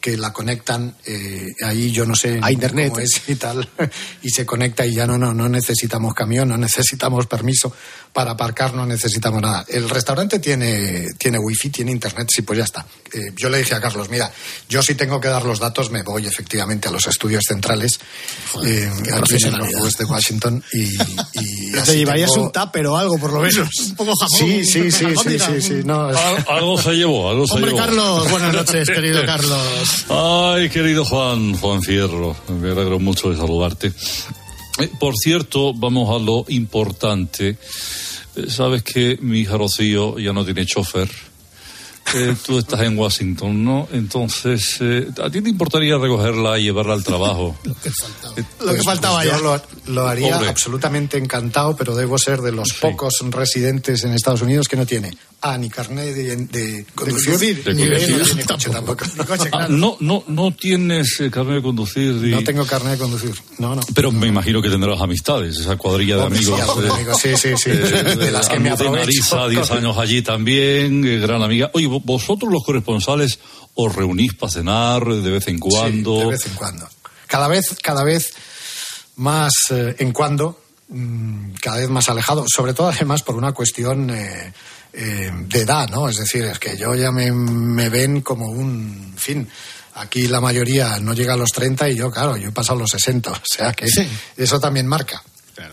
que 0.00 0.16
la 0.16 0.32
conectan 0.32 0.94
eh, 1.04 1.48
ahí 1.66 1.90
yo 1.90 2.06
no 2.06 2.14
sé 2.14 2.38
A 2.40 2.52
internet. 2.52 2.90
cómo 2.90 3.00
es 3.00 3.28
y 3.28 3.34
tal 3.34 3.68
y 4.22 4.30
se 4.30 4.46
conecta 4.46 4.86
y 4.86 4.94
ya 4.94 5.04
no 5.08 5.18
no 5.18 5.34
no 5.34 5.48
necesitamos 5.48 6.14
camión 6.14 6.48
no 6.48 6.56
necesitamos 6.56 7.26
permiso 7.26 7.74
para 8.12 8.32
aparcar 8.32 8.74
no 8.74 8.84
necesitamos 8.86 9.40
nada 9.42 9.64
el 9.68 9.88
restaurante 9.88 10.38
tiene 10.38 11.06
tiene 11.18 11.38
wifi 11.38 11.70
tiene 11.70 11.90
internet 11.92 12.28
sí 12.34 12.42
pues 12.42 12.58
ya 12.58 12.64
está 12.64 12.86
Eh, 13.12 13.32
yo 13.36 13.48
le 13.48 13.58
dije 13.58 13.74
a 13.74 13.80
Carlos 13.80 14.08
mira 14.10 14.30
yo 14.68 14.82
si 14.82 14.94
tengo 14.94 15.18
que 15.20 15.28
dar 15.28 15.44
los 15.44 15.58
datos 15.60 15.90
me 15.90 16.02
voy 16.02 16.26
efectivamente 16.26 16.88
a 16.88 16.90
los 16.90 17.06
estudios 17.06 17.42
centrales 17.48 17.98
eh, 18.66 18.90
aquí 19.14 19.34
en 19.36 19.54
el. 19.54 19.58
Northwest 19.58 19.98
de 19.98 20.04
Washington 20.04 20.62
y, 20.72 20.82
y 21.40 21.72
Te 21.86 21.96
llevarías 21.96 22.30
tengo- 22.32 22.46
un 22.46 22.52
tupper 22.52 22.86
o 22.88 22.96
algo, 22.96 23.18
por 23.18 23.32
lo 23.32 23.40
menos. 23.40 23.68
Un 23.88 23.94
poco 23.96 24.12
jamón. 24.16 24.38
sí 24.38 24.64
sí 24.64 24.90
sí 24.90 24.92
sí 24.92 25.04
albóndiga, 25.06 25.46
sí, 25.46 25.52
un- 25.52 25.62
sí, 25.62 25.74
no, 25.84 26.10
es- 26.10 26.16
Al- 26.16 26.44
algo 26.48 26.76
se 26.82 26.92
llevó, 26.92 27.30
algo 27.30 27.46
se 27.46 27.54
Hombre, 27.54 27.70
llevó. 27.70 27.78
Carlos, 27.84 28.30
buenas 28.30 28.52
noches, 28.54 28.88
querido 28.94 29.24
Carlos. 29.24 29.88
Ay, 30.10 30.68
querido 30.68 31.04
Juan, 31.04 31.56
Juan 31.56 31.82
Fierro, 31.82 32.36
me 32.48 32.70
alegro 32.72 32.98
mucho 32.98 33.30
de 33.30 33.36
saludarte. 33.36 33.92
Eh, 34.78 34.88
por 34.98 35.14
cierto, 35.16 35.74
vamos 35.74 36.08
a 36.10 36.22
lo 36.22 36.44
importante. 36.48 37.56
Eh, 38.36 38.46
Sabes 38.48 38.82
que 38.82 39.18
mi 39.20 39.40
hija 39.40 39.56
Rocío 39.56 40.18
ya 40.18 40.32
no 40.32 40.44
tiene 40.44 40.66
chofer. 40.66 41.08
Eh, 42.14 42.34
tú 42.44 42.58
estás 42.58 42.80
en 42.80 42.96
Washington, 42.98 43.64
¿no? 43.64 43.88
Entonces, 43.92 44.76
eh, 44.80 45.08
¿a 45.22 45.28
ti 45.30 45.40
te 45.42 45.50
importaría 45.50 45.96
recogerla 45.98 46.58
y 46.58 46.64
llevarla 46.64 46.94
al 46.94 47.04
trabajo? 47.04 47.56
Lo 47.64 47.74
que 47.74 47.90
faltaba. 47.90 48.34
Eh, 48.38 48.44
Lo 48.64 48.74
que 48.74 48.82
faltaba 48.82 49.24
yo 49.24 49.30
ya. 49.32 49.38
lo, 49.38 49.62
lo 49.94 50.08
haría 50.08 50.34
Hombre. 50.36 50.48
absolutamente 50.48 51.18
encantado, 51.18 51.76
pero 51.76 51.94
debo 51.94 52.16
ser 52.18 52.40
de 52.40 52.52
los 52.52 52.72
pocos 52.80 53.14
residentes 53.30 54.04
en 54.04 54.14
Estados 54.14 54.42
Unidos 54.42 54.68
que 54.68 54.76
no 54.76 54.86
tiene 54.86 55.10
A, 55.42 55.56
ni 55.58 55.68
carnet 55.68 56.14
de, 56.14 56.36
de 56.36 56.86
conducir, 56.94 57.26
conducir, 57.32 57.64
De 57.64 57.74
ni 57.74 57.82
B, 57.86 57.88
conducir. 57.96 58.18
no 58.18 58.24
tiene 58.24 58.44
coche 58.44 58.70
tampoco. 58.70 59.04
Ah, 59.52 59.66
no, 59.68 59.96
no, 60.00 60.24
no 60.28 60.50
tienes 60.52 61.20
eh, 61.20 61.30
carnet 61.30 61.56
de 61.56 61.62
conducir. 61.62 62.12
y- 62.26 62.30
No 62.30 62.42
tengo 62.42 62.64
carnet 62.66 62.92
de 62.94 62.98
conducir. 62.98 63.32
No, 63.58 63.74
no. 63.76 63.82
Pero 63.94 64.10
me 64.12 64.26
imagino 64.26 64.60
que 64.62 64.68
tendrás 64.70 65.00
amistades, 65.00 65.58
esa 65.58 65.76
cuadrilla 65.76 66.16
de 66.16 66.38
sí, 66.38 66.50
amigos. 66.52 66.80
de 66.82 66.86
eh, 66.88 66.90
amigos, 66.90 67.20
sí, 67.20 67.28
sí, 67.36 67.48
sí. 67.56 67.70
eh, 67.70 68.16
De 68.16 68.30
las 68.32 68.48
que 68.48 68.58
me 68.58 68.70
aprovecho. 68.70 69.02
Arisa, 69.04 69.46
10 69.48 69.70
años 69.72 69.96
allí 69.98 70.22
también, 70.22 71.04
eh, 71.04 71.18
gran 71.18 71.42
amiga. 71.42 71.70
Oye, 71.74 71.86
vosotros 72.04 72.52
los 72.52 72.64
corresponsales 72.64 73.38
os 73.74 73.94
reunís 73.94 74.34
para 74.34 74.52
cenar 74.52 75.02
eh, 75.08 75.20
de 75.20 75.30
vez 75.30 75.48
en 75.48 75.58
cuando. 75.58 76.14
Sí, 76.16 76.20
de 76.20 76.26
vez 76.30 76.46
en 76.46 76.54
cuando. 76.54 76.88
Cada 77.26 77.48
vez, 77.48 77.76
cada 77.82 78.04
vez 78.04 78.32
más 79.16 79.52
eh, 79.70 79.96
en 79.98 80.12
cuando, 80.12 80.60
mm, 80.88 81.52
cada 81.60 81.78
vez 81.78 81.88
más 81.88 82.08
alejado, 82.08 82.44
sobre 82.48 82.74
todo 82.74 82.88
además 82.88 83.22
por 83.22 83.36
una 83.36 83.52
cuestión 83.52 84.10
eh, 84.10 84.52
eh, 84.92 85.30
de 85.32 85.60
edad, 85.60 85.88
¿no? 85.90 86.08
Es 86.08 86.16
decir, 86.16 86.44
es 86.44 86.58
que 86.58 86.76
yo 86.76 86.94
ya 86.94 87.10
me, 87.12 87.30
me 87.32 87.88
ven 87.88 88.20
como 88.22 88.46
un 88.46 89.10
en 89.12 89.18
fin. 89.18 89.48
Aquí 89.94 90.28
la 90.28 90.40
mayoría 90.40 90.98
no 91.00 91.12
llega 91.12 91.34
a 91.34 91.36
los 91.36 91.50
30 91.50 91.88
y 91.90 91.96
yo, 91.96 92.10
claro, 92.10 92.36
yo 92.36 92.48
he 92.48 92.52
pasado 92.52 92.78
los 92.78 92.90
60, 92.90 93.30
o 93.32 93.36
sea 93.44 93.72
que 93.72 93.88
Sí. 93.88 94.06
eso 94.36 94.58
también 94.60 94.86
marca. 94.86 95.22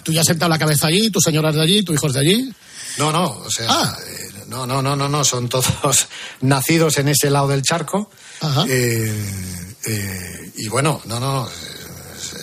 Tú 0.04 0.12
ya 0.12 0.22
has 0.22 0.28
sentado 0.28 0.50
la 0.50 0.58
cabeza 0.58 0.88
allí, 0.88 1.12
tu 1.12 1.22
señora 1.22 1.50
es 1.50 1.56
de 1.56 1.62
allí, 1.62 1.84
tu 1.84 1.94
hijo 1.94 2.08
es 2.08 2.14
de 2.14 2.20
allí. 2.22 2.52
No, 2.98 3.12
no, 3.12 3.26
o 3.26 3.52
sea, 3.52 3.68
Ah. 3.70 3.96
Eh, 4.46 4.48
no, 4.50 4.66
no, 4.66 4.82
no, 4.82 4.96
no, 4.96 5.10
no, 5.10 5.24
son 5.24 5.50
todos 5.50 5.66
nacidos 6.41 6.98
en 6.98 7.10
ese 7.10 7.30
lado 7.30 7.48
del 7.48 7.62
charco. 7.62 8.10
Ajá. 8.41 8.66
Eh, 8.70 9.74
eh, 9.88 10.52
y 10.58 10.68
bueno, 10.68 11.02
no, 11.06 11.20
no, 11.20 11.48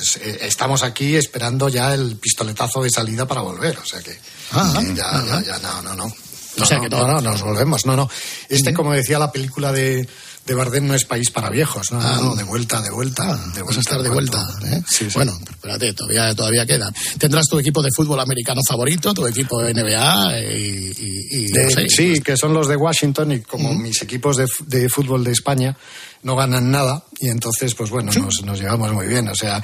es- 0.00 0.16
estamos 0.42 0.82
aquí 0.82 1.16
esperando 1.16 1.68
ya 1.68 1.94
el 1.94 2.16
pistoletazo 2.16 2.82
de 2.82 2.90
salida 2.90 3.26
para 3.26 3.40
volver, 3.42 3.78
o 3.78 3.84
sea 3.86 4.00
que 4.00 4.18
Ah, 4.52 4.80
eh, 4.82 4.92
ya, 4.94 5.24
ya, 5.26 5.42
ya, 5.42 5.58
no, 5.60 5.82
no, 5.82 5.94
no. 5.94 6.06
No, 6.54 6.64
O 6.64 6.66
sea 6.66 6.78
que 6.80 6.90
no, 6.90 7.06
no. 7.06 7.14
no, 7.14 7.20
nos 7.30 7.40
volvemos, 7.42 7.86
no, 7.86 7.96
no. 7.96 8.10
Este, 8.50 8.74
como 8.74 8.92
decía 8.92 9.18
la 9.18 9.32
película 9.32 9.72
de, 9.72 10.06
de 10.46 10.54
Bardem, 10.54 10.86
no 10.88 10.94
es 10.94 11.04
país 11.04 11.30
para 11.30 11.50
viejos, 11.50 11.92
no, 11.92 12.00
no, 12.00 12.22
no, 12.22 12.34
de 12.34 12.42
vuelta, 12.44 12.80
de 12.82 12.90
vuelta, 12.90 13.24
de 13.54 13.62
Vas 13.62 13.62
vuelta. 13.62 13.76
a 13.76 13.80
estar 13.80 14.02
de 14.02 14.08
vuelta. 14.10 14.38
¿eh? 14.64 14.82
Sí, 14.88 15.04
sí. 15.04 15.10
Bueno, 15.14 15.38
espérate, 15.48 15.92
todavía, 15.92 16.34
todavía 16.34 16.66
queda. 16.66 16.90
Tendrás 17.18 17.46
tu 17.46 17.58
equipo 17.58 17.80
de 17.82 17.90
fútbol 17.94 18.18
americano 18.18 18.60
favorito, 18.66 19.14
tu 19.14 19.26
equipo 19.26 19.60
de 19.62 19.72
NBA 19.72 20.40
y. 20.40 20.92
y- 20.98 21.22
y 21.30 21.46
De- 21.52 21.64
no 21.64 21.70
sé, 21.70 21.88
sí, 21.88 22.20
que 22.20 22.36
son 22.36 22.52
los 22.54 22.66
de 22.68 22.76
Washington 22.76 23.32
y 23.32 23.40
como 23.40 23.72
mis 23.74 24.02
equipos 24.02 24.36
de, 24.36 24.46
de 24.66 24.88
fútbol 24.88 25.22
de 25.24 25.30
España 25.32 25.76
no 26.24 26.36
ganan 26.36 26.70
nada 26.70 27.04
y 27.18 27.28
entonces 27.28 27.74
pues 27.74 27.90
bueno 27.90 28.12
nos, 28.12 28.44
nos 28.44 28.60
llevamos 28.60 28.92
muy 28.92 29.08
bien 29.08 29.26
o 29.28 29.34
sea 29.34 29.60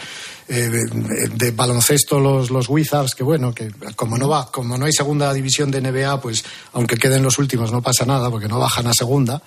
eh, 0.49 0.69
de, 0.69 1.29
de 1.29 1.51
baloncesto 1.53 2.19
los 2.19 2.51
los 2.51 2.69
Wizards 2.69 3.15
que 3.15 3.23
bueno 3.23 3.55
que 3.55 3.71
como 3.95 4.19
no 4.19 4.29
va 4.29 4.51
como 4.51 4.77
no 4.77 4.85
hay 4.87 4.93
segunda 4.93 5.33
división 5.33 5.71
de 5.71 5.81
NBA 5.81 6.21
pues 6.21 6.45
aunque 6.73 6.97
queden 6.97 7.23
los 7.23 7.39
últimos 7.39 7.71
no 7.71 7.81
pasa 7.81 8.05
nada 8.07 8.29
porque 8.29 8.49
no 8.49 8.59
bajan 8.59 8.89
a 8.89 8.93
segunda 8.93 9.41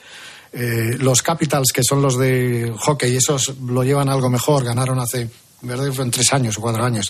Eh, 0.54 0.97
los 0.99 1.22
Capitals 1.22 1.72
que 1.74 1.82
son 1.82 2.02
los 2.02 2.18
de 2.18 2.74
hockey 2.78 3.16
esos 3.16 3.56
lo 3.60 3.84
llevan 3.84 4.10
algo 4.10 4.30
mejor 4.30 4.66
ganaron 4.66 4.99
hace 4.99 5.30
¿verdad? 5.62 5.91
Fue 5.93 6.04
en 6.04 6.12
tres 6.12 6.34
años 6.34 6.58
o 6.58 6.62
cuatro 6.62 6.84
años 6.84 7.10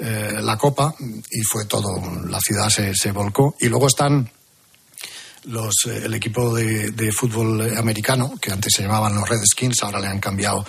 eh, 0.00 0.38
la 0.40 0.58
copa 0.58 0.92
y 0.98 1.42
fue 1.42 1.66
todo 1.66 1.90
la 2.26 2.40
ciudad 2.40 2.68
se, 2.70 2.92
se 2.94 3.12
volcó 3.12 3.54
y 3.60 3.68
luego 3.68 3.86
están 3.86 4.28
los, 5.44 5.74
eh, 5.86 6.02
el 6.04 6.14
equipo 6.14 6.54
de, 6.54 7.12
fútbol 7.12 7.76
americano, 7.76 8.34
que 8.40 8.52
antes 8.52 8.72
se 8.74 8.82
llamaban 8.82 9.14
los 9.14 9.28
Redskins, 9.28 9.82
ahora 9.82 10.00
le 10.00 10.06
han 10.06 10.20
cambiado 10.20 10.64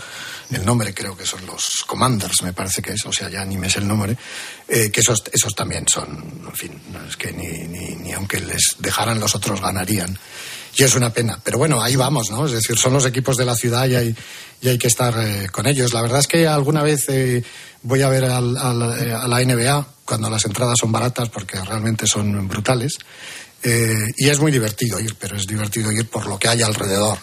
el 0.52 0.66
nombre, 0.66 0.94
creo 0.94 1.16
que 1.16 1.26
son 1.26 1.46
los 1.46 1.84
Commanders, 1.86 2.44
me 2.44 2.54
parece 2.54 2.82
que 2.82 2.94
es, 2.94 3.06
o 3.06 3.12
sea, 3.12 3.30
ya 3.30 3.46
ni 3.46 3.58
me 3.58 3.70
sé 3.70 3.80
el 3.80 3.88
nombre, 3.88 4.18
eh, 4.68 4.90
que 4.92 5.02
esos, 5.02 5.24
esos 5.32 5.54
también 5.54 5.86
son, 5.88 6.42
en 6.46 6.56
fin, 6.56 6.82
no 6.92 7.04
es 7.06 7.18
que 7.18 7.32
ni, 7.32 7.68
ni, 7.68 7.96
ni 7.96 8.14
aunque 8.14 8.40
les 8.40 8.76
dejaran 8.80 9.20
los 9.20 9.36
otros 9.36 9.62
ganarían. 9.62 10.18
Y 10.76 10.84
es 10.84 10.96
una 10.96 11.12
pena. 11.12 11.40
Pero 11.44 11.58
bueno, 11.58 11.82
ahí 11.82 11.96
vamos, 11.96 12.32
¿no? 12.32 12.46
Es 12.46 12.52
decir, 12.52 12.78
son 12.78 12.94
los 12.94 13.06
equipos 13.06 13.38
de 13.38 13.46
la 13.46 13.56
ciudad 13.56 13.86
y 13.88 13.96
hay, 13.96 14.16
y 14.62 14.70
hay 14.70 14.78
que 14.78 14.88
estar 14.88 15.14
eh, 15.18 15.48
con 15.52 15.68
ellos. 15.68 15.94
La 15.94 16.02
verdad 16.02 16.20
es 16.20 16.28
que 16.28 16.48
alguna 16.48 16.82
vez 16.82 17.06
eh, 17.10 17.44
voy 17.84 18.02
a 18.02 18.10
ver 18.10 18.26
al, 18.26 18.58
al, 18.58 19.06
eh, 19.06 19.14
a 19.14 19.28
la 19.28 19.44
NBA 19.44 19.88
cuando 20.06 20.30
las 20.30 20.46
entradas 20.46 20.78
son 20.80 20.92
baratas 20.92 21.30
porque 21.30 21.62
realmente 21.62 22.08
son 22.08 22.48
brutales. 22.48 22.98
Eh, 23.66 23.96
y 24.18 24.28
es 24.28 24.40
muy 24.40 24.52
divertido 24.52 25.00
ir, 25.00 25.16
pero 25.18 25.38
es 25.38 25.48
divertido 25.48 25.90
ir 25.92 26.06
por 26.08 26.26
lo 26.28 26.38
que 26.38 26.50
hay 26.50 26.62
alrededor. 26.62 27.18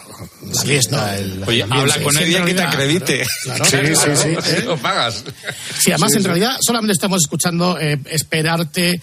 La 0.51 0.61
fiesta, 0.61 1.15
el, 1.17 1.43
Oye, 1.45 1.61
el 1.61 1.71
habla 1.71 2.01
con 2.01 2.17
alguien 2.17 2.45
que 2.45 2.53
te 2.55 2.61
acredite. 2.63 3.23
Claro. 3.43 3.65
Sí, 3.65 3.77
sí, 3.95 4.09
sí. 4.15 4.35
Si 4.55 4.61
lo 4.63 4.77
pagas. 4.77 5.23
Sí, 5.79 5.91
además 5.91 6.11
Sí, 6.11 6.17
en 6.17 6.21
sí. 6.23 6.27
realidad 6.27 6.57
solamente 6.61 6.93
estamos 6.93 7.19
escuchando 7.23 7.77
eh, 7.79 7.99
esperarte 8.09 8.91
eh, 8.91 8.99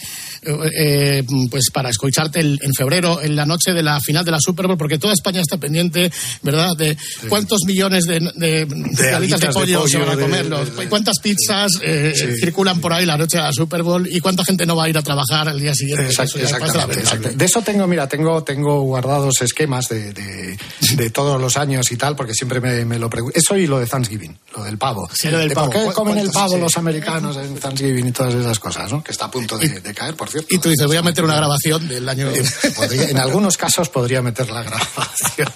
eh, 0.76 1.22
pues 1.50 1.70
para 1.72 1.90
escucharte 1.90 2.40
el- 2.40 2.58
en 2.62 2.72
febrero 2.72 3.20
en 3.22 3.34
la 3.36 3.44
noche 3.44 3.72
de 3.74 3.82
la 3.82 4.00
final 4.00 4.24
de 4.24 4.30
la 4.30 4.38
Super 4.40 4.66
Bowl 4.68 4.78
porque 4.78 4.98
toda 4.98 5.12
España 5.12 5.40
está 5.40 5.58
pendiente, 5.58 6.10
¿verdad? 6.42 6.76
De 6.76 6.96
cuántos 7.28 7.60
millones 7.66 8.04
de, 8.04 8.20
de, 8.36 8.64
de 8.66 9.12
alitas 9.14 9.40
de 9.40 9.48
pollo, 9.48 9.86
se 9.88 9.98
van 9.98 10.10
a 10.10 10.16
de- 10.16 10.22
comer, 10.22 10.46
cuántas 10.88 11.18
pizzas 11.20 11.72
eh, 11.82 12.12
Sí. 12.14 12.26
circulan 12.40 12.80
por 12.80 12.92
ahí 12.92 13.04
la 13.06 13.16
noche 13.16 13.36
de 13.36 13.42
la 13.44 13.52
Super 13.52 13.82
Bowl 13.82 14.08
y 14.10 14.20
cuánta 14.20 14.44
gente 14.44 14.64
no 14.66 14.76
va 14.76 14.84
a 14.84 14.88
ir 14.88 14.96
a 14.98 15.02
trabajar 15.02 15.48
al 15.48 15.60
día 15.60 15.74
siguiente. 15.74 16.06
Exactamente. 16.08 17.27
De 17.34 17.44
eso 17.44 17.62
tengo, 17.62 17.86
mira, 17.86 18.08
tengo, 18.08 18.42
tengo 18.44 18.82
guardados 18.82 19.40
esquemas 19.40 19.88
de, 19.88 20.12
de, 20.12 20.58
de 20.96 21.10
todos 21.10 21.40
los 21.40 21.56
años 21.56 21.90
y 21.92 21.96
tal, 21.96 22.14
porque 22.16 22.34
siempre 22.34 22.60
me, 22.60 22.84
me 22.84 22.98
lo 22.98 23.08
pregunto. 23.10 23.38
Eso 23.38 23.56
y 23.56 23.66
lo 23.66 23.78
de 23.78 23.86
Thanksgiving, 23.86 24.36
lo 24.56 24.64
del 24.64 24.78
pavo. 24.78 25.08
Sí, 25.12 25.28
lo 25.30 25.38
del 25.38 25.52
pavo. 25.52 25.70
¿Por 25.70 25.80
qué 25.80 25.86
¿Cu- 25.88 25.92
comen 25.92 26.18
el 26.18 26.30
pavo 26.30 26.54
sí. 26.54 26.60
los 26.60 26.76
americanos 26.76 27.36
en 27.36 27.56
Thanksgiving 27.58 28.06
y 28.08 28.12
todas 28.12 28.34
esas 28.34 28.58
cosas, 28.58 28.90
¿no? 28.92 29.02
Que 29.02 29.12
está 29.12 29.26
a 29.26 29.30
punto 29.30 29.56
de, 29.58 29.80
de 29.80 29.94
caer, 29.94 30.14
por 30.14 30.28
cierto. 30.28 30.54
Y 30.54 30.58
tú 30.58 30.68
dices, 30.68 30.86
voy 30.86 30.96
a 30.96 31.02
meter 31.02 31.24
una 31.24 31.36
grabación 31.36 31.86
del 31.88 32.08
año... 32.08 32.28
Podría- 32.76 33.08
en 33.08 33.18
algunos 33.18 33.56
casos 33.56 33.88
podría 33.88 34.22
meter 34.22 34.50
la 34.50 34.62
grabación. 34.62 35.48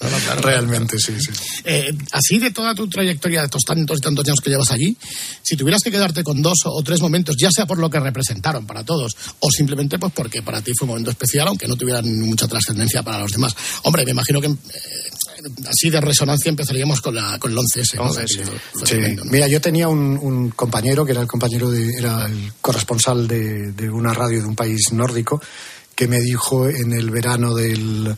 Realmente, 0.42 0.98
sí, 0.98 1.14
sí. 1.20 1.30
Eh, 1.64 1.92
así 2.12 2.38
de 2.38 2.50
toda 2.50 2.74
tu 2.74 2.88
trayectoria 2.88 3.40
de 3.40 3.46
estos 3.46 3.62
tantos 3.62 3.98
y 3.98 4.00
tantos 4.00 4.24
años 4.26 4.40
que 4.42 4.50
llevas 4.50 4.70
allí, 4.70 4.96
si 5.42 5.56
tuvieras 5.56 5.82
que 5.82 5.90
quedarte 5.90 6.22
con 6.24 6.42
dos 6.42 6.58
o 6.64 6.82
tres 6.82 7.00
momentos, 7.00 7.36
ya 7.38 7.48
sea 7.50 7.66
por 7.66 7.78
lo 7.78 7.88
que 7.90 8.00
representaron 8.00 8.66
para 8.66 8.84
todos, 8.84 9.12
o 9.40 9.50
simplemente 9.50 9.98
pues 9.98 10.12
porque 10.14 10.42
para 10.42 10.60
ti 10.60 10.72
fue 10.78 10.84
un 10.86 10.90
momento 10.90 11.01
especial, 11.10 11.48
aunque 11.48 11.66
no 11.68 11.76
tuvieran 11.76 12.04
mucha 12.20 12.46
trascendencia 12.48 13.02
para 13.02 13.18
los 13.20 13.32
demás. 13.32 13.54
Hombre, 13.82 14.04
me 14.04 14.12
imagino 14.12 14.40
que 14.40 14.46
eh, 14.48 14.56
así 15.68 15.90
de 15.90 16.00
resonancia 16.00 16.48
empezaríamos 16.48 17.00
con, 17.00 17.14
la, 17.14 17.38
con 17.38 17.50
el 17.52 17.58
11S. 17.58 17.94
¿no? 17.96 18.10
11S, 18.10 18.22
Aquello 18.22 18.44
fue 18.72 18.86
Sí. 18.86 18.94
tremendo, 18.94 19.24
¿no? 19.24 19.30
Mira, 19.30 19.48
yo 19.48 19.60
tenía 19.60 19.88
un, 19.88 20.18
un 20.20 20.50
compañero 20.50 21.04
que 21.04 21.12
era 21.12 21.20
el 21.20 21.26
compañero 21.28 21.70
de, 21.70 21.92
era 21.98 22.26
el 22.26 22.52
corresponsal 22.60 23.26
de, 23.26 23.72
de 23.72 23.90
una 23.90 24.14
radio 24.14 24.40
de 24.40 24.46
un 24.46 24.56
país 24.56 24.92
nórdico 24.92 25.40
que 25.94 26.08
me 26.08 26.20
dijo 26.20 26.68
en 26.68 26.92
el 26.92 27.10
verano 27.10 27.54
del 27.54 28.16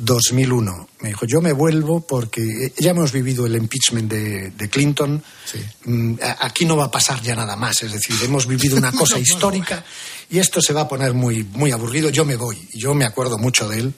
2001, 0.00 0.88
me 1.00 1.08
dijo, 1.08 1.26
yo 1.26 1.40
me 1.40 1.52
vuelvo 1.52 2.06
porque 2.06 2.72
ya 2.78 2.90
hemos 2.92 3.10
vivido 3.10 3.46
el 3.46 3.56
impeachment 3.56 4.08
de, 4.10 4.50
de 4.50 4.68
Clinton, 4.70 5.22
Mm, 5.86 6.14
aquí 6.40 6.66
no 6.66 6.76
va 6.76 6.84
a 6.84 6.90
pasar 6.90 7.22
ya 7.22 7.34
nada 7.34 7.56
más, 7.56 7.82
es 7.82 7.90
decir, 7.92 8.14
hemos 8.22 8.46
vivido 8.46 8.76
una 8.76 8.92
cosa 8.92 9.18
histórica 9.26 9.82
y 10.30 10.38
esto 10.38 10.60
se 10.60 10.72
va 10.74 10.82
a 10.82 10.88
poner 10.88 11.14
muy, 11.14 11.42
muy 11.42 11.72
aburrido, 11.72 12.10
yo 12.10 12.24
me 12.24 12.36
voy. 12.36 12.68
Yo 12.74 12.94
me 12.94 13.06
acuerdo 13.06 13.38
mucho 13.38 13.66
de 13.68 13.78
él, 13.78 13.94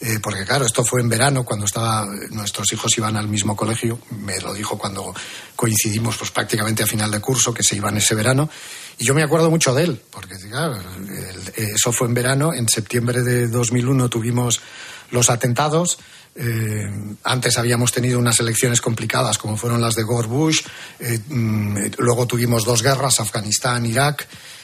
eh, 0.00 0.18
porque 0.20 0.44
claro, 0.44 0.66
esto 0.66 0.84
fue 0.84 1.00
en 1.00 1.08
verano, 1.08 1.44
cuando 1.44 1.66
estaba, 1.66 2.04
nuestros 2.30 2.72
hijos 2.72 2.96
iban 2.98 3.16
al 3.16 3.28
mismo 3.28 3.54
colegio, 3.54 4.00
me 4.10 4.40
lo 4.40 4.52
dijo 4.52 4.76
cuando 4.76 5.14
coincidimos 5.54 6.16
pues 6.16 6.32
prácticamente 6.32 6.82
a 6.82 6.86
final 6.86 7.10
de 7.10 7.20
curso, 7.20 7.54
que 7.54 7.62
se 7.62 7.76
iban 7.76 7.96
ese 7.96 8.16
verano, 8.16 8.50
y 8.98 9.04
yo 9.04 9.14
me 9.14 9.22
acuerdo 9.22 9.50
mucho 9.50 9.72
de 9.72 9.84
él, 9.84 10.02
porque 10.10 10.36
claro, 10.50 10.78
eso 11.56 11.92
fue 11.92 12.08
en 12.08 12.14
verano, 12.14 12.52
en 12.52 12.68
septiembre 12.68 13.22
de 13.22 13.46
2001 13.46 14.08
tuvimos 14.08 14.60
los 15.12 15.30
atentados, 15.30 15.98
eh, 16.34 16.86
antes 17.24 17.58
habíamos 17.58 17.92
tenido 17.92 18.18
unas 18.18 18.38
elecciones 18.40 18.80
complicadas 18.80 19.38
como 19.38 19.56
fueron 19.56 19.80
las 19.80 19.94
de 19.94 20.02
Gore 20.02 20.28
Bush, 20.28 20.60
eh, 20.98 21.18
mm, 21.28 21.76
luego 21.98 22.26
tuvimos 22.26 22.64
dos 22.64 22.82
guerras, 22.82 23.18
Afganistán, 23.20 23.86
Irak, 23.86 24.22
eh, 24.22 24.57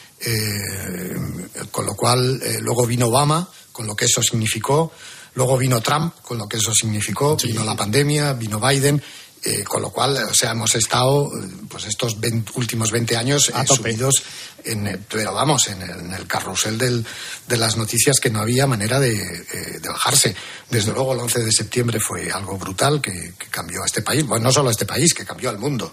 con 1.70 1.87
lo 1.87 1.95
cual 1.95 2.41
eh, 2.43 2.59
luego 2.61 2.87
vino 2.87 3.07
Obama, 3.09 3.49
con 3.72 3.87
lo 3.87 3.95
que 3.95 4.05
eso 4.07 4.22
significó, 4.22 4.93
luego 5.35 5.57
vino 5.59 5.81
Trump, 5.81 6.14
con 6.22 6.39
lo 6.39 6.47
que 6.49 6.57
eso 6.59 6.72
significó, 6.75 7.37
vino 7.37 7.64
la 7.64 7.77
pandemia, 7.77 8.33
vino 8.35 8.61
Biden. 8.61 9.03
eh, 9.47 9.62
con 9.62 9.83
lo 9.83 9.91
cual, 9.91 10.16
o 10.16 10.33
sea, 10.33 10.53
hemos 10.53 10.75
estado, 10.75 11.27
eh, 11.27 11.47
pues 11.68 11.85
estos 11.85 12.18
20 12.18 12.53
últimos 12.55 12.91
20 12.91 13.14
años 13.14 13.51
eh, 13.51 13.53
subidos, 13.77 14.22
en, 14.64 14.87
eh, 14.87 14.99
pero 15.07 15.35
vamos, 15.35 15.68
en 15.68 15.83
el, 15.83 15.91
en 16.01 16.12
el 16.14 16.27
carrusel 16.27 16.79
del- 16.79 17.05
de 17.47 17.57
las 17.59 17.77
noticias 17.77 18.20
que 18.20 18.31
no 18.31 18.41
había 18.41 18.66
manera 18.66 18.99
de, 18.99 19.12
eh, 19.12 19.79
de 19.83 19.89
bajarse. 19.91 20.35
Desde 20.70 20.93
luego, 20.95 21.12
el 21.12 21.18
11 21.20 21.41
de 21.45 21.53
septiembre 21.53 22.01
fue 22.01 22.31
algo 22.33 22.57
brutal 22.57 23.03
que, 23.03 23.35
que 23.39 23.49
cambió 23.51 23.83
a 23.83 23.87
este 23.87 24.01
país, 24.01 24.25
bueno, 24.27 24.45
no 24.45 24.51
solo 24.53 24.70
a 24.70 24.72
este 24.72 24.87
país, 24.87 25.12
que 25.12 25.27
cambió 25.27 25.51
al 25.51 25.59
mundo, 25.59 25.93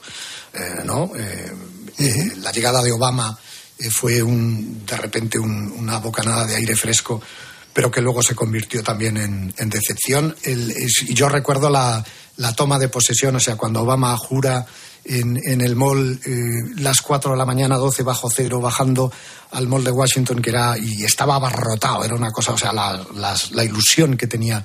eh, 0.54 0.84
¿no? 0.86 1.12
Eh, 1.18 1.52
eh, 1.98 2.32
la 2.38 2.54
llegada 2.54 2.82
de 2.82 2.94
Obama 2.94 3.38
eh, 3.38 3.51
fue 3.90 4.22
un, 4.22 4.86
de 4.86 4.98
repente 4.98 5.40
un- 5.40 5.72
una 5.78 5.98
bocanada 6.00 6.46
de 6.46 6.56
aire 6.56 6.76
fresco, 6.76 7.22
pero 7.74 7.90
que 7.90 8.02
luego 8.02 8.22
se 8.22 8.36
convirtió 8.36 8.84
también 8.84 9.18
en, 9.18 9.70
decepción. 9.70 10.36
Yo 11.10 11.30
recuerdo 11.30 11.70
la, 11.70 12.04
toma 12.56 12.78
de 12.78 12.90
posesión, 12.90 13.36
o 13.36 13.40
sea, 13.40 13.56
cuando 13.56 13.82
Obama 13.82 14.16
jura 14.18 14.66
en, 15.06 15.62
el 15.62 15.76
mall 15.76 16.20
eh, 16.26 16.82
las 16.82 17.02
4 17.02 17.32
de 17.32 17.38
la 17.38 17.46
mañana, 17.46 17.78
12 17.78 18.04
bajo 18.04 18.30
cero, 18.30 18.60
bajando 18.60 19.12
al 19.52 19.68
mall 19.68 19.84
de 19.84 19.92
Washington, 19.92 20.42
que 20.42 20.50
era, 20.50 20.78
y 20.78 21.04
estaba 21.04 21.36
abarrotado, 21.36 22.04
era 22.04 22.16
una 22.16 22.32
cosa, 22.32 22.54
o 22.54 22.58
sea, 22.58 22.74
la, 22.74 23.64
ilusión 23.64 24.18
que 24.18 24.28
tenía 24.28 24.64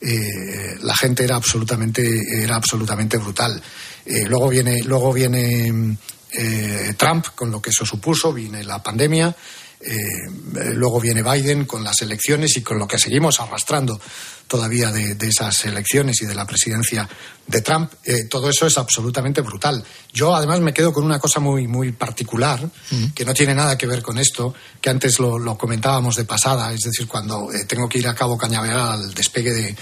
eh, 0.00 0.76
la 0.82 0.96
gente 0.96 1.24
era 1.24 1.36
absolutamente, 1.36 2.42
era 2.42 2.56
absolutamente 2.56 3.18
brutal. 3.18 3.62
Eh, 4.04 4.24
luego 4.26 4.48
viene, 4.48 4.82
luego 4.82 5.12
viene 5.12 5.96
eh, 6.32 6.94
Trump, 6.96 7.26
con 7.34 7.50
lo 7.50 7.60
que 7.60 7.70
eso 7.70 7.84
supuso, 7.84 8.32
viene 8.32 8.64
la 8.64 8.82
pandemia, 8.82 9.34
eh, 9.78 9.94
eh, 9.94 10.72
luego 10.72 11.00
viene 11.00 11.22
Biden 11.22 11.66
con 11.66 11.84
las 11.84 12.00
elecciones 12.00 12.56
y 12.56 12.62
con 12.62 12.78
lo 12.78 12.88
que 12.88 12.98
seguimos 12.98 13.40
arrastrando 13.40 14.00
todavía 14.48 14.90
de, 14.90 15.16
de 15.16 15.28
esas 15.28 15.64
elecciones 15.66 16.22
y 16.22 16.26
de 16.26 16.34
la 16.34 16.46
presidencia 16.46 17.08
de 17.46 17.60
Trump. 17.60 17.92
Eh, 18.04 18.24
todo 18.24 18.48
eso 18.48 18.66
es 18.66 18.78
absolutamente 18.78 19.42
brutal. 19.42 19.84
Yo 20.12 20.34
además 20.34 20.60
me 20.60 20.72
quedo 20.72 20.92
con 20.92 21.04
una 21.04 21.18
cosa 21.18 21.40
muy, 21.40 21.66
muy 21.66 21.92
particular, 21.92 22.68
que 23.14 23.24
no 23.24 23.34
tiene 23.34 23.54
nada 23.54 23.76
que 23.76 23.86
ver 23.86 24.02
con 24.02 24.18
esto, 24.18 24.54
que 24.80 24.90
antes 24.90 25.18
lo, 25.18 25.38
lo 25.38 25.58
comentábamos 25.58 26.16
de 26.16 26.24
pasada, 26.24 26.72
es 26.72 26.80
decir, 26.80 27.06
cuando 27.06 27.52
eh, 27.52 27.64
tengo 27.66 27.88
que 27.88 27.98
ir 27.98 28.08
a 28.08 28.14
Cabo 28.14 28.38
Cañaveral 28.38 28.92
al 28.92 29.14
despegue 29.14 29.52
de, 29.52 29.76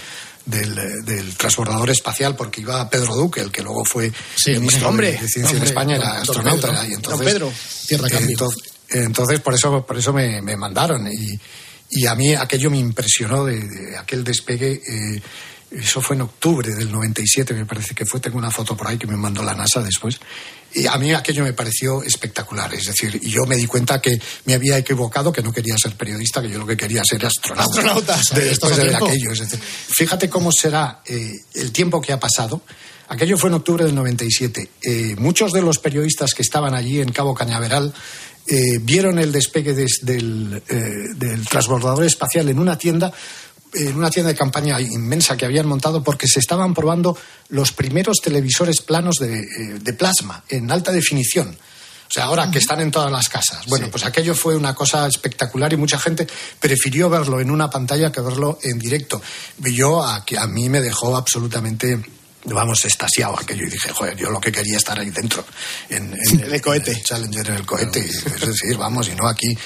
del, 0.47 1.05
del 1.05 1.37
transbordador 1.37 1.91
espacial 1.91 2.37
porque 2.37 2.61
iba 2.61 2.89
Pedro 2.91 3.15
Duque, 3.15 3.41
el 3.41 3.51
que 3.51 3.63
luego 3.63 3.85
fue 3.85 4.13
ministro 4.47 4.89
hombre, 4.89 5.13
de, 5.13 5.19
de 5.19 5.29
Ciencia 5.29 5.57
en 5.57 5.63
España, 5.63 5.97
era 5.97 6.21
astronauta. 6.21 6.69
Pedro. 6.69 6.85
y 6.89 6.93
entonces, 6.95 7.27
Pedro, 7.27 7.53
tierra 7.87 8.09
entonces, 8.21 8.73
entonces, 8.91 9.41
por 9.41 9.55
eso, 9.55 9.85
por 9.87 9.99
eso 9.99 10.13
me, 10.13 10.43
me 10.43 10.57
mandaron. 10.57 11.07
Y, 11.07 11.39
y 11.91 12.07
a 12.07 12.15
mí 12.15 12.35
aquello 12.35 12.71
me 12.71 12.79
impresionó 12.79 13.45
de, 13.45 13.61
de 13.61 13.97
aquel 13.97 14.25
despegue. 14.25 14.81
eh, 14.87 15.23
eso 15.71 16.01
fue 16.01 16.15
en 16.15 16.23
octubre 16.23 16.73
del 16.73 16.93
97, 16.93 17.53
me 17.53 17.67
parece 17.67 17.95
que 17.95 18.07
fue. 18.07 18.21
Tengo 18.21 18.39
una 18.39 18.51
foto 18.51 18.77
por 18.77 18.87
ahí 18.87 18.97
que 18.97 19.07
me 19.09 19.17
mandó 19.17 19.43
la 19.43 19.55
NASA 19.55 19.83
después. 19.83 20.21
Y 20.75 20.87
a 20.87 20.97
mí 20.99 21.13
aquello 21.13 21.45
me 21.45 21.53
pareció 21.53 22.03
espectacular. 22.03 22.73
Es 22.75 22.87
decir, 22.87 23.19
y 23.23 23.31
yo 23.31 23.45
me 23.47 23.57
di 23.57 23.67
cuenta 23.67 24.01
que 24.01 24.19
me 24.47 24.55
había 24.55 24.77
equivocado, 24.79 25.33
que 25.33 25.43
no 25.43 25.53
quería 25.53 25.75
ser 25.81 25.95
periodista, 25.97 26.43
que 26.43 26.51
yo 26.51 26.59
lo 26.59 26.67
que 26.67 26.77
quería 26.77 27.03
ser 27.09 27.25
astronauta. 27.25 27.65
Astronauta, 27.81 28.21
De- 28.35 28.45
después 28.49 28.77
de 28.77 28.85
ver 28.85 28.97
aquello. 28.97 29.33
Es 29.33 29.39
decir, 29.39 29.61
fíjate 29.61 30.29
cómo 30.29 30.51
será 30.53 31.01
eh, 31.07 31.31
el 31.55 31.71
tiempo 31.73 32.01
que 32.01 32.13
ha 32.13 32.19
pasado. 32.19 32.63
Aquello 33.09 33.37
fue 33.37 33.51
en 33.51 33.55
octubre 33.55 33.85
del 33.85 33.95
97. 33.95 34.71
Eh, 34.83 35.15
muchos 35.19 35.53
de 35.53 35.63
los 35.63 35.79
periodistas 35.79 36.33
que 36.35 36.43
estaban 36.43 36.75
allí 36.75 37.01
en 37.01 37.13
Cabo 37.13 37.35
Cañaveral 37.35 37.93
eh, 38.47 38.79
vieron 38.81 39.19
el 39.19 39.31
despegue 39.31 39.75
des- 39.75 40.01
del, 40.03 40.63
eh, 40.69 41.15
del 41.15 41.47
transbordador 41.47 42.05
espacial 42.05 42.49
en 42.49 42.59
una 42.59 42.77
tienda 42.79 43.13
en 43.75 43.97
una 43.97 44.11
tienda 44.11 44.31
de 44.33 44.39
campaña 44.39 44.81
inmensa 44.81 45.37
que 45.37 45.45
habían 45.45 45.67
montado 45.67 46.03
porque 46.03 46.27
se 46.27 46.41
estaban 46.41 46.75
probando 46.75 47.17
los 47.49 47.73
primeros 47.73 48.19
televisores 48.23 48.81
planos 48.81 49.17
de, 49.17 49.41
eh, 49.41 49.79
de 49.81 49.93
plasma 49.93 50.45
en 50.49 50.71
alta 50.71 50.93
definición. 50.93 51.57
O 52.09 52.13
sea, 52.15 52.25
ahora 52.25 52.51
que 52.51 52.59
están 52.59 52.81
en 52.81 52.91
todas 52.91 53.11
las 53.11 53.29
casas. 53.29 53.67
Bueno, 53.67 53.89
pues 53.91 54.05
aquello 54.05 54.35
fue 54.35 54.57
una 54.57 54.75
cosa 54.75 55.07
espectacular 55.07 55.73
y 55.73 55.77
mucha 55.77 55.99
gente 55.99 56.27
prefirió 56.61 57.11
verlo 57.11 57.41
en 57.41 57.51
una 57.51 57.71
pantalla 57.71 58.13
que 58.13 58.21
verlo 58.21 58.59
en 58.63 58.79
directo. 58.79 59.21
Yo, 59.59 60.05
a, 60.05 60.25
que 60.25 60.39
a 60.39 60.47
mí 60.47 60.69
me 60.69 60.81
dejó 60.81 61.17
absolutamente 61.17 62.01
vamos, 62.47 62.85
estasiado 62.85 63.39
aquello 63.39 63.65
y 63.67 63.71
dije, 63.71 63.91
joder, 63.91 64.17
yo 64.17 64.31
lo 64.31 64.41
que 64.41 64.53
quería 64.53 64.77
estar 64.77 64.99
ahí 64.99 65.11
dentro, 65.11 65.45
en, 65.89 66.15
en 66.31 66.53
el 66.53 66.61
cohete. 66.61 66.91
en 66.93 66.97
el 66.99 67.03
Challenger, 67.03 67.49
en 67.49 67.55
el 67.55 67.67
cohete, 67.67 68.01
es 68.01 68.25
decir, 68.41 68.77
vamos, 68.77 69.09
y 69.09 69.15
no 69.15 69.27
aquí. 69.29 69.57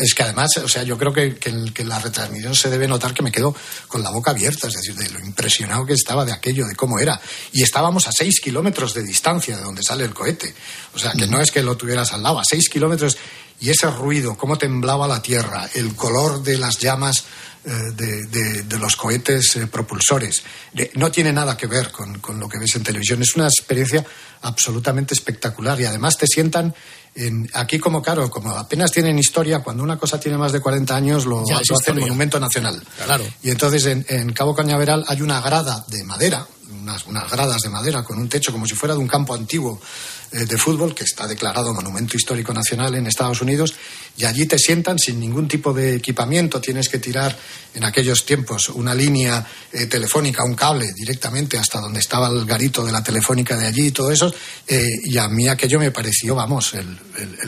Es 0.00 0.14
que 0.14 0.22
además, 0.22 0.50
o 0.62 0.68
sea, 0.68 0.82
yo 0.84 0.96
creo 0.96 1.12
que, 1.12 1.34
que, 1.36 1.50
en- 1.50 1.72
que 1.72 1.82
en 1.82 1.88
la 1.88 1.98
retransmisión 1.98 2.54
se 2.54 2.70
debe 2.70 2.86
notar 2.86 3.12
que 3.14 3.22
me 3.22 3.32
quedo 3.32 3.54
con 3.88 4.02
la 4.02 4.10
boca 4.10 4.30
abierta, 4.30 4.68
es 4.68 4.74
decir, 4.74 4.94
de 4.94 5.10
lo 5.10 5.18
impresionado 5.20 5.84
que 5.84 5.94
estaba 5.94 6.24
de 6.24 6.32
aquello, 6.32 6.66
de 6.66 6.76
cómo 6.76 6.98
era. 6.98 7.20
Y 7.52 7.62
estábamos 7.62 8.06
a 8.06 8.12
seis 8.12 8.40
kilómetros 8.40 8.94
de 8.94 9.02
distancia 9.02 9.56
de 9.56 9.62
donde 9.62 9.82
sale 9.82 10.04
el 10.04 10.14
cohete. 10.14 10.54
O 10.94 10.98
sea, 10.98 11.12
que 11.12 11.26
no 11.26 11.40
es 11.40 11.50
que 11.50 11.62
lo 11.62 11.76
tuvieras 11.76 12.12
al 12.12 12.22
lado, 12.22 12.38
a 12.38 12.44
seis 12.44 12.68
kilómetros. 12.68 13.16
Y 13.60 13.70
ese 13.70 13.88
ruido, 13.90 14.36
cómo 14.36 14.58
temblaba 14.58 15.06
la 15.06 15.22
tierra, 15.22 15.68
el 15.74 15.94
color 15.94 16.42
de 16.42 16.58
las 16.58 16.78
llamas 16.78 17.24
de, 17.64 18.26
de- 18.26 18.62
de 18.62 18.78
los 18.78 18.96
cohetes 18.96 19.56
eh, 19.56 19.66
propulsores. 19.66 20.42
De- 20.72 20.90
no 20.94 21.10
tiene 21.10 21.32
nada 21.32 21.56
que 21.56 21.66
ver 21.66 21.90
con, 21.92 22.18
con 22.20 22.38
lo 22.40 22.48
que 22.48 22.58
ves 22.58 22.74
en 22.76 22.82
televisión. 22.82 23.22
Es 23.22 23.34
una 23.36 23.46
experiencia 23.46 24.04
absolutamente 24.42 25.14
espectacular 25.14 25.80
y 25.80 25.84
además 25.84 26.16
te 26.18 26.26
sientan 26.26 26.74
en- 27.14 27.48
aquí 27.54 27.78
como 27.78 28.02
claro, 28.02 28.30
como 28.30 28.50
apenas 28.56 28.90
tienen 28.90 29.18
historia, 29.18 29.60
cuando 29.60 29.82
una 29.82 29.98
cosa 29.98 30.18
tiene 30.18 30.38
más 30.38 30.52
de 30.52 30.60
40 30.60 30.94
años 30.96 31.24
lo, 31.26 31.40
lo 31.40 31.56
hacen 31.80 31.94
monumento 32.02 32.40
nacional. 32.40 32.82
Claro. 33.04 33.24
Y 33.42 33.50
entonces 33.50 33.84
en, 33.86 34.04
en 34.08 34.32
Cabo 34.32 34.54
Cañaveral 34.54 35.04
hay 35.06 35.20
una 35.22 35.40
grada 35.40 35.84
de 35.88 36.02
madera, 36.04 36.46
unas, 36.80 37.06
unas 37.06 37.30
gradas 37.30 37.60
de 37.62 37.68
madera 37.68 38.02
con 38.02 38.18
un 38.18 38.28
techo 38.28 38.50
como 38.50 38.66
si 38.66 38.74
fuera 38.74 38.94
de 38.94 39.00
un 39.00 39.06
campo 39.08 39.34
antiguo 39.34 39.78
eh, 39.78 40.21
de 40.32 40.56
fútbol 40.58 40.94
que 40.94 41.04
está 41.04 41.26
declarado 41.26 41.74
Monumento 41.74 42.16
Histórico 42.16 42.52
Nacional 42.54 42.94
en 42.94 43.06
Estados 43.06 43.42
Unidos 43.42 43.74
y 44.16 44.24
allí 44.24 44.46
te 44.46 44.58
sientan 44.58 44.98
sin 44.98 45.20
ningún 45.20 45.48
tipo 45.48 45.72
de 45.72 45.94
equipamiento, 45.94 46.60
tienes 46.60 46.88
que 46.88 46.98
tirar 46.98 47.36
en 47.74 47.84
aquellos 47.84 48.24
tiempos 48.26 48.68
una 48.70 48.94
línea 48.94 49.46
eh, 49.72 49.86
telefónica, 49.86 50.44
un 50.44 50.54
cable 50.54 50.92
directamente 50.94 51.58
hasta 51.58 51.80
donde 51.80 52.00
estaba 52.00 52.28
el 52.28 52.44
garito 52.44 52.84
de 52.84 52.92
la 52.92 53.02
telefónica 53.02 53.56
de 53.56 53.66
allí 53.66 53.86
y 53.86 53.90
todo 53.90 54.10
eso 54.10 54.32
eh, 54.66 54.86
y 55.04 55.18
a 55.18 55.28
mí 55.28 55.48
aquello 55.48 55.78
me 55.78 55.90
pareció, 55.90 56.34
vamos, 56.34 56.74
el, 56.74 56.98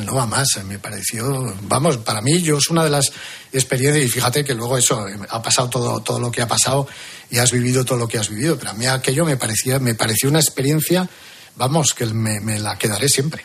no 0.05 0.14
va 0.14 0.26
más, 0.26 0.57
eh, 0.57 0.64
me 0.64 0.78
pareció, 0.78 1.55
vamos, 1.62 1.99
para 1.99 2.20
mí 2.20 2.43
yo 2.43 2.59
es 2.59 2.68
una 2.68 2.85
de 2.85 2.91
las 2.91 3.12
experiencias 3.53 4.05
y 4.05 4.09
fíjate 4.09 4.45
que 4.45 4.55
luego 4.55 4.76
eso, 4.76 5.07
eh, 5.09 5.16
ha 5.28 5.43
pasado 5.43 5.68
todo, 5.68 6.01
todo 6.01 6.18
lo 6.18 6.30
que 6.30 6.43
ha 6.43 6.49
pasado 6.49 6.87
y 7.30 7.39
has 7.39 7.53
vivido 7.53 7.85
todo 7.85 7.99
lo 7.99 8.09
que 8.09 8.18
has 8.18 8.28
vivido, 8.28 8.59
pero 8.59 8.70
a 8.70 8.74
mí 8.74 8.87
aquello 8.87 9.24
me 9.24 9.37
parecía, 9.37 9.78
me 9.78 9.95
pareció 9.95 10.28
una 10.28 10.41
experiencia, 10.41 11.09
vamos, 11.57 11.93
que 11.95 12.07
me, 12.07 12.41
me 12.41 12.59
la 12.59 12.77
quedaré 12.77 13.09
siempre. 13.09 13.45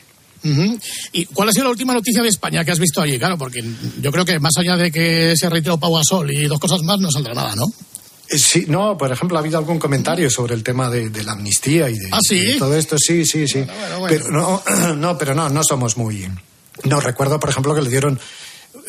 ¿Y 1.11 1.25
cuál 1.25 1.49
ha 1.49 1.51
sido 1.51 1.65
la 1.65 1.71
última 1.71 1.93
noticia 1.93 2.23
de 2.23 2.29
España 2.29 2.63
que 2.63 2.71
has 2.71 2.79
visto 2.79 3.01
allí? 3.01 3.17
Claro, 3.19 3.37
porque 3.37 3.63
yo 4.01 4.11
creo 4.11 4.23
que 4.23 4.39
más 4.39 4.53
allá 4.57 4.77
de 4.77 4.91
que 4.91 5.33
se 5.35 5.45
ha 5.47 5.49
retirado 5.49 5.79
Pau 5.79 5.95
Gasol 5.95 6.31
y 6.31 6.45
dos 6.47 6.59
cosas 6.59 6.81
más, 6.83 6.99
no 6.99 7.11
saldrá 7.11 7.33
nada, 7.33 7.55
¿no? 7.55 7.65
Eh, 8.29 8.37
Sí, 8.37 8.65
no, 8.67 8.97
por 8.97 9.11
ejemplo, 9.11 9.37
ha 9.37 9.41
habido 9.41 9.57
algún 9.57 9.79
comentario 9.79 10.29
sobre 10.29 10.55
el 10.55 10.63
tema 10.63 10.89
de, 10.89 11.09
de 11.09 11.23
la 11.23 11.33
amnistía 11.33 11.89
y 11.89 11.95
de, 11.97 12.09
¿Ah, 12.11 12.19
sí? 12.21 12.53
de 12.53 12.59
todo 12.59 12.75
esto. 12.77 12.97
Sí, 12.97 13.25
sí, 13.25 13.47
sí. 13.47 13.65
bueno. 13.99 14.05
Pero 14.07 14.29
no, 14.29 14.63
no, 14.95 15.17
pero 15.17 15.35
no, 15.35 15.49
no 15.49 15.63
somos 15.63 15.97
muy. 15.97 16.29
No, 16.85 17.01
recuerdo, 17.01 17.39
por 17.39 17.49
ejemplo, 17.49 17.75
que 17.75 17.81
le 17.81 17.89
dieron 17.89 18.17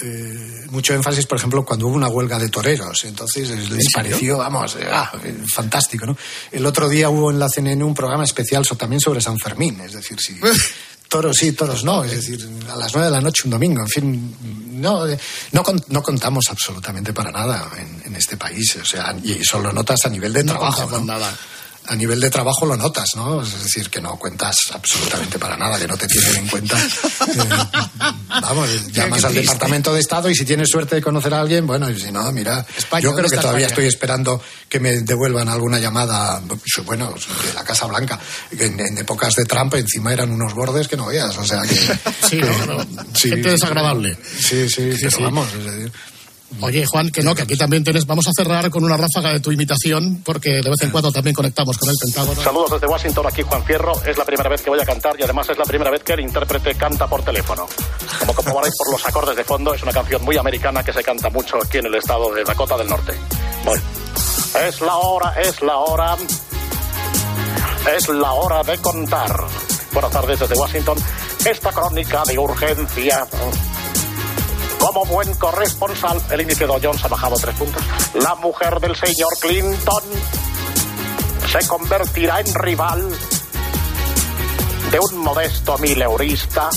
eh, 0.03 0.67
mucho 0.71 0.95
énfasis, 0.95 1.27
por 1.27 1.39
ejemplo, 1.39 1.65
cuando 1.65 1.87
hubo 1.87 1.97
una 1.97 2.09
huelga 2.09 2.39
de 2.39 2.49
toreros. 2.49 3.05
Entonces 3.05 3.51
les 3.71 3.87
pareció, 3.93 4.39
vamos, 4.39 4.77
eh, 4.77 4.87
ah, 4.91 5.11
eh, 5.25 5.35
fantástico, 5.53 6.07
¿no? 6.07 6.17
El 6.53 6.65
otro 6.67 6.89
día 6.89 7.09
hubo 7.11 7.31
en 7.31 7.39
la 7.39 7.49
CNN 7.49 7.83
un 7.85 7.95
programa 7.95 8.25
especial 8.25 8.67
también 8.79 9.01
sobre 9.01 9.21
San 9.21 9.39
Fermín, 9.39 9.81
es 9.81 9.93
decir, 9.93 10.19
si. 10.21 10.39
Toros 11.09 11.37
sí, 11.39 11.51
toros 11.53 11.83
no, 11.83 12.05
es 12.05 12.13
decir, 12.13 12.39
a 12.73 12.77
las 12.77 12.95
nueve 12.95 13.09
de 13.11 13.17
la 13.17 13.21
noche 13.21 13.43
un 13.45 13.51
domingo, 13.51 13.81
en 13.83 13.89
fin, 13.89 14.81
no, 14.81 15.09
eh, 15.09 15.19
no, 15.51 15.65
con- 15.65 15.85
no 15.89 16.05
contamos 16.05 16.45
absolutamente 16.49 17.13
para 17.13 17.33
nada 17.33 17.69
en, 17.79 18.03
en 18.07 18.15
este 18.15 18.37
país, 18.37 18.77
o 18.81 18.85
sea, 18.85 19.17
y 19.25 19.33
eso 19.33 19.59
lo 19.59 19.73
notas 19.73 19.99
a 20.05 20.09
nivel 20.09 20.33
de 20.33 20.45
No 20.45 20.53
trabajo. 20.53 20.83
contamos 20.83 21.07
¿no? 21.07 21.13
nada. 21.15 21.37
A 21.91 21.97
nivel 21.97 22.21
de 22.21 22.31
trabajo 22.31 22.65
lo 22.67 22.77
notas, 22.77 23.09
¿no? 23.17 23.43
Es 23.43 23.65
decir, 23.65 23.91
que 23.91 24.01
no 24.01 24.17
cuentas 24.17 24.71
absolutamente 24.73 25.41
para 25.41 25.57
nada, 25.57 25.77
que 25.77 25.89
no 25.89 25.97
te 25.97 26.07
tienen 26.07 26.37
en 26.37 26.47
cuenta. 26.47 26.79
Eh, 27.21 28.43
vamos, 28.43 28.93
llamas 28.93 29.25
al. 29.25 29.35
Departamento 29.35 29.93
de 29.93 30.01
Estado 30.01 30.31
y 30.31 30.35
si 30.35 30.45
tienes 30.45 30.69
suerte 30.69 30.97
de 30.97 31.03
conocer 31.03 31.35
a 31.35 31.41
alguien, 31.41 31.67
bueno, 31.67 31.91
y 31.91 32.01
si 32.01 32.11
no, 32.11 32.31
mira, 32.33 32.65
España, 32.77 33.03
yo 33.03 33.11
creo 33.11 33.23
¿dónde 33.25 33.37
que 33.37 33.43
todavía 33.43 33.67
España? 33.67 33.85
estoy 33.85 33.87
esperando 33.87 34.43
que 34.69 34.81
me 34.81 35.01
devuelvan 35.01 35.49
alguna 35.49 35.79
llamada, 35.79 36.41
bueno, 36.85 37.13
de 37.13 37.55
la 37.55 37.65
Casa 37.65 37.87
Blanca. 37.87 38.19
En, 38.53 38.81
en 38.81 38.99
épocas 38.99 39.35
de 39.35 39.45
Trump 39.45 39.75
encima 39.75 40.13
eran 40.13 40.31
unos 40.31 40.55
bordes 40.55 40.89
que 40.89 40.97
no 40.97 41.07
veas, 41.07 41.37
o 41.37 41.45
sea 41.45 41.63
que... 41.63 41.75
Sí, 42.29 42.41
no, 42.41 42.67
no. 42.67 42.87
Sí, 43.15 43.31
Gente 43.31 43.49
sí. 43.49 43.51
desagradable. 43.51 44.17
Sí, 44.39 44.69
sí, 44.69 44.91
pero 44.97 45.11
sí. 45.11 45.23
vamos, 45.23 45.49
es 45.55 45.65
decir, 45.65 45.93
Oye, 46.61 46.85
Juan, 46.85 47.11
que 47.11 47.23
no, 47.23 47.35
que 47.35 47.43
aquí 47.43 47.57
también 47.57 47.85
tienes. 47.85 48.07
Vamos 48.07 48.27
a 48.27 48.33
cerrar 48.37 48.71
con 48.71 48.85
una 48.85 48.97
ráfaga 48.97 49.33
de 49.33 49.41
tu 49.41 49.53
imitación, 49.53 50.21
porque 50.25 50.61
de 50.61 50.69
vez 50.69 50.81
en 50.83 50.91
cuando 50.91 51.13
también 51.13 51.35
conectamos 51.35 51.79
con 51.79 51.89
el 51.89 51.97
Pentágono. 51.97 52.43
Saludos 52.43 52.73
desde 52.73 52.87
Washington, 52.87 53.27
aquí 53.27 53.43
Juan 53.43 53.65
Fierro. 53.65 53.93
Es 54.05 54.19
la 54.19 54.25
primera 54.25 54.51
vez 54.51 54.61
que 54.61 54.71
voy 54.71 54.81
a 54.81 54.85
cantar 54.85 55.19
y 55.19 55.23
además 55.23 55.49
es 55.49 55.59
la 55.59 55.65
primera 55.65 55.91
vez 55.91 56.03
que 56.03 56.13
el 56.15 56.21
intérprete 56.21 56.75
canta 56.75 57.07
por 57.07 57.23
teléfono. 57.23 57.67
Como 58.19 58.35
comprobaréis 58.35 58.75
por 58.77 58.93
los 58.93 59.07
acordes 59.07 59.37
de 59.37 59.45
fondo, 59.45 59.73
es 59.73 59.83
una 59.83 59.93
canción 59.93 60.23
muy 60.23 60.37
americana 60.37 60.83
que 60.83 60.93
se 60.93 61.03
canta 61.03 61.31
mucho 61.31 61.57
aquí 61.63 61.79
en 61.79 61.87
el 61.87 61.95
estado 61.95 62.35
de 62.35 62.45
Dakota 62.45 62.77
del 62.77 62.89
Norte. 62.89 63.13
Voy. 63.65 63.79
Es 64.67 64.81
la 64.81 64.97
hora, 64.97 65.35
es 65.41 65.63
la 65.63 65.79
hora. 65.79 66.17
Es 67.97 68.09
la 68.09 68.33
hora 68.33 68.63
de 68.63 68.77
contar. 68.79 69.47
Buenas 69.93 70.11
tardes 70.11 70.41
desde 70.41 70.55
Washington. 70.55 70.99
Esta 71.45 71.71
crónica 71.71 72.23
de 72.27 72.39
urgencia. 72.39 73.27
Como 74.81 75.05
buen 75.05 75.33
corresponsal, 75.35 76.21
el 76.31 76.41
inicio 76.41 76.67
de 76.67 76.81
Jones 76.87 77.05
ha 77.05 77.09
bajado 77.09 77.37
tres 77.37 77.55
puntos. 77.55 77.83
La 78.15 78.35
mujer 78.37 78.81
del 78.81 78.97
señor 78.97 79.39
Clinton 79.39 80.03
se 81.53 81.69
convertirá 81.69 82.41
en 82.41 82.55
rival 82.55 83.11
de 84.91 84.99
un 84.99 85.19
modesto 85.19 85.79
mileurista 85.79 86.71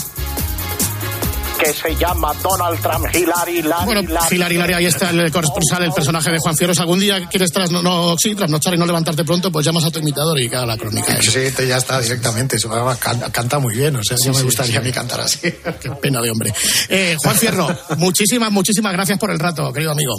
que 1.63 1.73
se 1.73 1.95
llama 1.95 2.33
Donald 2.41 2.79
Trump. 2.81 3.05
Hilary, 3.13 3.61
Larry, 3.61 3.85
Bueno, 3.85 4.01
Larry. 4.13 4.35
Hilary, 4.35 4.55
Hilary, 4.55 4.73
ahí 4.73 4.85
está 4.85 5.09
el 5.09 5.31
corresponsal, 5.31 5.83
el 5.83 5.91
personaje 5.93 6.31
de 6.31 6.37
Juan 6.39 6.55
Fierro. 6.55 6.73
Si 6.75 6.81
algún 6.81 6.99
día 6.99 7.27
quieres 7.29 7.51
tras, 7.51 7.71
no, 7.71 7.81
no, 7.81 8.15
sí, 8.21 8.35
trasnochar 8.35 8.73
y 8.73 8.77
no 8.77 8.85
levantarte 8.85 9.23
pronto, 9.23 9.51
pues 9.51 9.65
llamas 9.65 9.83
a 9.85 9.91
tu 9.91 9.99
imitador 9.99 10.39
y 10.39 10.49
que 10.49 10.55
haga 10.55 10.65
la 10.65 10.77
crónica. 10.77 11.21
sí, 11.21 11.39
te- 11.55 11.67
ya 11.67 11.77
está 11.77 11.99
directamente. 12.01 12.57
Eso, 12.57 12.71
además, 12.71 12.97
can- 12.97 13.31
canta 13.31 13.59
muy 13.59 13.75
bien, 13.75 13.95
o 13.95 14.03
sea, 14.03 14.17
Sí, 14.17 14.25
yo 14.25 14.31
me 14.33 14.39
sí, 14.39 14.43
gustaría 14.45 14.71
sí. 14.73 14.77
a 14.77 14.81
mí 14.81 14.91
cantar 14.91 15.21
así. 15.21 15.39
Qué 15.81 15.91
pena 16.01 16.21
de 16.21 16.31
hombre. 16.31 16.53
Eh, 16.89 17.15
Juan 17.19 17.35
Fierro, 17.35 17.67
muchísimas, 17.97 18.51
muchísimas 18.51 18.91
gracias 18.93 19.17
por 19.17 19.31
el 19.31 19.39
rato, 19.39 19.71
querido 19.71 19.91
amigo. 19.91 20.15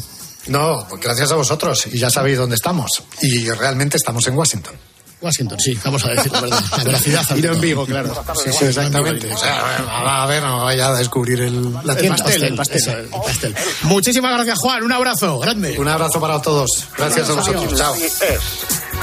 No, 0.47 0.87
pues 0.89 1.01
gracias 1.03 1.33
a 1.33 1.37
vosotros. 1.37 1.87
Y 1.93 1.99
ya 1.99 2.11
sabéis 2.11 2.37
dónde 2.39 2.57
estamos. 2.57 2.91
Y 3.23 3.49
realmente 3.51 3.97
estamos 3.97 4.27
en 4.27 4.37
Washington. 4.37 4.75
Washington, 5.25 5.59
sí, 5.59 5.79
vamos 5.85 6.05
a 6.05 6.11
decir 6.11 6.31
la 6.33 6.41
verdad. 6.41 6.61
La 6.77 6.85
veracidad. 6.85 7.25
No 7.37 7.53
en 7.53 7.61
vivo, 7.61 7.87
claro. 7.87 8.25
Sí, 8.43 8.51
sí, 8.53 8.65
exactamente. 8.67 9.33
O 9.33 9.37
sea, 9.39 10.23
a 10.23 10.27
ver, 10.27 10.43
no 10.43 10.65
vaya 10.65 10.89
a 10.89 10.93
descubrir 10.95 11.41
el, 11.41 11.73
la 11.73 11.93
El 11.93 11.99
tienda. 11.99 12.17
pastel, 12.23 12.45
el 12.45 12.55
pastel. 12.55 12.89
El 12.89 13.09
pastel. 13.09 13.55
Muchísimas 13.83 14.33
gracias, 14.35 14.59
Juan. 14.59 14.83
Un 14.83 14.93
abrazo 14.93 15.39
grande. 15.39 15.79
Un 15.79 15.89
abrazo 15.89 16.21
para 16.21 16.41
todos. 16.41 16.89
Gracias 16.97 17.29
a 17.31 17.33
vosotros. 17.35 17.75
Chao. 17.77 17.95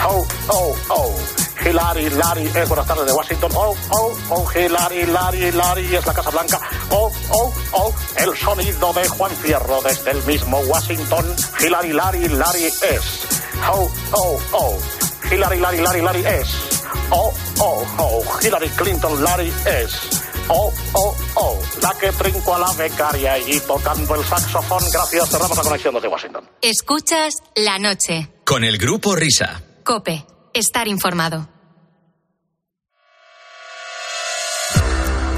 Oh, 0.08 0.26
oh, 0.48 0.76
oh. 0.90 1.16
Hilary, 1.64 2.10
Larry 2.12 2.50
es. 2.56 2.68
Buenas 2.68 2.88
tardes 2.88 3.06
de 3.06 3.12
Washington. 3.14 3.52
Oh, 3.54 3.76
oh, 3.92 4.14
oh. 4.30 4.52
Hilary, 4.58 5.06
Larry, 5.06 5.52
Larry 5.52 5.96
es 5.96 6.06
la 6.06 6.14
Casa 6.14 6.30
Blanca. 6.32 6.60
Oh, 6.90 7.12
oh, 7.30 7.54
oh. 7.74 7.94
El 8.18 8.36
sonido 8.38 8.94
de 8.94 9.08
Juan 9.10 9.32
Fierro 9.44 9.80
desde 9.84 10.12
el 10.12 10.24
mismo 10.24 10.58
Washington. 10.62 11.26
Hilary, 11.60 11.94
Larry, 11.94 12.28
Larry 12.30 12.64
es. 12.66 13.02
Oh, 13.72 13.92
oh, 14.14 14.40
oh. 14.54 14.78
Hilary, 15.32 15.60
Larry, 15.60 15.80
Larry, 15.82 16.02
Larry 16.02 16.26
es. 16.26 16.84
Oh, 17.10 17.34
oh, 17.60 17.86
oh. 17.98 18.40
Hillary 18.42 18.68
Clinton, 18.70 19.24
Larry 19.24 19.52
es. 19.66 19.98
Oh, 20.50 20.74
oh, 20.94 21.16
oh. 21.36 21.60
La 21.82 21.94
que 22.00 22.12
trinco 22.12 22.54
a 22.54 22.60
la 22.60 22.74
becaria 22.74 23.38
y 23.40 23.60
tocando 23.62 24.16
el 24.16 24.26
saxofón. 24.26 24.84
Gracias. 24.92 25.30
Cerramos 25.30 25.58
la 25.58 25.64
conexión 25.64 25.94
desde 25.94 26.08
Washington. 26.10 26.50
Escuchas 26.62 27.36
la 27.56 27.80
noche. 27.80 28.30
Con 28.44 28.64
el 28.66 28.78
grupo 28.78 29.16
Risa. 29.16 29.62
Cope. 29.86 30.26
Estar 30.54 30.88
informado. 30.90 31.48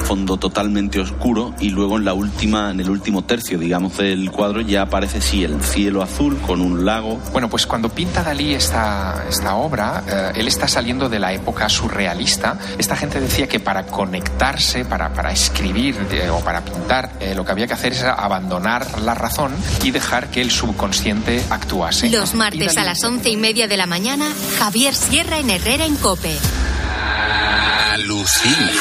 Fondo 0.04 0.38
totalmente 0.38 1.00
oscuro 1.00 1.54
y 1.60 1.70
luego 1.70 1.98
en 1.98 2.06
la 2.06 2.14
última 2.14 2.72
en 2.72 2.80
el 2.80 2.90
último 2.90 3.24
tercio 3.24 3.58
digamos 3.58 3.98
del 3.98 4.30
cuadro 4.32 4.62
ya 4.62 4.84
aparece 4.84 5.22
sí 5.22 5.44
el 5.44 5.62
cielo 5.62 6.02
azul 6.04 6.38
con 6.46 6.62
un 6.62 6.86
lago 6.86 7.20
Bueno, 7.32 7.50
pues 7.50 7.66
cuando 7.66 7.90
pinta 7.90 8.22
Dalí 8.24 8.54
esta, 8.54 9.24
esta 9.30 9.56
obra, 9.56 10.04
eh, 10.08 10.32
él 10.40 10.48
está 10.48 10.68
saliendo 10.68 11.10
de 11.10 11.20
la 11.20 11.34
época 11.34 11.68
surrealista. 11.70 12.58
Esta 12.78 12.96
gente 12.96 13.20
decía 13.20 13.48
que 13.48 13.60
para 13.60 13.86
conectarse, 13.86 14.86
para, 14.86 15.14
para 15.14 15.32
escribir 15.32 15.96
eh, 16.12 16.30
o 16.30 16.40
para 16.40 16.62
pintar, 16.64 17.12
eh, 17.20 17.34
lo 17.36 17.44
que 17.46 17.52
había 17.52 17.68
que 17.68 17.74
hacer 17.74 17.94
era 17.94 18.14
abandonar 18.14 18.86
la 19.02 19.14
razón 19.16 19.52
y 19.84 19.92
dejar 19.92 20.30
que 20.32 20.42
el 20.42 20.52
subconsciente 20.52 21.44
actuase. 21.50 22.10
Los 22.10 22.34
martes 22.34 22.76
Dalí- 22.76 22.82
a 22.82 22.84
las 22.86 23.04
once 23.04 23.30
y 23.30 23.38
media 23.38 23.68
de 23.68 23.78
la 23.78 23.86
mañana, 23.88 24.26
Javier 24.60 24.94
Sierra 24.96 25.40
en 25.40 25.50
Herrera 25.50 25.86
en 25.86 25.96
Cope. 25.96 26.38
Alucina. 27.94 28.72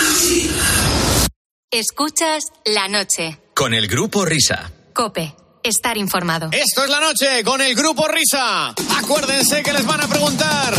Escuchas 1.71 2.45
la 2.65 2.89
noche. 2.89 3.39
Con 3.53 3.75
el 3.75 3.87
grupo 3.87 4.25
Risa. 4.25 4.73
Cope. 4.95 5.37
Estar 5.63 5.99
informado. 5.99 6.49
Esto 6.51 6.85
es 6.85 6.89
la 6.89 6.99
noche 6.99 7.45
con 7.45 7.61
el 7.61 7.75
grupo 7.75 8.09
Risa. 8.09 8.71
Acuérdense 8.71 9.63
que 9.63 9.75
les 9.75 9.85
van 9.85 10.01
a 10.01 10.09
preguntar 10.09 10.73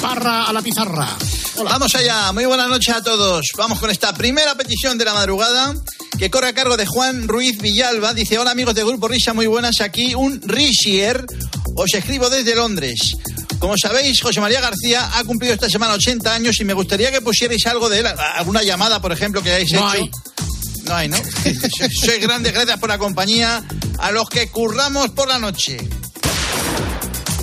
Parra 0.00 0.46
a 0.46 0.54
la 0.54 0.62
pizarra. 0.62 1.06
Vamos 1.62 1.94
allá, 1.96 2.32
muy 2.32 2.46
buenas 2.46 2.70
noches 2.70 2.94
a 2.94 3.02
todos. 3.02 3.44
Vamos 3.58 3.78
con 3.78 3.90
esta 3.90 4.14
primera 4.14 4.54
petición 4.54 4.96
de 4.96 5.04
la 5.04 5.12
madrugada 5.12 5.74
que 6.18 6.30
corre 6.30 6.48
a 6.48 6.54
cargo 6.54 6.78
de 6.78 6.86
Juan 6.86 7.28
Ruiz 7.28 7.58
Villalba. 7.58 8.14
Dice, 8.14 8.38
hola 8.38 8.52
amigos 8.52 8.74
de 8.74 8.84
Grupo 8.84 9.06
Risa, 9.06 9.34
muy 9.34 9.46
buenas. 9.46 9.82
Aquí 9.82 10.14
un 10.14 10.40
Rishier. 10.40 11.26
Os 11.76 11.92
escribo 11.92 12.30
desde 12.30 12.54
Londres. 12.54 13.18
Como 13.60 13.74
sabéis, 13.76 14.20
José 14.22 14.40
María 14.40 14.60
García 14.60 15.10
ha 15.18 15.22
cumplido 15.24 15.52
esta 15.54 15.68
semana 15.68 15.92
80 15.94 16.34
años 16.34 16.58
y 16.60 16.64
me 16.64 16.72
gustaría 16.72 17.12
que 17.12 17.20
pusierais 17.20 17.64
algo 17.66 17.88
de 17.88 18.00
él. 18.00 18.06
Alguna 18.36 18.62
llamada, 18.62 19.00
por 19.00 19.12
ejemplo, 19.12 19.42
que 19.42 19.50
hayáis 19.52 19.72
No 19.72 19.78
hecho. 19.92 20.02
hay. 20.02 20.10
No 20.86 20.94
hay, 20.96 21.08
¿no? 21.08 21.16
Sois 21.94 22.20
grandes, 22.20 22.52
gracias 22.54 22.80
por 22.80 22.88
la 22.88 22.98
compañía. 22.98 23.62
A 23.98 24.10
los 24.12 24.28
que 24.30 24.48
curramos 24.48 25.10
por 25.10 25.28
la 25.28 25.38
noche. 25.38 25.76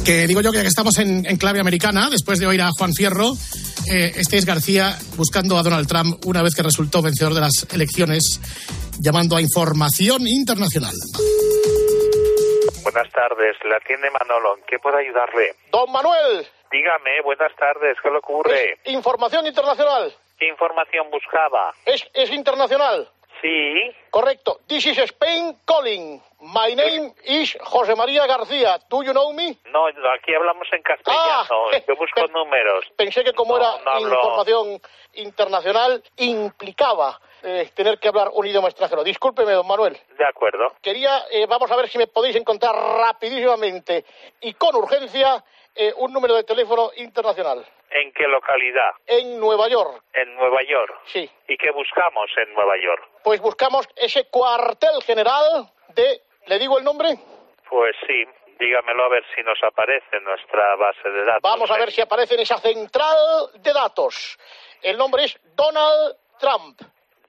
Que 0.04 0.26
digo 0.28 0.42
yo 0.42 0.52
que 0.52 0.66
estamos 0.66 0.98
en, 0.98 1.26
en 1.26 1.38
clave 1.38 1.60
americana, 1.60 2.10
después 2.10 2.40
de 2.40 2.48
oír 2.48 2.62
a 2.62 2.72
Juan 2.72 2.94
Fierro, 2.94 3.38
eh, 3.92 4.14
este 4.16 4.38
es 4.38 4.46
García 4.46 4.98
buscando 5.18 5.58
a 5.58 5.64
Donald 5.64 5.88
Trump 5.88 6.26
una 6.26 6.42
vez 6.42 6.56
que 6.56 6.64
resultó 6.64 7.02
vencedor 7.02 7.34
de 7.36 7.42
las 7.42 7.68
elecciones, 7.72 8.40
llamando 9.00 9.36
a 9.36 9.42
información 9.42 10.28
internacional. 10.28 10.96
Buenas 12.94 13.12
tardes, 13.12 13.58
la 13.66 13.76
atiende 13.76 14.10
Manolo. 14.12 14.56
¿En 14.56 14.64
qué 14.64 14.80
puedo 14.80 14.96
ayudarle? 14.96 15.56
Don 15.72 15.92
Manuel, 15.92 16.48
Dígame, 16.72 17.20
buenas 17.22 17.54
tardes, 17.58 17.98
¿qué 18.02 18.10
le 18.10 18.18
ocurre? 18.20 18.80
información 18.86 19.46
internacional. 19.46 20.14
¿Qué 20.40 20.48
información 20.48 21.12
buscaba? 21.12 21.74
Es, 21.86 22.08
es 22.14 22.32
internacional. 22.32 23.10
Sí. 23.42 23.94
Correcto. 24.10 24.62
This 24.68 24.86
is 24.86 24.98
Spain 25.00 25.58
calling. 25.66 26.22
My 26.40 26.74
name 26.76 27.14
is 27.26 27.58
José 27.62 27.94
María 27.94 28.26
García. 28.26 28.80
Do 28.90 29.04
you 29.04 29.12
know 29.12 29.34
me? 29.34 29.58
No, 29.66 29.88
aquí 29.88 30.34
hablamos 30.34 30.68
en 30.72 30.82
castellano. 30.82 31.68
Ah. 31.74 31.82
Yo 31.86 31.96
busco 31.98 32.26
números. 32.28 32.86
Pensé 32.96 33.22
que 33.26 33.34
como 33.34 33.58
era 33.58 33.80
no 33.84 34.00
información 34.00 34.82
internacional 35.14 36.02
implicaba 36.16 37.20
eh, 37.48 37.72
tener 37.74 37.98
que 37.98 38.10
hablar 38.10 38.30
un 38.34 38.46
idioma 38.46 38.68
extranjero. 38.68 39.06
Discúlpeme, 39.06 39.54
don 39.54 39.66
Manuel. 39.66 39.98
De 40.18 40.28
acuerdo. 40.28 40.76
Quería, 40.82 41.24
eh, 41.32 41.46
vamos 41.48 41.72
a 41.72 41.78
ver 41.78 41.88
si 41.88 41.98
me 41.98 42.08
podéis 42.08 42.36
encontrar 42.36 42.76
rapidísimamente 42.76 44.04
y 44.42 44.54
con 44.56 44.76
urgencia 44.76 45.42
eh, 45.74 45.94
un 45.96 46.12
número 46.12 46.36
de 46.36 46.44
teléfono 46.44 46.92
internacional. 46.98 47.66
¿En 47.90 48.12
qué 48.12 48.28
localidad? 48.28 48.92
En 49.06 49.40
Nueva 49.40 49.70
York. 49.70 50.04
En 50.14 50.36
Nueva 50.36 50.62
York. 50.64 50.94
Sí. 51.06 51.30
¿Y 51.48 51.58
qué 51.58 51.72
buscamos 51.72 52.30
en 52.36 52.54
Nueva 52.54 52.76
York? 52.84 53.08
Pues 53.24 53.40
buscamos 53.40 53.88
ese 53.96 54.26
cuartel 54.26 55.02
general 55.06 55.72
de... 55.96 56.22
¿Le 56.48 56.60
digo 56.60 56.78
el 56.78 56.84
nombre? 56.84 57.16
Pues 57.70 57.96
sí, 58.06 58.26
dígamelo 58.60 59.06
a 59.06 59.10
ver 59.10 59.24
si 59.34 59.42
nos 59.44 59.62
aparece 59.64 60.18
en 60.18 60.24
nuestra 60.26 60.76
base 60.76 61.10
de 61.10 61.24
datos. 61.24 61.42
Vamos 61.44 61.72
a 61.72 61.78
ver 61.78 61.92
si 61.92 62.02
aparece 62.02 62.34
en 62.34 62.42
esa 62.42 62.58
central 62.58 63.18
de 63.56 63.72
datos. 63.72 64.38
El 64.82 64.98
nombre 64.98 65.24
es 65.24 65.40
Donald 65.56 66.18
Trump. 66.40 66.82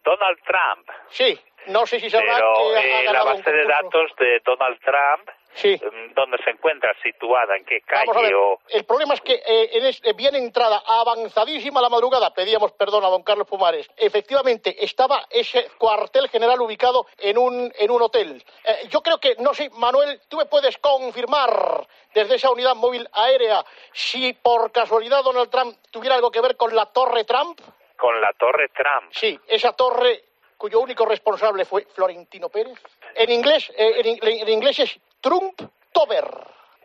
Donald 0.04 0.38
Trump. 0.46 0.88
Sí, 1.10 1.38
no 1.66 1.86
sé 1.86 2.00
si 2.00 2.08
sabrá 2.10 2.36
Pero 2.36 2.52
que 2.72 2.76
ha 2.78 3.00
eh, 3.02 3.12
la 3.12 3.24
base 3.24 3.50
de 3.52 3.64
datos 3.66 4.10
de 4.18 4.40
Donald 4.44 4.78
Trump, 4.80 5.28
Sí. 5.54 5.74
mm, 5.82 6.14
¿dónde 6.14 6.38
se 6.44 6.50
encuentra 6.50 6.94
situada? 7.02 7.56
¿En 7.56 7.64
qué 7.64 7.80
Vamos 7.90 8.10
a 8.16 8.20
calle? 8.20 8.26
ver, 8.26 8.34
O... 8.36 8.60
el 8.68 8.84
problema 8.84 9.14
es 9.14 9.20
que 9.22 9.32
eh, 9.34 9.70
en 9.72 9.86
es- 9.86 10.00
eh, 10.04 10.12
bien 10.12 10.34
entrada, 10.36 10.82
avanzadísima 10.86 11.80
la 11.80 11.88
madrugada, 11.88 12.32
pedíamos 12.32 12.72
perdón 12.72 13.04
a 13.04 13.08
don 13.08 13.22
Carlos 13.22 13.46
Pumares. 13.48 13.88
Efectivamente, 13.96 14.84
estaba 14.84 15.26
ese 15.30 15.68
cuartel 15.78 16.28
general 16.28 16.60
ubicado 16.60 17.06
en 17.18 17.38
un, 17.38 17.72
en 17.76 17.90
un 17.90 18.02
hotel. 18.02 18.44
Eh, 18.64 18.88
yo 18.88 19.02
creo 19.02 19.18
que, 19.18 19.34
no 19.40 19.52
sé, 19.54 19.68
Manuel, 19.70 20.20
tú 20.28 20.36
me 20.36 20.46
puedes 20.46 20.76
confirmar 20.78 21.86
desde 22.14 22.36
esa 22.36 22.50
unidad 22.50 22.74
móvil 22.76 23.08
aérea 23.12 23.64
si 23.92 24.32
por 24.34 24.70
casualidad 24.70 25.24
Donald 25.24 25.50
Trump 25.50 25.76
tuviera 25.90 26.14
algo 26.14 26.30
que 26.30 26.40
ver 26.40 26.56
con 26.56 26.74
la 26.76 26.86
Torre 26.86 27.24
Trump. 27.24 27.58
Con 27.98 28.20
la 28.20 28.32
Torre 28.32 28.68
Trump. 28.68 29.12
Sí, 29.12 29.38
esa 29.48 29.72
torre 29.74 30.22
cuyo 30.56 30.80
único 30.80 31.04
responsable 31.04 31.64
fue 31.64 31.84
Florentino 31.94 32.48
Pérez. 32.48 32.78
En 33.14 33.30
inglés, 33.30 33.70
eh, 33.76 33.94
en, 34.00 34.06
ing- 34.16 34.42
en 34.42 34.48
inglés 34.48 34.78
es 34.78 34.98
Trump 35.20 35.60
Tower. 35.92 36.24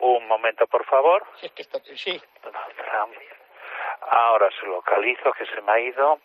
Un 0.00 0.26
momento, 0.26 0.66
por 0.66 0.84
favor. 0.86 1.24
Si 1.40 1.46
es 1.46 1.52
que 1.52 1.62
está- 1.62 1.80
sí. 1.96 2.20
Donald 2.42 2.74
Trump. 2.76 3.14
Ahora 4.10 4.50
se 4.60 4.66
localizo, 4.66 5.32
que 5.32 5.46
se 5.46 5.60
me 5.62 5.72
ha 5.72 5.80
ido. 5.80 6.18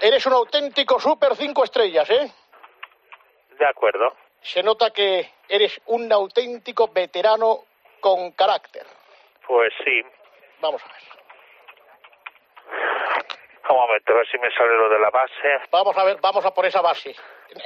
Eres 0.00 0.24
un 0.26 0.34
auténtico 0.34 1.00
super 1.00 1.34
cinco 1.34 1.64
estrellas, 1.64 2.08
¿eh? 2.10 2.30
De 3.58 3.66
acuerdo. 3.66 4.14
Se 4.42 4.62
nota 4.62 4.90
que 4.92 5.32
eres 5.48 5.80
un 5.86 6.12
auténtico 6.12 6.88
veterano 6.88 7.64
con 8.00 8.30
carácter. 8.32 8.86
Pues 9.46 9.72
sí. 9.84 10.02
Vamos 10.60 10.80
a 10.84 10.88
ver. 10.88 11.17
Un 13.68 13.76
momento, 13.76 14.12
a 14.12 14.16
ver 14.16 14.28
si 14.28 14.38
me 14.38 14.50
sale 14.52 14.74
lo 14.76 14.88
de 14.88 14.98
la 14.98 15.10
base. 15.10 15.60
Vamos 15.70 15.96
a 15.96 16.04
ver, 16.04 16.18
vamos 16.20 16.44
a 16.44 16.54
por 16.54 16.64
esa 16.66 16.80
base. 16.80 17.14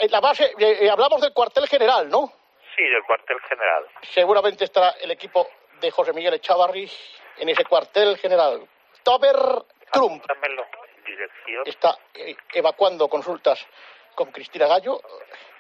En 0.00 0.11
la 0.11 0.20
base, 0.20 0.44
eh, 0.59 0.78
eh, 0.82 0.90
hablamos 0.90 1.20
del 1.20 1.32
cuartel 1.32 1.66
general, 1.68 2.09
¿no? 2.09 2.32
Sí, 2.76 2.82
del 2.82 3.03
cuartel 3.05 3.38
general. 3.48 3.86
Seguramente 4.03 4.64
estará 4.64 4.90
el 5.00 5.11
equipo 5.11 5.48
de 5.80 5.90
José 5.90 6.12
Miguel 6.12 6.34
Echavarri 6.34 6.90
en 7.38 7.48
ese 7.48 7.64
cuartel 7.64 8.16
general. 8.18 8.66
Tober 9.03 9.36
Trump 9.92 10.24
Dámelo. 10.26 10.64
Dirección. 11.05 11.62
está 11.66 11.96
eh, 12.14 12.36
evacuando 12.55 13.09
consultas 13.09 13.66
con 14.14 14.30
Cristina 14.30 14.66
Gallo. 14.66 15.00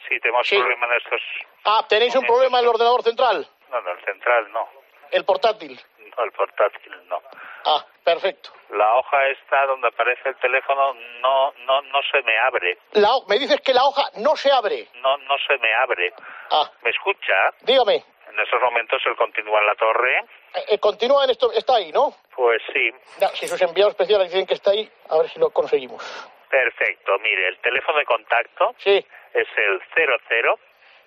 Sí, 0.08 0.18
tenemos 0.20 0.46
Sí. 0.46 0.56
problema 0.58 0.86
en 0.86 0.92
estos... 0.92 1.20
Ah, 1.64 1.84
tenéis 1.88 2.14
un 2.16 2.24
problema 2.26 2.58
en 2.58 2.64
el 2.64 2.70
ordenador 2.70 3.02
central, 3.02 3.46
No, 3.70 3.80
no, 3.80 3.90
el 3.92 4.04
central 4.04 4.50
no. 4.52 4.68
el 5.10 5.24
portátil. 5.24 5.80
No, 6.16 6.24
el 6.24 6.32
portátil 6.32 6.92
no. 7.08 7.22
Ah, 7.64 7.84
perfecto. 8.04 8.50
La 8.70 8.94
hoja 8.96 9.28
esta 9.28 9.66
donde 9.66 9.88
aparece 9.88 10.28
el 10.28 10.36
teléfono 10.36 10.94
no, 11.20 11.52
no, 11.64 11.82
no 11.82 12.00
se 12.10 12.22
me 12.22 12.38
abre. 12.38 12.78
La 12.92 13.14
ho- 13.14 13.24
me 13.28 13.38
dices 13.38 13.60
que 13.60 13.72
la 13.72 13.84
hoja 13.84 14.02
no 14.18 14.36
se 14.36 14.50
abre. 14.50 14.88
No, 14.96 15.16
no 15.18 15.36
se 15.46 15.56
me 15.58 15.72
abre. 15.74 16.12
Ah, 16.50 16.70
¿Me 16.82 16.90
escucha? 16.90 17.34
dígame, 17.62 18.04
En 18.30 18.38
esos 18.40 18.60
momentos 18.62 19.00
él 19.06 19.16
continúa 19.16 19.60
en 19.60 19.66
la 19.66 19.74
torre. 19.74 20.18
eh, 20.54 20.64
eh, 20.68 20.78
continúa 20.78 21.24
en 21.24 21.30
esto, 21.30 21.50
está 21.52 21.76
ahí, 21.76 21.92
¿no? 21.92 22.14
Pues 22.34 22.60
sí. 22.72 22.90
Ya, 23.20 23.28
si 23.28 23.46
sus 23.46 23.60
enviados 23.62 23.92
especiales 23.92 24.30
dicen 24.30 24.46
que 24.46 24.54
está 24.54 24.70
ahí, 24.72 24.90
a 25.10 25.18
ver 25.18 25.28
si 25.28 25.38
lo 25.38 25.50
conseguimos. 25.50 26.02
Perfecto. 26.50 27.18
Mire, 27.20 27.48
el 27.48 27.58
teléfono 27.60 27.98
de 27.98 28.04
contacto 28.04 28.74
Sí. 28.78 28.96
es 29.34 29.48
el 29.56 29.82
00. 29.94 30.58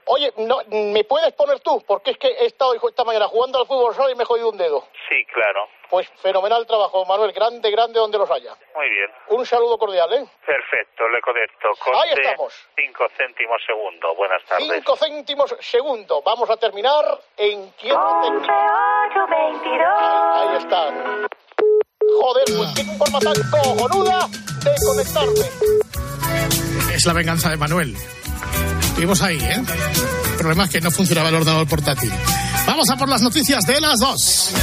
Oye, 0.07 0.31
no, 0.37 0.59
¿me 0.67 1.03
puedes 1.03 1.33
poner 1.33 1.59
tú? 1.61 1.83
Porque 1.87 2.11
es 2.11 2.17
que 2.17 2.27
he 2.27 2.45
estado 2.45 2.73
esta 2.75 3.03
mañana 3.03 3.27
jugando 3.27 3.59
al 3.59 3.65
fútbol 3.65 3.95
solo 3.95 4.11
y 4.11 4.15
me 4.15 4.23
he 4.23 4.25
jodido 4.25 4.49
un 4.49 4.57
dedo. 4.57 4.87
Sí, 5.09 5.25
claro. 5.33 5.67
Pues 5.89 6.07
fenomenal 6.21 6.65
trabajo, 6.67 7.05
Manuel. 7.05 7.31
Grande, 7.31 7.71
grande 7.71 7.99
donde 7.99 8.17
los 8.17 8.29
haya. 8.29 8.55
Muy 8.75 8.89
bien. 8.89 9.09
Un 9.29 9.45
saludo 9.45 9.77
cordial, 9.77 10.11
¿eh? 10.13 10.25
Perfecto, 10.45 11.07
le 11.07 11.21
conecto. 11.21 11.69
Ahí 12.03 12.09
estamos. 12.21 12.53
5 12.75 13.07
céntimos 13.17 13.61
segundo. 13.65 14.15
Buenas 14.15 14.43
tardes. 14.45 14.67
Cinco 14.71 14.95
céntimos 14.95 15.55
segundo. 15.59 16.21
Vamos 16.23 16.49
a 16.49 16.57
terminar 16.57 17.05
en 17.37 17.69
quiebra 17.71 18.21
técnica. 18.21 18.53
Ahí, 19.31 20.49
ahí 20.49 20.57
están. 20.57 21.27
Joder, 22.21 22.45
pues 22.57 22.69
qué 22.75 22.83
forma 22.97 23.19
tan 23.19 23.35
cojonuda 23.49 24.27
de 24.63 24.71
conectarme. 24.85 25.45
Es 26.93 27.05
la 27.05 27.13
venganza 27.13 27.49
de 27.49 27.57
Manuel. 27.57 27.95
Estuvimos 28.95 29.21
ahí, 29.23 29.37
¿eh? 29.37 29.61
El 30.31 30.37
problema 30.37 30.63
es 30.63 30.69
que 30.69 30.79
no 30.79 30.89
funcionaba 30.89 31.27
el 31.27 31.35
ordenador 31.35 31.67
portátil. 31.67 32.09
Vamos 32.65 32.89
a 32.89 32.95
por 32.95 33.09
las 33.09 33.21
noticias 33.21 33.65
de 33.65 33.81
las 33.81 33.99
dos. 33.99 34.53